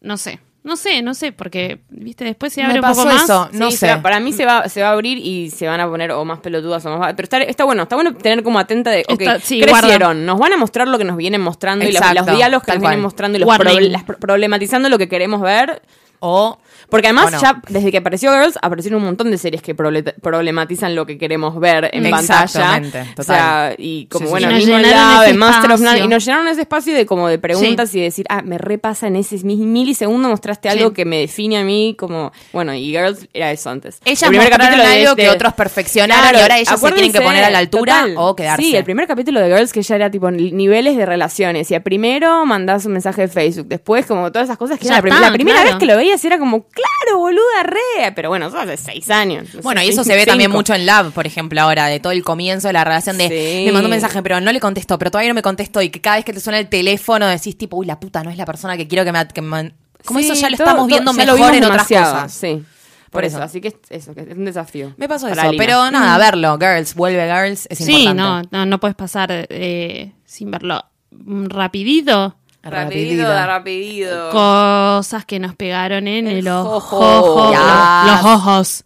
no 0.02 0.18
sé, 0.18 0.40
no 0.64 0.76
sé, 0.76 1.02
no 1.02 1.14
sé, 1.14 1.32
porque, 1.32 1.80
viste, 1.90 2.26
después 2.26 2.52
se 2.54 2.62
Me 2.62 2.68
abre 2.68 2.80
un 2.80 2.82
pasó 2.84 3.04
poco 3.04 3.14
más. 3.16 3.54
No 3.54 3.72
Sí, 3.72 3.78
sé. 3.78 3.88
se 3.88 3.96
va- 3.96 4.02
para 4.02 4.20
mí 4.20 4.34
se 4.34 4.46
va, 4.46 4.68
se 4.70 4.82
va 4.82 4.90
a 4.90 4.92
abrir 4.92 5.18
y 5.18 5.50
se 5.52 5.68
van 5.68 5.80
a 5.80 5.88
poner 5.90 6.12
o 6.12 6.26
más 6.26 6.40
pelotudas 6.40 6.86
o 6.86 6.98
más. 6.98 7.14
Pero 7.16 7.24
está, 7.24 7.38
está 7.40 7.64
bueno, 7.64 7.84
está 7.84 7.96
bueno 7.96 8.14
tener 8.16 8.44
como 8.44 8.60
atenta 8.60 8.92
de. 8.92 9.06
Ok, 9.08 9.22
Está- 9.22 9.40
sí, 9.40 9.62
crecieron. 9.62 10.00
guarda. 10.00 10.14
Nos 10.14 10.38
van 10.40 10.54
a 10.54 10.58
mostrar 10.58 10.88
lo 10.88 10.98
que 10.98 11.06
nos 11.06 11.18
vienen 11.18 11.42
mostrando 11.42 11.86
y 11.86 11.88
los, 11.92 12.02
Exacto, 12.02 12.26
los 12.26 12.36
diálogos 12.38 12.64
que 12.64 12.72
tal 12.74 12.82
nos 12.82 12.90
vienen 12.90 13.02
mostrando 13.02 13.38
y 13.38 13.40
los 13.42 13.48
Warning. 13.48 13.78
proble- 13.78 13.90
las 13.90 14.04
pro- 14.04 14.18
problematizando 14.20 14.90
lo 14.90 14.98
que 14.98 15.08
queremos 15.10 15.42
ver. 15.42 15.82
O 16.20 16.60
Porque 16.90 17.08
además, 17.08 17.40
ya 17.42 17.62
desde 17.70 17.92
que 17.92 17.98
apareció 17.98 18.32
Girls, 18.32 18.58
aparecieron 18.62 19.00
un 19.02 19.06
montón 19.06 19.30
de 19.32 19.38
series 19.38 19.62
que 19.62 19.76
proble- 19.76 20.14
problematizan 20.22 20.96
lo 20.96 21.06
que 21.06 21.18
queremos 21.18 21.60
ver 21.60 21.90
en 21.94 22.10
pantalla. 22.10 22.44
Exactamente, 22.44 23.00
O 23.18 23.24
sea, 23.24 23.70
total. 23.72 23.76
y 23.78 24.06
como 24.08 24.26
Sí, 24.26 24.30
bueno, 24.32 24.52
Y 24.52 24.54
mismo 24.56 24.74
nos 24.78 24.82
llenaron 24.88 25.10
lado 25.10 25.24
ese 25.24 25.32
de 25.32 25.38
Master 25.38 25.72
of 25.72 25.80
None, 25.80 25.90
espacio. 25.90 26.06
y 26.06 26.08
nos 26.08 26.26
llenaron 26.26 26.48
ese 26.48 26.62
espacio 26.62 26.94
de 26.96 27.06
como 27.06 27.28
de 27.28 27.40
preguntas 27.40 27.94
y 27.96 28.02
decir, 28.02 28.26
ah, 28.30 28.42
me 28.44 28.58
repasa 28.58 29.08
en 29.08 29.16
ese 29.18 29.38
mi- 29.44 29.56
milisegundo 29.58 30.30
mostraste 30.30 30.70
algo 30.70 30.90
Sí. 30.90 30.94
que 30.96 31.06
me 31.06 31.20
define 31.20 31.58
a 31.60 31.64
mí 31.64 31.96
como, 31.98 32.32
bueno, 32.54 32.74
y 32.74 32.86
Girls 32.92 33.28
era 33.34 33.52
eso 33.52 33.70
antes. 33.70 34.00
ellas 34.06 34.24
El 34.24 34.30
primer 34.30 34.48
mostraron 34.50 34.68
capítulo 34.78 34.90
de 34.96 35.02
algo 35.04 35.16
que 35.16 35.22
este- 35.24 35.36
otros 35.36 35.54
perfeccionaron 35.54 36.22
Claro, 36.24 36.38
y 36.38 36.42
ahora 36.42 36.58
ellas 36.60 36.80
se 36.80 36.92
tienen 36.92 37.12
que 37.12 37.22
poner 37.22 37.44
a 37.44 37.50
la 37.50 37.60
altura 37.60 37.94
total. 38.02 38.14
o 38.18 38.36
quedarse. 38.36 38.64
Sí, 38.64 38.76
el 38.76 38.84
primer 38.84 39.08
capítulo 39.08 39.40
de 39.40 39.48
Girls 39.48 39.72
que 39.74 39.82
ya 39.82 39.96
era 39.96 40.10
tipo 40.12 40.32
ni- 40.32 40.52
niveles 40.52 40.98
de 40.98 41.06
relaciones. 41.06 41.70
Y 41.72 41.76
a 41.76 41.84
primero 41.84 42.46
mandás 42.46 42.86
un 42.86 42.94
mensaje 42.94 43.22
de 43.24 43.28
Facebook, 43.28 43.68
después 43.68 44.06
como 44.06 44.32
todas 44.32 44.48
esas 44.48 44.58
cosas 44.58 44.78
que 44.80 44.86
Ya 44.86 44.92
era 44.92 44.98
la, 44.98 45.02
prim- 45.02 45.14
está, 45.14 45.28
la 45.28 45.34
primera 45.34 45.58
claro. 45.58 45.70
vez 45.72 45.80
que 45.80 45.86
lo 45.86 45.96
veías 45.98 46.24
era 46.26 46.38
como, 46.40 46.66
claro, 46.80 47.20
boluda, 47.20 47.64
re. 47.64 48.12
Pero 48.16 48.30
bueno, 48.30 48.48
eso 48.48 48.58
hace 48.60 48.78
seis 48.78 49.10
años. 49.10 49.44
no 49.46 49.52
sé, 49.52 49.62
Bueno, 49.62 49.82
y 49.84 49.88
eso 49.90 50.04
se 50.04 50.16
ve 50.16 50.26
también 50.26 50.52
mucho 50.52 50.74
en 50.74 50.86
Love, 50.86 51.14
por 51.14 51.26
ejemplo, 51.28 51.60
ahora, 51.62 51.88
de 51.88 52.00
todo 52.00 52.12
el 52.12 52.24
comienzo 52.24 52.68
de 52.68 52.74
la 52.74 52.84
relación 52.84 53.18
de 53.18 53.28
Sí. 53.30 53.66
me 53.66 53.72
mandó 53.72 53.88
un 53.88 53.92
mensaje, 53.92 54.22
pero 54.24 54.40
no 54.42 54.52
le 54.52 54.60
contestó, 54.60 54.98
pero 54.98 55.12
todavía 55.12 55.30
no 55.30 55.36
me 55.36 55.42
contestó, 55.42 55.82
y 55.82 55.90
que 55.90 56.02
cada 56.02 56.16
vez 56.18 56.26
que 56.26 56.34
te 56.34 56.40
suena 56.40 56.60
el 56.60 56.68
teléfono 56.70 57.28
decís 57.28 57.58
tipo, 57.58 57.78
uy, 57.78 57.86
la 57.86 58.00
puta 58.00 58.24
no 58.24 58.30
es 58.30 58.38
la 58.38 58.46
persona 58.46 58.78
que 58.78 58.88
quiero 58.88 59.04
que 59.06 59.12
me... 59.12 59.28
que 59.28 59.42
me- 59.42 59.74
Como 60.06 60.20
Sí, 60.20 60.26
eso 60.26 60.34
ya 60.36 60.50
lo 60.50 60.58
todo- 60.58 60.68
estamos 60.68 60.88
viendo 60.88 61.14
mejor 61.14 61.54
en 61.56 61.64
otras 61.66 61.88
cosas. 61.88 62.32
Sí. 62.34 62.64
Por, 63.12 63.12
Por 63.22 63.26
eso. 63.26 63.38
eso. 63.38 63.44
así 63.46 63.60
que 63.60 63.70
es, 63.70 63.76
eso, 63.90 64.14
que 64.14 64.22
es 64.22 64.38
un 64.38 64.46
desafío. 64.46 64.94
Me 64.98 65.08
pasó 65.10 65.28
eso, 65.28 65.42
Lina. 65.42 65.54
pero 65.58 65.90
nada, 65.90 66.18
verlo, 66.20 66.58
Girls, 66.60 66.94
vuelve 66.94 67.26
Girls, 67.26 67.66
es 67.70 67.80
Sí, 67.80 68.04
importante. 68.06 68.50
no, 68.52 68.60
no, 68.60 68.66
no 68.68 68.80
puedes 68.80 68.96
pasar 68.96 69.30
eh, 69.32 70.12
sin 70.26 70.52
verlo. 70.52 70.86
Mm, 71.12 71.48
Rapidito, 71.48 72.36
Rapidito, 72.62 73.24
Rapidito. 73.24 73.46
rapidito. 73.46 74.30
cosas 74.32 75.24
que 75.26 75.40
nos 75.40 75.56
pegaron 75.56 76.08
en 76.08 76.28
el, 76.28 76.40
El 76.40 76.48
ojo. 76.50 76.98
ojo. 77.00 77.52
Ya. 77.54 78.04
Los 78.06 78.26
ojos. 78.26 78.84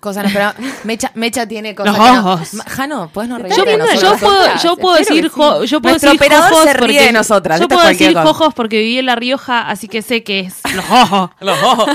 Cosa 0.00 0.22
no. 0.22 0.30
Mecha, 0.84 1.12
Mecha 1.14 1.46
tiene 1.46 1.74
cosas 1.74 1.96
Los 1.96 2.06
no- 2.24 2.32
ojos. 2.32 2.54
Ma- 2.54 2.64
Jano, 2.66 3.10
¿puedes 3.12 3.28
no 3.28 3.36
Yo, 3.38 3.42
reírte 3.44 3.64
de 3.66 3.72
yo 3.72 3.78
nosotros? 3.78 4.20
puedo, 4.20 4.46
yo 4.62 4.76
puedo 4.76 4.96
espero 4.96 5.14
que 5.16 5.22
decir, 5.22 5.24
sí. 5.24 5.30
jo- 5.36 5.64
yo 5.64 5.80
puedo 5.82 5.92
Nuestro 5.92 6.10
decir 6.12 6.20
operador 6.26 6.48
jojos 6.50 6.64
se 6.64 6.72
ríe 6.72 6.86
porque 6.86 7.06
de 7.06 7.12
nosotras, 7.12 7.60
Yo 7.60 7.68
puedo 7.68 7.86
decir 7.86 8.12
cosa. 8.14 8.22
jojos 8.26 8.54
porque 8.54 8.78
viví 8.78 8.98
en 8.98 9.06
La 9.06 9.14
Rioja, 9.14 9.68
así 9.68 9.88
que 9.88 10.00
sé 10.02 10.22
que 10.24 10.40
es 10.40 10.54
los 10.74 10.84
ojos. 10.90 11.30
Los 11.40 11.62
ojos. 11.62 11.88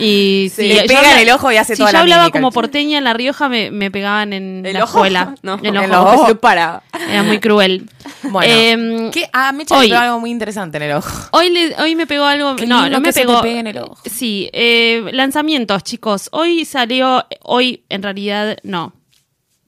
Y 0.00 0.48
Sí, 0.56 0.62
si 0.62 0.68
le 0.68 0.74
yo 0.76 0.86
pega 0.86 0.98
habla- 1.00 1.12
en 1.12 1.18
el 1.28 1.30
ojo 1.34 1.52
y 1.52 1.56
hace 1.56 1.76
si 1.76 1.78
toda 1.80 1.90
yo 1.90 1.92
la 1.92 2.00
hablaba 2.00 2.22
mímica. 2.24 2.38
como 2.38 2.50
porteña 2.52 2.98
en 2.98 3.04
La 3.04 3.12
Rioja, 3.12 3.48
me, 3.48 3.70
me 3.70 3.90
pegaban 3.90 4.32
en 4.32 4.64
¿El 4.66 4.72
la 4.74 4.84
ojo? 4.84 4.98
escuela. 4.98 5.34
No, 5.42 5.60
en 5.62 5.74
los 5.74 5.84
en 5.84 5.92
ojos. 5.92 6.04
los 6.04 6.14
ojos. 6.20 6.28
No 6.30 6.40
para. 6.40 6.82
Era 7.08 7.22
muy 7.22 7.40
cruel. 7.40 7.88
Bueno, 8.24 8.52
Em, 8.52 9.10
¿qué? 9.10 9.28
Ah, 9.32 9.52
Mecha 9.52 9.76
hoy- 9.76 9.88
le 9.88 9.94
pegó 9.94 10.02
algo 10.04 10.20
muy 10.20 10.30
interesante 10.30 10.76
en 10.76 10.82
el 10.84 10.92
ojo. 10.92 11.28
Hoy, 11.32 11.50
le- 11.50 11.74
hoy 11.80 11.94
me 11.96 12.06
pegó 12.06 12.24
algo. 12.24 12.56
Qué 12.56 12.66
no, 12.66 12.88
no 12.88 13.00
me 13.00 13.12
te 13.12 13.20
pegó. 13.20 13.40
pegue 13.42 13.58
en 13.60 13.66
el 13.66 13.78
ojo. 13.78 13.98
Sí, 14.04 14.48
eh, 14.52 15.04
lanzamientos, 15.12 15.82
chicos. 15.84 16.28
Hoy 16.32 16.64
salió. 16.64 17.26
Hoy, 17.42 17.82
en 17.88 18.02
realidad, 18.02 18.56
no. 18.62 18.92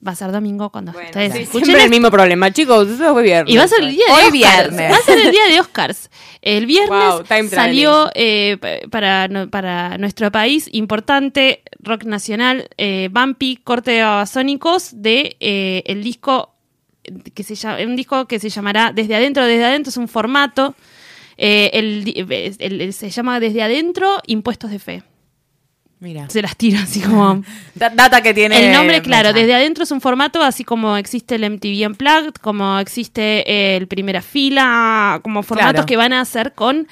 Va 0.05 0.11
a 0.11 0.15
ser 0.15 0.31
domingo 0.31 0.69
cuando 0.69 0.91
ustedes 0.91 1.33
Sí, 1.33 1.39
escuchen 1.39 1.65
siempre 1.65 1.85
el 1.85 1.89
mismo 1.89 2.11
problema, 2.11 2.51
chicos. 2.51 2.87
Eso 2.87 3.11
fue 3.13 3.23
viernes. 3.23 3.51
Y 3.51 3.57
va 3.57 3.63
a 3.63 3.67
ser 3.67 3.81
el 3.81 3.89
día 3.91 4.05
de 4.05 4.11
Hoy 4.13 4.19
Oscars. 4.19 4.33
viernes. 4.33 4.91
Va 4.91 4.97
a 4.97 5.01
ser 5.01 5.17
el 5.19 5.31
día 5.31 5.45
de 5.49 5.59
Oscars. 5.59 6.09
El 6.43 6.65
viernes 6.67 6.89
Wow, 7.11 7.49
salió 7.49 8.11
eh, 8.13 8.57
pa- 8.61 8.87
para, 8.91 9.27
para 9.49 9.97
nuestro 9.97 10.31
país 10.31 10.69
importante 10.73 11.63
rock 11.79 12.03
nacional 12.03 12.69
eh, 12.77 13.09
Bumpy 13.11 13.57
Corte 13.63 13.91
de 13.91 14.03
Babasónicos 14.03 14.89
de 15.01 15.37
eh, 15.39 15.81
el 15.87 16.03
disco 16.03 16.54
que 17.33 17.43
se 17.43 17.55
llama 17.55 17.77
un 17.83 17.95
disco 17.95 18.25
que 18.27 18.39
se 18.39 18.49
llamará 18.49 18.91
Desde 18.93 19.15
adentro 19.15 19.45
desde 19.45 19.65
adentro 19.65 19.89
es 19.89 19.97
un 19.97 20.07
formato 20.07 20.75
eh, 21.37 21.69
el, 21.73 22.03
di- 22.05 22.25
el- 22.59 22.81
el- 22.81 22.93
se 22.93 23.09
llama 23.09 23.39
Desde 23.39 23.61
adentro 23.61 24.19
impuestos 24.25 24.71
de 24.71 24.79
fe. 24.79 25.03
Mira. 25.99 26.29
Se 26.29 26.41
las 26.41 26.55
tiro 26.57 26.77
así 26.81 26.99
como 26.99 27.41
Da- 27.75 27.89
Data 27.89 28.21
que 28.21 28.33
tiene. 28.33 28.65
el 28.67 28.73
nombre, 28.73 29.01
claro, 29.01 29.31
desde 29.33 29.55
adentro 29.55 29.83
es 29.85 29.91
un 29.91 30.01
formato 30.01 30.41
así 30.43 30.63
como 30.63 30.97
existe 30.97 31.35
el 31.35 31.49
MTV 31.49 31.87
Unplugged, 31.87 32.33
como 32.41 32.77
existe 32.79 33.49
eh, 33.49 33.77
el 33.77 33.87
Primera 33.87 34.21
Fila, 34.21 35.19
como 35.23 35.41
formatos 35.41 35.71
Claro. 35.73 35.85
que 35.85 35.97
van 35.97 36.13
a 36.13 36.21
hacer 36.21 36.53
con 36.53 36.87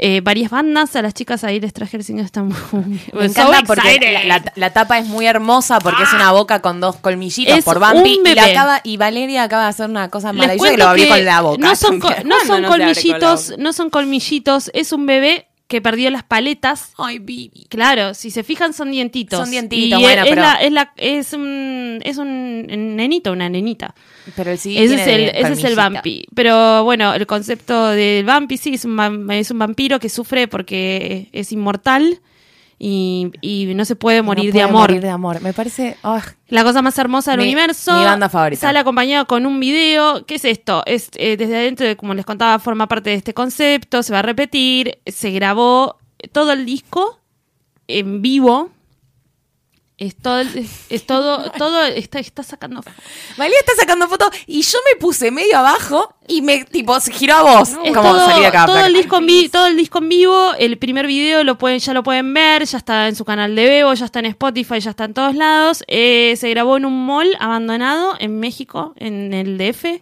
eh, 0.00 0.20
varias 0.22 0.50
bandas. 0.50 0.94
A 0.96 1.02
las 1.02 1.14
chicas 1.14 1.44
ahí 1.44 1.60
les 1.60 1.72
traje 1.72 1.96
el 1.96 2.04
single, 2.04 2.24
están 2.24 2.48
muy... 2.48 3.00
Me 3.12 3.28
so 3.28 3.40
encanta 3.40 3.62
porque 3.66 3.98
la, 4.00 4.24
la- 4.24 4.52
la 4.54 4.70
tapa 4.72 4.98
es 4.98 5.06
muy 5.06 5.26
hermosa 5.26 5.78
porque 5.80 6.02
es 6.04 6.12
una 6.12 6.32
boca 6.32 6.60
con 6.60 6.80
dos 6.80 6.96
colmillitos 6.96 7.64
por 7.64 7.78
Bambi 7.78 8.20
y, 8.24 8.34
la 8.34 8.42
bebé. 8.44 8.56
acaba, 8.56 8.80
y 8.84 8.96
Valeria 8.96 9.42
acaba 9.42 9.64
de 9.64 9.68
hacer 9.70 9.90
una 9.90 10.08
cosa 10.08 10.32
maravillosa 10.32 10.70
que 10.70 10.76
lo 10.76 10.88
abrió 10.88 11.04
que 11.04 11.10
con 11.10 11.24
la 11.24 11.40
boca. 11.40 11.58
No 11.58 11.74
son, 11.76 11.98
co- 12.00 12.08
no 12.08 12.14
¿Cuándo 12.14 12.46
son 12.46 12.62
no 12.62 12.68
colmillitos, 12.68 13.54
no 13.58 13.72
son 13.72 13.90
colmillitos, 13.90 14.70
es 14.74 14.92
un 14.92 15.06
bebé 15.06 15.47
que 15.68 15.82
perdió 15.82 16.10
las 16.10 16.22
paletas. 16.24 16.92
Ay, 16.96 17.18
Bibi. 17.18 17.66
Claro, 17.68 18.14
si 18.14 18.30
se 18.30 18.42
fijan 18.42 18.72
son 18.72 18.90
dientitos. 18.90 19.38
Son 19.38 19.50
dientitos, 19.50 20.00
Y 20.00 20.02
bueno, 20.02 20.22
es, 20.22 20.28
pero- 20.30 20.40
la- 20.42 20.54
es, 20.54 20.72
la- 20.72 20.92
es 20.96 21.32
un, 21.34 22.00
es 22.04 22.16
un 22.16 22.66
nenito, 22.96 23.32
una 23.32 23.48
nenita. 23.50 23.94
Pero 24.34 24.50
el 24.50 24.58
CD 24.58 24.76
ese 24.82 24.96
tiene 24.96 25.02
es 25.02 25.08
el, 25.08 25.44
ese 25.44 25.52
es 25.52 25.64
el 25.64 25.76
vampi. 25.76 26.24
Pero 26.34 26.84
bueno, 26.84 27.12
el 27.14 27.26
concepto 27.26 27.88
del 27.88 28.24
vampi 28.24 28.56
sí 28.56 28.74
es 28.74 28.84
un, 28.86 29.30
es 29.30 29.50
un 29.50 29.58
vampiro 29.58 30.00
que 30.00 30.08
sufre 30.08 30.48
porque 30.48 31.28
es 31.32 31.52
inmortal 31.52 32.18
y, 32.78 33.32
y 33.40 33.74
no 33.74 33.84
se 33.84 33.96
puede 33.96 34.22
morir 34.22 34.44
No 34.46 34.48
de 34.48 34.52
puede 34.52 34.64
amor. 34.68 34.80
morir 34.90 35.00
de 35.02 35.10
amor. 35.10 35.40
Me 35.40 35.52
parece. 35.52 35.96
ah, 36.04 36.22
La 36.48 36.62
cosa 36.62 36.80
más 36.82 36.96
hermosa 36.98 37.32
del 37.32 37.40
Mi- 37.40 37.46
universo. 37.46 37.92
mi 37.96 38.04
banda 38.04 38.28
favorita. 38.28 38.60
Sale 38.60 38.78
acompañado 38.78 39.26
con 39.26 39.46
un 39.46 39.58
video. 39.58 40.24
¿Qué 40.26 40.36
es 40.36 40.44
esto? 40.44 40.82
Es 40.86 41.10
eh, 41.16 41.36
desde 41.36 41.56
adentro, 41.56 41.86
como 41.96 42.14
les 42.14 42.24
contaba, 42.24 42.58
forma 42.60 42.86
parte 42.86 43.10
de 43.10 43.16
este 43.16 43.34
concepto. 43.34 44.02
Se 44.02 44.12
va 44.12 44.20
a 44.20 44.22
repetir. 44.22 44.98
Se 45.06 45.30
grabó 45.32 45.96
todo 46.32 46.52
el 46.52 46.64
disco 46.66 47.18
en 47.88 48.22
vivo. 48.22 48.70
Es 49.98 50.14
todo, 50.16 50.40
es 50.90 51.06
todo, 51.06 51.50
todo 51.58 51.84
está, 51.84 52.20
está 52.20 52.44
sacando. 52.44 52.82
María 53.36 53.56
está 53.58 53.72
sacando 53.76 54.06
fotos 54.08 54.30
y 54.46 54.62
yo 54.62 54.78
me 54.92 55.00
puse 55.00 55.32
medio 55.32 55.58
abajo 55.58 56.14
y 56.28 56.40
me 56.40 56.64
tipo 56.64 56.98
se 57.00 57.12
giró 57.12 57.34
a 57.34 57.42
vos. 57.58 57.70
Como 57.70 57.92
todo, 58.12 58.26
salí 58.26 58.40
de 58.42 58.46
acá. 58.46 58.66
todo 58.66 58.78
el 58.86 58.92
disco 58.94 59.16
en 59.16 59.26
vi- 59.26 59.48
todo 59.48 59.66
el 59.66 59.76
disco 59.76 59.98
en 59.98 60.08
vivo, 60.08 60.52
el 60.56 60.78
primer 60.78 61.08
video 61.08 61.42
lo 61.42 61.58
pueden, 61.58 61.80
ya 61.80 61.92
lo 61.94 62.04
pueden 62.04 62.32
ver, 62.32 62.64
ya 62.64 62.78
está 62.78 63.08
en 63.08 63.16
su 63.16 63.24
canal 63.24 63.56
de 63.56 63.64
Bebo, 63.66 63.92
ya 63.94 64.04
está 64.04 64.20
en 64.20 64.26
Spotify, 64.26 64.78
ya 64.78 64.90
está 64.90 65.04
en 65.04 65.14
todos 65.14 65.34
lados. 65.34 65.82
Eh, 65.88 66.34
se 66.38 66.48
grabó 66.50 66.76
en 66.76 66.84
un 66.84 67.04
mall 67.04 67.36
abandonado 67.40 68.14
en 68.20 68.38
México, 68.38 68.94
en 68.98 69.34
el 69.34 69.58
DF. 69.58 70.00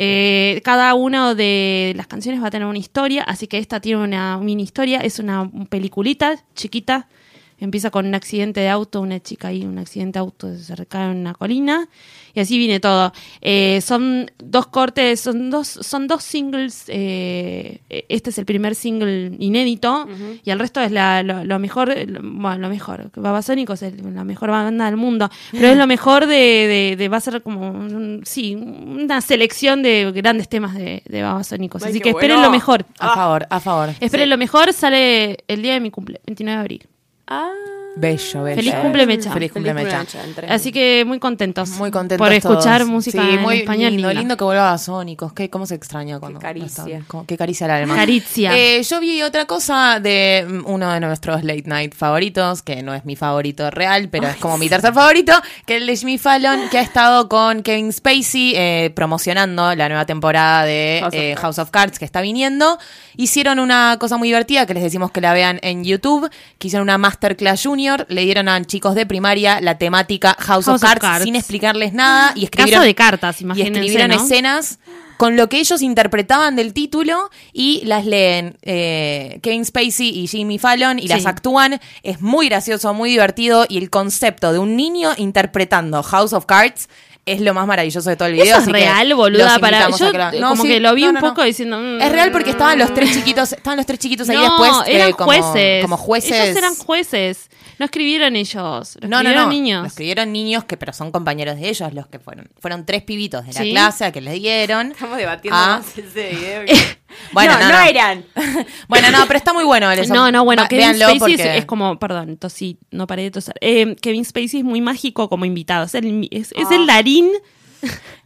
Eh, 0.00 0.60
cada 0.64 0.94
una 0.94 1.34
de 1.34 1.92
las 1.96 2.06
canciones 2.06 2.42
va 2.42 2.46
a 2.46 2.50
tener 2.50 2.66
una 2.66 2.78
historia, 2.78 3.24
así 3.24 3.46
que 3.46 3.58
esta 3.58 3.80
tiene 3.80 4.02
una 4.02 4.38
mini 4.38 4.62
historia, 4.62 5.00
es 5.00 5.18
una 5.18 5.50
peliculita 5.68 6.36
chiquita. 6.54 7.08
Empieza 7.60 7.90
con 7.90 8.06
un 8.06 8.14
accidente 8.14 8.60
de 8.60 8.68
auto, 8.68 9.00
una 9.00 9.18
chica 9.20 9.48
ahí, 9.48 9.64
un 9.64 9.78
accidente 9.78 10.18
de 10.18 10.20
auto, 10.20 10.56
se 10.56 10.76
recae 10.76 11.10
en 11.10 11.16
una 11.18 11.34
colina 11.34 11.88
y 12.32 12.40
así 12.40 12.56
viene 12.56 12.78
todo. 12.78 13.12
Eh, 13.40 13.80
son 13.80 14.30
dos 14.38 14.68
cortes, 14.68 15.18
son 15.20 15.50
dos, 15.50 15.66
son 15.66 16.06
dos 16.06 16.22
singles. 16.22 16.84
eh, 16.86 17.80
este 18.08 18.30
es 18.30 18.38
el 18.38 18.44
primer 18.44 18.74
single 18.76 19.32
inédito 19.40 20.06
y 20.44 20.50
el 20.50 20.58
resto 20.58 20.80
es 20.80 20.92
la, 20.92 21.22
lo, 21.22 21.44
lo 21.44 21.58
mejor, 21.58 21.88
lo- 22.06 22.20
bueno, 22.22 22.58
lo 22.58 22.68
mejor. 22.68 23.10
Babasónicos 23.16 23.82
es 23.82 24.00
la 24.02 24.22
mejor 24.24 24.50
banda 24.50 24.84
del 24.86 24.96
mundo, 24.96 25.28
pero 25.50 25.68
es 25.68 25.76
lo 25.76 25.86
mejor 25.88 26.26
de, 26.26 26.36
de, 26.36 26.94
de- 26.96 27.08
va 27.08 27.16
a 27.16 27.20
ser 27.20 27.42
como, 27.42 27.70
un- 27.70 28.22
sí, 28.24 28.54
una 28.54 29.20
selección 29.20 29.82
de 29.82 30.12
grandes 30.14 30.48
temas 30.48 30.74
de, 30.74 31.02
de 31.08 31.22
Babasónicos. 31.22 31.82
Ay, 31.82 31.90
Así 31.90 32.00
que 32.00 32.10
esperen 32.10 32.36
bueno. 32.36 32.46
lo 32.48 32.52
mejor. 32.52 32.86
A 33.00 33.14
favor, 33.14 33.46
a 33.50 33.58
favor. 33.60 33.90
Esperen 34.00 34.30
lo 34.30 34.38
mejor, 34.38 34.72
sale 34.72 35.38
el 35.48 35.60
día 35.62 35.72
de 35.74 35.80
mi 35.80 35.90
cumple, 35.90 36.20
29 36.26 36.56
de 36.56 36.60
abril. 36.60 36.86
Ah, 37.30 37.52
Bello, 37.96 38.44
bello. 38.44 38.56
Feliz 38.56 38.74
cumple, 38.76 39.06
Mecha. 39.06 39.32
Feliz 39.32 39.50
cumple, 39.50 39.74
Mecha. 39.74 40.04
Así 40.48 40.70
que 40.70 41.04
muy 41.04 41.18
contentos. 41.18 41.70
Muy 41.70 41.90
contentos 41.90 42.24
Por 42.24 42.32
escuchar 42.32 42.78
todos. 42.82 42.92
música 42.92 43.20
Sí, 43.20 43.28
en 43.34 43.42
muy 43.42 43.56
español. 43.58 43.90
lindo, 43.90 44.08
linda. 44.08 44.20
lindo 44.20 44.36
que 44.36 44.44
vuelva 44.44 44.72
a 44.72 44.78
Sónicos. 44.78 45.32
Qué, 45.32 45.50
¿Cómo 45.50 45.66
se 45.66 45.74
extraña 45.74 46.20
cuando 46.20 46.38
caricia. 46.38 46.84
no 46.84 46.90
está? 46.90 47.04
Cómo- 47.08 47.26
Qué 47.26 47.36
caricia 47.36 47.64
al 47.64 47.72
alma. 47.72 47.96
Caricia. 47.96 48.56
Eh, 48.56 48.82
yo 48.84 49.00
vi 49.00 49.20
otra 49.22 49.46
cosa 49.46 49.98
de 50.00 50.46
mm, 50.48 50.62
uno 50.70 50.92
de 50.92 51.00
nuestros 51.00 51.42
late 51.42 51.64
night 51.66 51.92
favoritos, 51.94 52.62
que 52.62 52.82
no 52.84 52.94
es 52.94 53.04
mi 53.04 53.16
favorito 53.16 53.68
real, 53.72 54.08
pero 54.10 54.28
es 54.28 54.36
como 54.36 54.58
mi 54.58 54.68
tercer 54.68 54.94
favorito, 54.94 55.32
que 55.66 55.76
es 55.76 55.80
el 55.82 55.88
de 55.88 55.96
Jimmy 55.96 56.18
Fallon, 56.18 56.68
que 56.70 56.78
ha 56.78 56.82
estado 56.82 57.28
con 57.28 57.62
Kevin 57.64 57.92
Spacey 57.92 58.52
eh, 58.54 58.92
promocionando 58.94 59.74
la 59.74 59.88
nueva 59.88 60.06
temporada 60.06 60.64
de 60.64 60.98
House 61.00 61.08
of 61.14 61.14
eh, 61.20 61.28
Cards. 61.34 61.40
House 61.42 61.58
of 61.58 61.70
Cards 61.70 61.98
que 61.98 62.04
está 62.04 62.20
viniendo. 62.20 62.78
Hicieron 63.16 63.58
una 63.58 63.96
cosa 63.98 64.16
muy 64.18 64.28
divertida 64.28 64.64
que 64.66 64.74
les 64.74 64.84
decimos 64.84 65.10
que 65.10 65.20
la 65.20 65.32
vean 65.32 65.58
en 65.62 65.82
YouTube, 65.82 66.30
que 66.58 66.68
hicieron 66.68 66.84
una 66.84 66.98
masterclass 66.98 67.64
junior, 67.64 67.87
le 68.08 68.22
dieron 68.24 68.48
a 68.48 68.62
chicos 68.64 68.94
de 68.94 69.06
primaria 69.06 69.60
la 69.60 69.78
temática 69.78 70.34
House, 70.38 70.66
House 70.66 70.68
of, 70.68 70.80
Cards, 70.80 71.00
Cards. 71.00 71.24
sin 71.24 71.36
explicarles 71.36 71.92
nada 71.92 72.32
y 72.34 72.44
escribieron 72.44 72.80
Caso 72.80 72.86
de 72.86 72.94
cartas, 72.94 73.40
y 73.40 73.62
escribieron 73.62 74.08
¿no? 74.10 74.16
escenas 74.22 74.78
con 75.16 75.36
lo 75.36 75.48
que 75.48 75.58
ellos 75.58 75.82
interpretaban 75.82 76.54
del 76.54 76.72
título 76.72 77.28
y 77.52 77.82
las 77.84 78.06
leen 78.06 78.56
eh, 78.62 79.40
Kevin 79.42 79.64
Spacey 79.64 80.10
y 80.16 80.28
Jimmy 80.28 80.58
Fallon 80.58 80.98
y 81.00 81.02
Sí. 81.02 81.08
las 81.08 81.26
actúan. 81.26 81.80
Es 82.04 82.20
muy 82.20 82.48
gracioso, 82.48 82.94
muy 82.94 83.10
divertido 83.10 83.66
y 83.68 83.78
el 83.78 83.90
concepto 83.90 84.52
de 84.52 84.60
un 84.60 84.76
niño 84.76 85.10
interpretando 85.16 86.04
House 86.04 86.32
of 86.32 86.46
Cards 86.46 86.88
es 87.32 87.40
lo 87.40 87.54
más 87.54 87.66
maravilloso 87.66 88.08
de 88.08 88.16
todo 88.16 88.28
el 88.28 88.34
video. 88.34 88.46
Eso 88.46 88.56
es 88.56 88.62
así 88.62 88.72
que 88.72 88.78
real, 88.78 89.08
los 89.08 89.16
boluda. 89.18 89.58
Para, 89.58 89.88
yo 89.90 90.10
que 90.10 90.16
eh, 90.36 90.40
No, 90.40 90.50
como 90.50 90.62
sí, 90.62 90.68
que 90.68 90.80
lo 90.80 90.94
vi 90.94 91.02
no, 91.02 91.08
un 91.08 91.14
no, 91.14 91.20
no. 91.20 91.28
poco 91.28 91.42
diciendo. 91.44 91.78
mm, 91.78 92.00
Es 92.02 92.12
real 92.12 92.30
porque 92.32 92.50
estaban 92.50 92.78
los 92.78 92.92
tres 92.94 93.12
chiquitos, 93.12 93.52
estaban 93.52 93.76
los 93.76 93.86
tres 93.86 93.98
chiquitos 93.98 94.28
ahí 94.28 94.36
no, 94.36 94.42
después 94.42 94.88
eh, 94.88 94.96
eran 94.96 95.12
como, 95.12 95.26
jueces. 95.32 95.82
como 95.82 95.96
jueces. 95.96 96.32
Ellos 96.32 96.56
eran 96.56 96.74
jueces. 96.74 97.50
No 97.78 97.84
escribieron 97.84 98.34
ellos. 98.34 98.98
Lo 99.00 99.08
No, 99.08 99.22
no, 99.22 99.28
escribieron 99.28 99.44
no. 99.44 99.50
niños. 99.50 99.80
Lo 99.82 99.86
escribieron 99.88 100.32
niños 100.32 100.64
que 100.64 100.76
pero 100.76 100.92
son 100.92 101.12
compañeros 101.12 101.56
de 101.60 101.68
ellos 101.68 101.92
los 101.94 102.06
que 102.08 102.18
fueron. 102.18 102.48
Fueron 102.60 102.84
tres 102.84 103.02
pibitos 103.04 103.46
de 103.46 103.52
la 103.52 103.60
Sí. 103.60 103.70
clase 103.70 104.04
a 104.04 104.10
que 104.12 104.20
les 104.20 104.34
dieron. 104.40 104.90
Estamos 104.92 105.16
debatiendo 105.16 105.56
Ah. 105.60 105.80
más 105.80 105.96
ese 105.98 106.30
video. 106.30 106.62
Bueno, 107.32 107.54
no, 107.54 107.60
no, 107.60 107.68
no 107.70 107.72
no. 107.80 107.84
eran. 107.88 108.24
Bueno, 108.88 109.10
no, 109.10 109.26
pero 109.26 109.38
está 109.38 109.52
muy 109.52 109.64
bueno 109.64 109.90
el 109.90 109.98
eso. 109.98 110.12
No, 110.14 110.30
no, 110.30 110.44
bueno, 110.44 110.62
Va- 110.62 110.68
Kevin 110.68 110.94
Spacey 110.94 111.14
es, 111.14 111.18
porque- 111.20 111.56
es 111.58 111.64
como, 111.64 111.98
perdón, 111.98 112.36
tosí, 112.36 112.78
no 112.90 113.06
paré 113.06 113.22
de 113.24 113.30
toser. 113.30 113.54
Eh, 113.62 113.96
Kevin 114.00 114.24
Spacey 114.24 114.60
es 114.60 114.64
muy 114.64 114.80
mágico 114.82 115.28
como 115.28 115.44
invitado. 115.46 115.84
Es 115.86 115.94
el, 115.94 116.28
es, 116.30 116.52
es 116.52 116.70
el 116.70 116.86
Darín, 116.86 117.17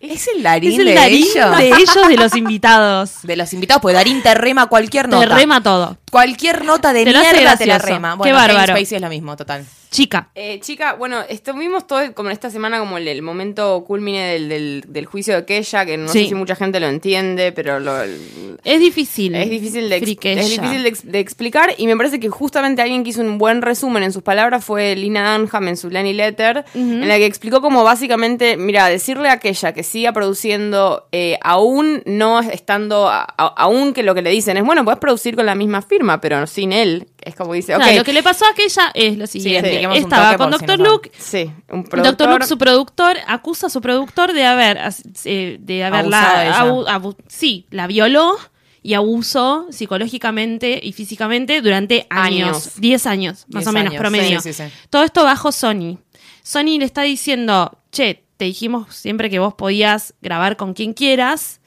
Es 0.00 0.28
el 0.34 0.42
Darín 0.42 0.72
es 0.72 0.78
el 0.80 0.84
de 0.86 0.94
Darín 0.94 1.24
ellos. 1.24 1.56
de 1.58 1.68
ellos, 1.68 2.08
de 2.08 2.16
los 2.16 2.34
invitados. 2.36 3.10
De 3.22 3.36
los 3.36 3.52
invitados, 3.52 3.82
pues 3.82 3.94
Darín 3.94 4.22
te 4.22 4.34
rema 4.34 4.66
cualquier 4.66 5.04
Te 5.06 5.10
nota. 5.12 5.34
rema 5.36 5.62
todo. 5.62 5.98
Cualquier 6.16 6.62
nota 6.66 6.92
de 6.92 7.06
Te 7.06 7.10
mierda 7.10 7.56
te 7.56 7.64
la 7.64 7.78
rema. 7.78 8.10
Qué 8.12 8.16
Bueno, 8.18 8.36
Kevin 8.36 8.54
bárbaro. 8.54 8.76
Spacey 8.76 8.96
es 8.96 9.00
lo 9.02 9.08
mismo, 9.08 9.34
total. 9.34 9.64
Chica. 9.90 10.28
Eh, 10.34 10.58
chica, 10.60 10.94
bueno, 10.94 11.20
estuvimos 11.28 11.86
todo 11.86 12.14
como 12.14 12.30
en 12.30 12.32
esta 12.32 12.48
semana 12.50 12.78
como 12.78 12.96
el, 12.96 13.06
el 13.08 13.20
momento 13.20 13.84
culmine 13.86 14.24
del, 14.32 14.48
del, 14.48 14.84
del 14.88 15.04
juicio 15.04 15.34
de 15.36 15.44
Keya, 15.44 15.84
que 15.84 15.98
no 15.98 16.08
Sí. 16.08 16.22
sé 16.24 16.28
si 16.30 16.34
mucha 16.34 16.54
gente 16.56 16.80
lo 16.80 16.86
entiende, 16.86 17.52
pero 17.52 17.78
lo, 17.78 18.02
Es 18.02 18.80
difícil. 18.80 19.34
es 19.34 19.50
difícil 19.50 19.90
de, 19.90 19.96
es 19.96 20.02
difícil 20.50 20.82
de, 20.82 20.88
ex- 20.88 21.04
de 21.04 21.18
explicar 21.18 21.74
y 21.76 21.86
me 21.86 21.94
parece 21.94 22.20
que 22.20 22.30
justamente 22.30 22.80
alguien 22.80 23.04
que 23.04 23.10
hizo 23.10 23.20
un 23.20 23.36
buen 23.36 23.60
resumen 23.60 24.02
en 24.02 24.12
sus 24.14 24.22
palabras 24.22 24.64
fue 24.64 24.96
Lina 24.96 25.36
Dunham 25.36 25.68
en 25.68 25.76
su 25.76 25.90
Lenny 25.90 26.14
Letter, 26.14 26.64
en 26.74 27.06
la 27.06 27.16
que 27.18 27.26
explicó 27.26 27.60
como 27.60 27.84
básicamente, 27.84 28.56
mira, 28.56 28.88
decirle 28.88 29.28
a 29.28 29.32
aquella 29.32 29.72
que 29.74 29.82
siga 29.82 30.12
produciendo 30.12 31.06
eh, 31.12 31.38
aún 31.42 32.02
no 32.06 32.40
estando, 32.40 33.10
a- 33.10 33.24
a- 33.36 33.54
aún 33.58 33.92
que 33.92 34.02
lo 34.02 34.14
que 34.14 34.22
le 34.22 34.30
dicen 34.30 34.56
es, 34.56 34.64
bueno, 34.64 34.84
puedes 34.84 35.00
producir 35.00 35.36
con 35.36 35.44
la 35.44 35.54
misma 35.54 35.82
firma, 35.82 36.01
pero 36.20 36.46
sin 36.46 36.72
él, 36.72 37.08
es 37.20 37.34
como 37.34 37.52
dice, 37.54 37.74
ok, 37.74 37.82
Claro, 37.82 37.98
lo 37.98 38.04
que 38.04 38.12
le 38.12 38.22
pasó 38.22 38.44
a 38.46 38.50
aquella 38.50 38.90
es 38.94 39.16
lo 39.18 39.26
siguiente. 39.26 39.82
Estaba 39.96 40.36
con 40.36 40.52
si 40.52 40.58
Dr. 40.58 40.76
saben. 40.78 40.84
Luke. 40.92 41.12
sí, 41.18 41.50
un 41.70 41.84
Dr. 41.84 42.28
Luke, 42.30 42.46
su 42.46 42.58
productor, 42.58 43.16
acusa 43.26 43.68
a 43.68 43.70
su 43.70 43.80
productor 43.80 44.32
de 44.32 44.44
haber, 44.44 44.78
eh, 45.24 45.56
de 45.60 45.84
haberla, 45.84 46.58
abu- 46.60 46.86
abu- 46.88 47.16
sí, 47.28 47.66
la 47.70 47.86
violó 47.86 48.36
y 48.82 48.94
abusó 48.94 49.66
psicológicamente 49.70 50.80
y 50.82 50.92
físicamente 50.92 51.60
durante 51.60 52.06
años, 52.10 52.48
Años. 52.48 52.80
10 52.80 53.06
años, 53.06 53.44
más 53.48 53.62
Diez 53.62 53.66
o 53.68 53.72
menos, 53.72 53.90
años, 53.92 54.00
promedio. 54.00 54.40
sí. 54.40 54.50
Todo 54.90 55.04
esto 55.04 55.22
bajo 55.24 55.52
Sony. 55.52 55.98
Sony 56.42 56.78
le 56.78 56.84
está 56.84 57.02
diciendo, 57.02 57.78
che, 57.92 58.24
te 58.36 58.46
dijimos 58.46 58.92
siempre 58.94 59.30
que 59.30 59.38
vos 59.38 59.54
podías 59.54 60.14
grabar 60.20 60.56
con 60.56 60.74
quien 60.74 60.94
quieras, 60.94 61.60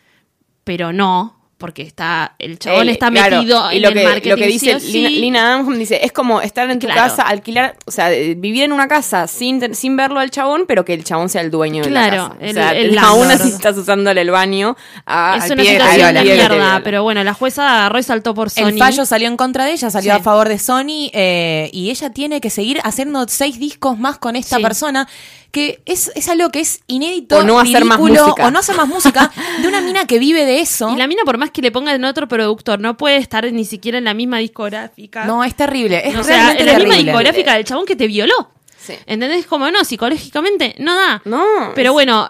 pero 0.66 0.92
no, 0.92 1.35
porque 1.58 1.84
está 1.84 2.36
el 2.38 2.60
chabón 2.60 2.82
Él, 2.82 2.90
está 2.90 3.10
claro, 3.10 3.38
metido 3.38 3.72
y 3.72 3.78
en 3.78 3.82
lo 3.84 3.88
el 3.88 3.94
que, 3.94 4.04
marketing. 4.04 4.30
lo 4.30 4.36
que 4.36 4.48
dice 4.48 4.76
o 4.76 4.80
sí. 4.82 4.92
Lina, 4.92 5.10
Lina 5.10 5.56
Dunham 5.58 5.78
dice 5.80 6.00
es 6.04 6.12
como 6.12 6.42
estar 6.42 6.70
en 6.70 6.80
tu 6.80 6.88
Claro. 6.88 7.02
casa 7.02 7.24
alquilar 7.24 7.78
o 7.86 7.92
sea 7.92 8.12
eh, 8.12 8.36
vivir 8.36 8.64
en 8.64 8.74
una 8.74 8.90
casa 8.90 9.26
sin 9.28 9.74
sin 9.74 9.96
verlo 9.96 10.20
al 10.20 10.32
chabón 10.32 10.66
pero 10.68 10.84
que 10.84 10.94
el 10.94 11.06
chabón 11.06 11.30
sea 11.30 11.40
el 11.42 11.52
dueño 11.52 11.82
de 11.84 11.90
Claro, 11.90 12.36
la 12.42 12.50
casa 12.56 12.72
el- 12.74 12.90
o 12.90 12.94
sea 12.94 13.08
aún 13.08 13.32
así 13.32 13.50
estás 13.50 13.78
usándole 13.78 14.20
el 14.22 14.32
baño 14.32 14.76
a, 15.06 15.36
es 15.38 15.44
al 15.46 15.52
una 15.54 15.64
pie- 15.64 15.72
situación 15.72 16.14
de 16.14 16.24
que 16.24 16.34
mierda, 16.36 16.82
pero 16.84 17.04
bueno, 17.04 17.24
la 17.24 17.34
jueza 17.34 17.78
agarró 17.78 18.00
y 18.00 18.04
saltó 18.04 18.34
por 18.34 18.50
Sony. 18.50 18.68
El 18.68 18.78
fallo 18.78 19.06
salió 19.06 19.28
en 19.30 19.38
contra 19.38 19.64
de 19.66 19.72
ella, 19.72 19.90
salió 19.90 20.14
Sí. 20.14 20.20
a 20.20 20.24
favor 20.24 20.50
de 20.50 20.60
Sony 20.60 21.10
eh, 21.14 21.70
y 21.72 21.90
ella 21.90 22.10
tiene 22.10 22.42
que 22.42 22.50
seguir 22.50 22.80
haciendo 22.84 23.26
seis 23.30 23.60
discos 23.60 23.98
más 23.98 24.18
con 24.18 24.36
esta 24.36 24.58
Sí. 24.58 24.62
persona 24.62 25.08
que 25.56 25.82
es, 25.86 26.12
es 26.16 26.28
algo 26.28 26.50
que 26.50 26.60
es 26.60 26.82
inédito, 26.86 27.38
O 27.38 27.44
no 27.44 27.58
hacer 27.58 27.86
más 27.86 27.98
música. 27.98 28.46
o 28.46 28.52
no 28.52 28.60
hacer 28.60 28.76
más 28.76 28.90
música 28.90 29.32
de 29.62 29.68
una 29.70 29.80
mina 29.80 30.06
que 30.06 30.20
vive 30.20 30.44
de 30.44 30.60
eso. 30.60 30.92
Y 30.94 30.98
la 30.98 31.08
mina, 31.08 31.22
por 31.24 31.38
más 31.38 31.50
que 31.52 31.62
le 31.62 31.72
pongan 31.72 32.04
otro 32.04 32.28
productor, 32.28 32.82
no 32.82 32.98
puede 32.98 33.16
estar 33.16 33.50
ni 33.54 33.64
siquiera 33.64 33.98
en 33.98 34.04
la 34.04 34.14
misma 34.14 34.40
discográfica. 34.40 35.24
No, 35.24 35.46
es 35.46 35.56
terrible, 35.56 36.06
es 36.10 36.14
o 36.18 36.26
sea, 36.26 36.52
en 36.58 36.66
la 36.66 36.78
misma 36.78 36.96
discográfica 36.96 37.54
del 37.54 37.64
chabón 37.64 37.86
que 37.86 37.96
te 37.96 38.06
violó. 38.08 38.52
Sí. 38.78 38.96
¿Entendés? 39.06 39.46
Como 39.46 39.72
no, 39.72 39.86
psicológicamente 39.86 40.76
no 40.80 40.94
da. 40.94 41.22
No. 41.24 41.72
Pero 41.74 41.94
bueno, 41.94 42.30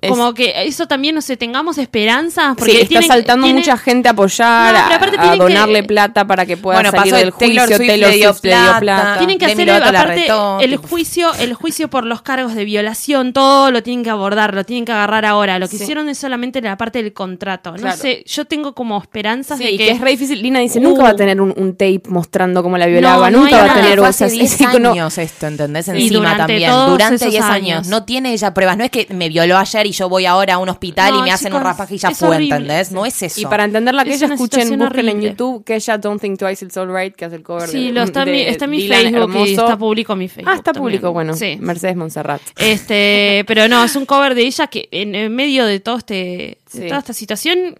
Es- 0.00 0.10
como 0.10 0.32
que 0.34 0.52
eso 0.64 0.86
también, 0.86 1.14
no 1.14 1.20
sé, 1.20 1.36
tengamos 1.36 1.76
esperanzas. 1.78 2.54
Porque 2.56 2.72
sí, 2.72 2.78
está 2.78 2.88
tienen- 2.88 3.08
saltando 3.08 3.44
tienen- 3.44 3.60
mucha 3.62 3.76
gente 3.76 4.08
a 4.08 4.12
apoyar, 4.12 4.72
No, 4.74 4.78
a, 4.80 4.94
a 5.28 5.32
que- 5.32 5.38
donarle 5.38 5.82
plata 5.82 6.26
para 6.26 6.46
que 6.46 6.56
pueda 6.56 6.78
Bueno, 6.80 6.90
salir 6.90 7.14
del 7.14 7.32
Taylor 7.34 7.64
juicio. 7.66 7.76
Swift 7.76 7.88
Taylor 7.88 8.10
le 8.10 8.16
dio 8.16 8.32
Swift 8.32 8.44
le 8.44 8.50
dio 8.56 8.78
plata. 8.80 9.18
Tienen 9.18 9.38
que 9.38 9.46
Demi 9.46 9.62
hacer 9.70 9.82
aparte 9.82 10.14
retó, 10.22 10.60
el 10.60 10.70
tipo. 10.70 10.88
juicio, 10.88 11.34
el 11.34 11.54
juicio 11.54 11.88
por 11.90 12.04
los 12.06 12.22
cargos 12.22 12.54
de 12.54 12.64
violación, 12.64 13.32
todo 13.32 13.70
lo 13.70 13.82
tienen 13.82 14.02
que 14.04 14.10
abordar, 14.10 14.54
lo 14.54 14.64
tienen 14.64 14.84
que 14.84 14.92
agarrar 14.92 15.24
ahora. 15.26 15.58
Lo 15.58 15.68
que 15.68 15.76
Sí. 15.76 15.82
hicieron 15.82 16.08
es 16.08 16.18
solamente 16.18 16.60
la 16.62 16.76
parte 16.76 17.02
del 17.02 17.12
contrato. 17.12 17.72
No 17.72 17.76
Claro. 17.78 17.96
sé, 17.98 18.24
yo 18.26 18.44
tengo 18.46 18.74
como 18.74 18.98
esperanzas 19.00 19.58
Sí, 19.58 19.64
de 19.64 19.70
y 19.72 19.78
que, 19.78 19.84
que 19.86 19.90
es 19.92 20.00
re 20.00 20.10
difícil. 20.12 20.40
Lina 20.42 20.60
dice, 20.60 20.78
Uh. 20.78 20.82
nunca 20.82 21.02
va 21.02 21.08
a 21.10 21.16
tener 21.16 21.40
un, 21.40 21.52
un 21.56 21.72
tape 21.72 22.02
mostrando 22.08 22.62
cómo 22.62 22.78
la 22.78 22.86
violaba, 22.86 23.30
No, 23.30 23.40
nunca 23.42 23.58
va 23.58 23.72
a 23.72 23.74
tener 23.74 24.00
hace 24.00 24.28
sea, 24.28 24.28
10 24.28 24.54
es 24.54 24.60
icono- 24.60 24.92
años 24.92 25.18
esto, 25.18 25.46
¿entendés? 25.46 25.88
Y 25.88 25.90
Encima 25.90 26.18
durante 26.20 26.38
también. 26.38 26.70
todos 26.70 26.90
Durante 26.90 27.14
esos 27.16 27.30
10 27.30 27.44
años. 27.44 27.50
años. 27.78 27.86
No 27.88 28.04
tiene 28.04 28.32
ella 28.32 28.54
pruebas. 28.54 28.76
No 28.78 28.84
es 28.84 28.90
que 28.90 29.06
me 29.10 29.28
violó 29.28 29.58
ayer 29.58 29.86
y 29.90 29.92
yo 29.92 30.08
voy 30.08 30.26
ahora 30.26 30.54
a 30.54 30.58
un 30.58 30.68
hospital 30.68 31.12
No, 31.12 31.20
y 31.20 31.22
me 31.22 31.32
hacen 31.32 31.52
un 31.52 31.62
rapaje 31.62 31.94
y 31.96 31.98
ya 31.98 32.10
fue, 32.12 32.28
horrible. 32.28 32.54
¿entendés? 32.56 32.92
No 32.92 33.04
es 33.04 33.22
eso. 33.22 33.40
Y 33.40 33.46
para 33.46 33.64
entenderla 33.64 34.04
que 34.04 34.10
Es 34.12 34.22
ella 34.22 34.34
escuchen, 34.34 34.78
busquen 34.78 35.08
en. 35.08 35.20
YouTube 35.20 35.64
que 35.64 35.74
ella 35.74 35.98
Don't 35.98 36.20
Think 36.20 36.38
Twice 36.38 36.64
It's 36.64 36.76
Alright, 36.76 37.14
que 37.14 37.24
hace 37.26 37.36
el 37.36 37.42
cover 37.42 37.68
Sí, 37.68 37.86
de, 37.88 37.92
lo 37.92 38.02
está, 38.02 38.22
en 38.22 38.30
mi, 38.32 38.38
de 38.38 38.48
está 38.50 38.64
en 38.64 38.70
mi 38.70 38.78
Dylan 38.78 39.00
Facebook 39.02 39.16
y 39.16 39.22
Hermoso. 39.22 39.50
está 39.62 39.76
público 39.78 40.12
en 40.14 40.18
mi 40.18 40.28
Facebook. 40.28 40.50
Ah, 40.50 40.54
está 40.56 40.72
también. 40.72 40.82
público, 41.00 41.12
bueno. 41.12 41.34
Sí. 41.34 41.58
Mercedes 41.60 41.96
Monserrat. 41.96 42.40
Este, 42.56 43.44
pero 43.46 43.68
no, 43.68 43.84
es 43.84 43.96
un 43.96 44.06
cover 44.06 44.34
de 44.34 44.42
ella 44.42 44.66
que 44.68 44.88
en, 44.92 45.14
en 45.14 45.34
medio 45.34 45.66
de 45.66 45.80
todo 45.80 45.98
este, 45.98 46.58
de 46.72 46.86
toda 46.88 47.00
esta 47.00 47.12
situación, 47.12 47.76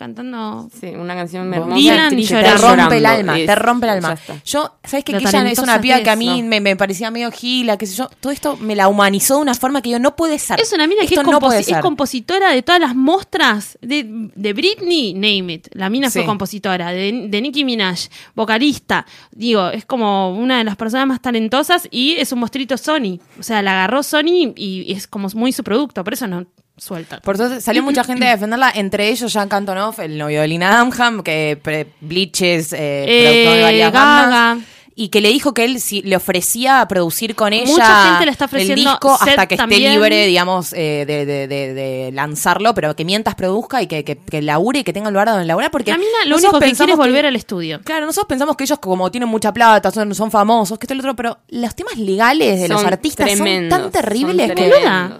cantando. 0.00 0.68
Sí, 0.80 0.88
una 0.88 1.14
canción 1.14 1.52
hermosa. 1.54 1.78
Llorando. 1.80 2.16
te 2.16 2.22
está 2.22 2.54
rompe 2.56 2.96
el 2.96 3.02
llorando. 3.02 3.06
alma, 3.32 3.38
Es- 3.38 3.46
te 3.46 3.54
rompe 3.54 3.86
el 3.86 3.90
alma. 3.92 4.18
Yo, 4.44 4.72
¿sabes 4.82 5.04
qué? 5.04 5.12
Lo 5.12 5.18
Que 5.18 5.28
ella 5.28 5.48
es 5.50 5.58
una 5.60 5.80
piba 5.80 5.98
que 5.98 6.02
que 6.04 6.10
a 6.10 6.16
mí 6.16 6.42
¿no? 6.42 6.48
me, 6.48 6.60
me 6.60 6.74
parecía 6.74 7.10
medio 7.10 7.30
gila, 7.30 7.76
qué 7.76 7.86
sé 7.86 7.94
yo. 7.94 8.08
Todo 8.20 8.32
esto 8.32 8.56
me 8.56 8.74
la 8.74 8.88
humanizó 8.88 9.36
de 9.36 9.42
una 9.42 9.54
forma 9.54 9.82
que 9.82 9.90
yo 9.90 9.98
no 10.00 10.16
puede 10.16 10.38
ser. 10.38 10.60
Es 10.60 10.72
una 10.72 10.86
mina 10.88 11.02
que 11.06 11.14
es, 11.14 11.22
no 11.22 11.50
es 11.52 11.76
compositora 11.82 12.50
de 12.52 12.62
todas 12.62 12.80
las 12.80 12.96
mostras 12.96 13.78
de, 13.82 14.04
de 14.34 14.52
Britney, 14.52 15.14
name 15.14 15.52
it. 15.52 15.68
La 15.72 15.88
mina 15.90 16.10
fue 16.10 16.22
Sí. 16.22 16.26
compositora, 16.26 16.90
de, 16.92 17.26
de 17.28 17.40
Nicki 17.40 17.64
Minaj, 17.64 18.08
vocalista. 18.34 19.06
Digo, 19.30 19.68
es 19.68 19.84
como 19.84 20.34
una 20.36 20.58
de 20.58 20.64
las 20.64 20.76
personas 20.76 21.06
más 21.06 21.20
talentosas 21.20 21.86
y 21.90 22.12
es 22.12 22.32
un 22.32 22.40
mostrito 22.40 22.76
Sony. 22.76 23.20
O 23.38 23.42
sea, 23.42 23.62
la 23.62 23.72
agarró 23.72 24.02
Sony 24.02 24.52
y 24.56 24.92
es 24.92 25.06
como 25.06 25.28
muy 25.34 25.52
su 25.52 25.62
producto, 25.62 26.02
por 26.02 26.14
eso 26.14 26.26
no 26.26 26.46
suelta. 26.80 27.20
Por 27.20 27.34
eso 27.36 27.60
salió 27.60 27.82
mucha 27.82 28.02
gente 28.04 28.26
a 28.26 28.30
defenderla, 28.30 28.72
entre 28.74 29.08
ellos 29.08 29.32
Jan 29.32 29.48
Antonoff, 29.50 29.98
el 30.00 30.16
novio 30.18 30.40
de 30.40 30.48
Lina 30.48 30.78
Dunham, 30.78 31.22
que 31.22 31.58
pre- 31.62 31.86
Bleaches, 32.00 32.72
eh, 32.72 33.04
productor 33.06 33.56
de 33.56 33.62
varias 33.62 33.92
Gaga. 33.92 34.04
bandas, 34.22 34.66
y 35.02 35.08
que 35.08 35.20
le 35.20 35.30
dijo 35.30 35.54
que 35.54 35.64
él 35.64 35.80
si 35.80 36.02
le 36.02 36.16
ofrecía 36.16 36.86
producir 36.88 37.34
con 37.34 37.52
ella 37.52 37.66
Mucha 37.70 38.08
gente 38.10 38.26
le 38.26 38.30
está 38.32 38.44
ofreciendo 38.44 38.74
el 38.74 38.80
disco 38.90 39.16
Seth 39.18 39.28
hasta 39.30 39.46
que 39.46 39.56
también. 39.56 39.82
esté 39.82 39.92
libre, 39.94 40.26
digamos, 40.26 40.72
eh, 40.74 41.04
de, 41.06 41.24
de- 41.24 41.48
de- 41.48 41.74
de 41.74 42.10
lanzarlo, 42.12 42.74
pero 42.74 42.94
que 42.94 43.04
mientras 43.04 43.34
produzca 43.34 43.80
y 43.82 43.86
que, 43.86 44.04
que, 44.04 44.16
que 44.16 44.42
labure 44.42 44.80
y 44.80 44.84
que 44.84 44.92
tenga 44.92 45.08
el 45.08 45.14
lugar 45.14 45.28
donde 45.28 45.46
laburar, 45.46 45.70
porque 45.70 45.90
La 45.92 45.96
mina 45.98 46.10
lo 46.26 46.36
único 46.36 46.52
que 46.52 46.58
quiere 46.58 46.70
pensamos 46.70 46.92
es 46.92 46.96
volver 46.98 47.24
al 47.26 47.36
estudio. 47.36 47.80
Claro, 47.82 48.04
nosotros 48.06 48.28
pensamos 48.28 48.56
que 48.56 48.64
ellos 48.64 48.78
como 48.78 49.10
tienen 49.10 49.28
mucha 49.28 49.52
plata, 49.54 49.90
son, 49.90 50.14
son 50.14 50.30
famosos, 50.30 50.78
que 50.78 50.84
esto 50.84 50.94
y 50.94 50.96
lo 50.98 51.02
otro, 51.02 51.16
pero 51.16 51.38
los 51.48 51.74
temas 51.74 51.96
legales 51.96 52.60
de 52.60 52.68
los 52.68 52.84
artistas 52.84 53.26
tremendos, 53.26 53.78
son 53.80 53.90
tan 53.90 54.02
terribles 54.02 54.48
son 54.48 54.56
que 54.56 54.68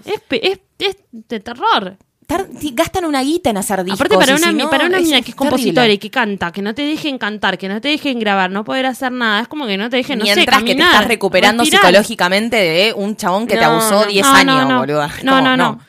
es, 0.05 0.21
es, 0.29 0.59
es 0.77 0.95
de 1.11 1.39
terror. 1.39 1.97
Tar- 2.37 2.47
gastan 2.73 3.05
una 3.05 3.21
guita 3.21 3.49
en 3.49 3.57
hacer 3.57 3.83
discos. 3.83 3.99
Aparte 4.01 4.17
para 4.17 4.35
una, 4.35 4.49
si 4.51 4.55
no, 4.55 4.69
para 4.69 4.85
una 4.85 4.99
mina 4.99 5.21
que 5.21 5.31
es 5.31 5.35
compositora 5.35 5.87
y 5.89 5.97
que 5.97 6.09
canta, 6.09 6.51
que 6.51 6.61
no 6.61 6.73
te 6.73 6.81
dejen 6.83 7.17
cantar, 7.17 7.57
que 7.57 7.67
no 7.67 7.81
te 7.81 7.89
dejen 7.89 8.19
grabar, 8.19 8.49
no 8.51 8.63
poder 8.63 8.85
hacer 8.85 9.11
nada, 9.11 9.41
es 9.41 9.47
como 9.47 9.65
que 9.67 9.77
no 9.77 9.89
te 9.89 9.97
dejen, 9.97 10.19
no 10.19 10.25
sé, 10.25 10.35
Mientras 10.35 10.59
que 10.59 10.65
te 10.65 10.71
caminar, 10.77 10.93
estás 10.93 11.07
recuperando 11.07 11.63
respirar. 11.63 11.85
psicológicamente 11.85 12.55
de 12.57 12.93
un 12.95 13.15
chabón 13.15 13.47
que 13.47 13.55
te 13.55 13.61
No, 13.61 13.71
abusó 13.71 14.01
no. 14.01 14.05
10 14.05 14.25
No, 14.25 14.33
años, 14.33 14.79
boluda. 14.79 15.11
No, 15.23 15.41
no, 15.41 15.57
no. 15.57 15.79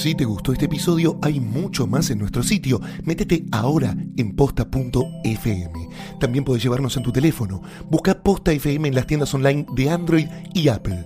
Si 0.01 0.15
te 0.15 0.26
gustó 0.26 0.51
este 0.51 0.65
episodio, 0.65 1.19
hay 1.22 1.39
mucho 1.39 1.86
más 1.86 2.09
en 2.09 2.17
nuestro 2.17 2.41
sitio. 2.41 2.82
Métete 3.03 3.45
ahora 3.51 3.95
en 4.17 4.36
posta.fm. 4.36 5.89
También 6.19 6.43
puedes 6.43 6.63
llevarnos 6.63 6.97
en 6.97 7.03
tu 7.03 7.11
teléfono. 7.11 7.61
Busca 7.88 8.24
Posta 8.24 8.51
FM 8.51 8.88
en 8.88 8.95
las 8.95 9.05
tiendas 9.05 9.32
online 9.36 9.63
de 9.76 9.89
Android 9.91 10.28
y 10.55 10.69
Apple. 10.69 11.05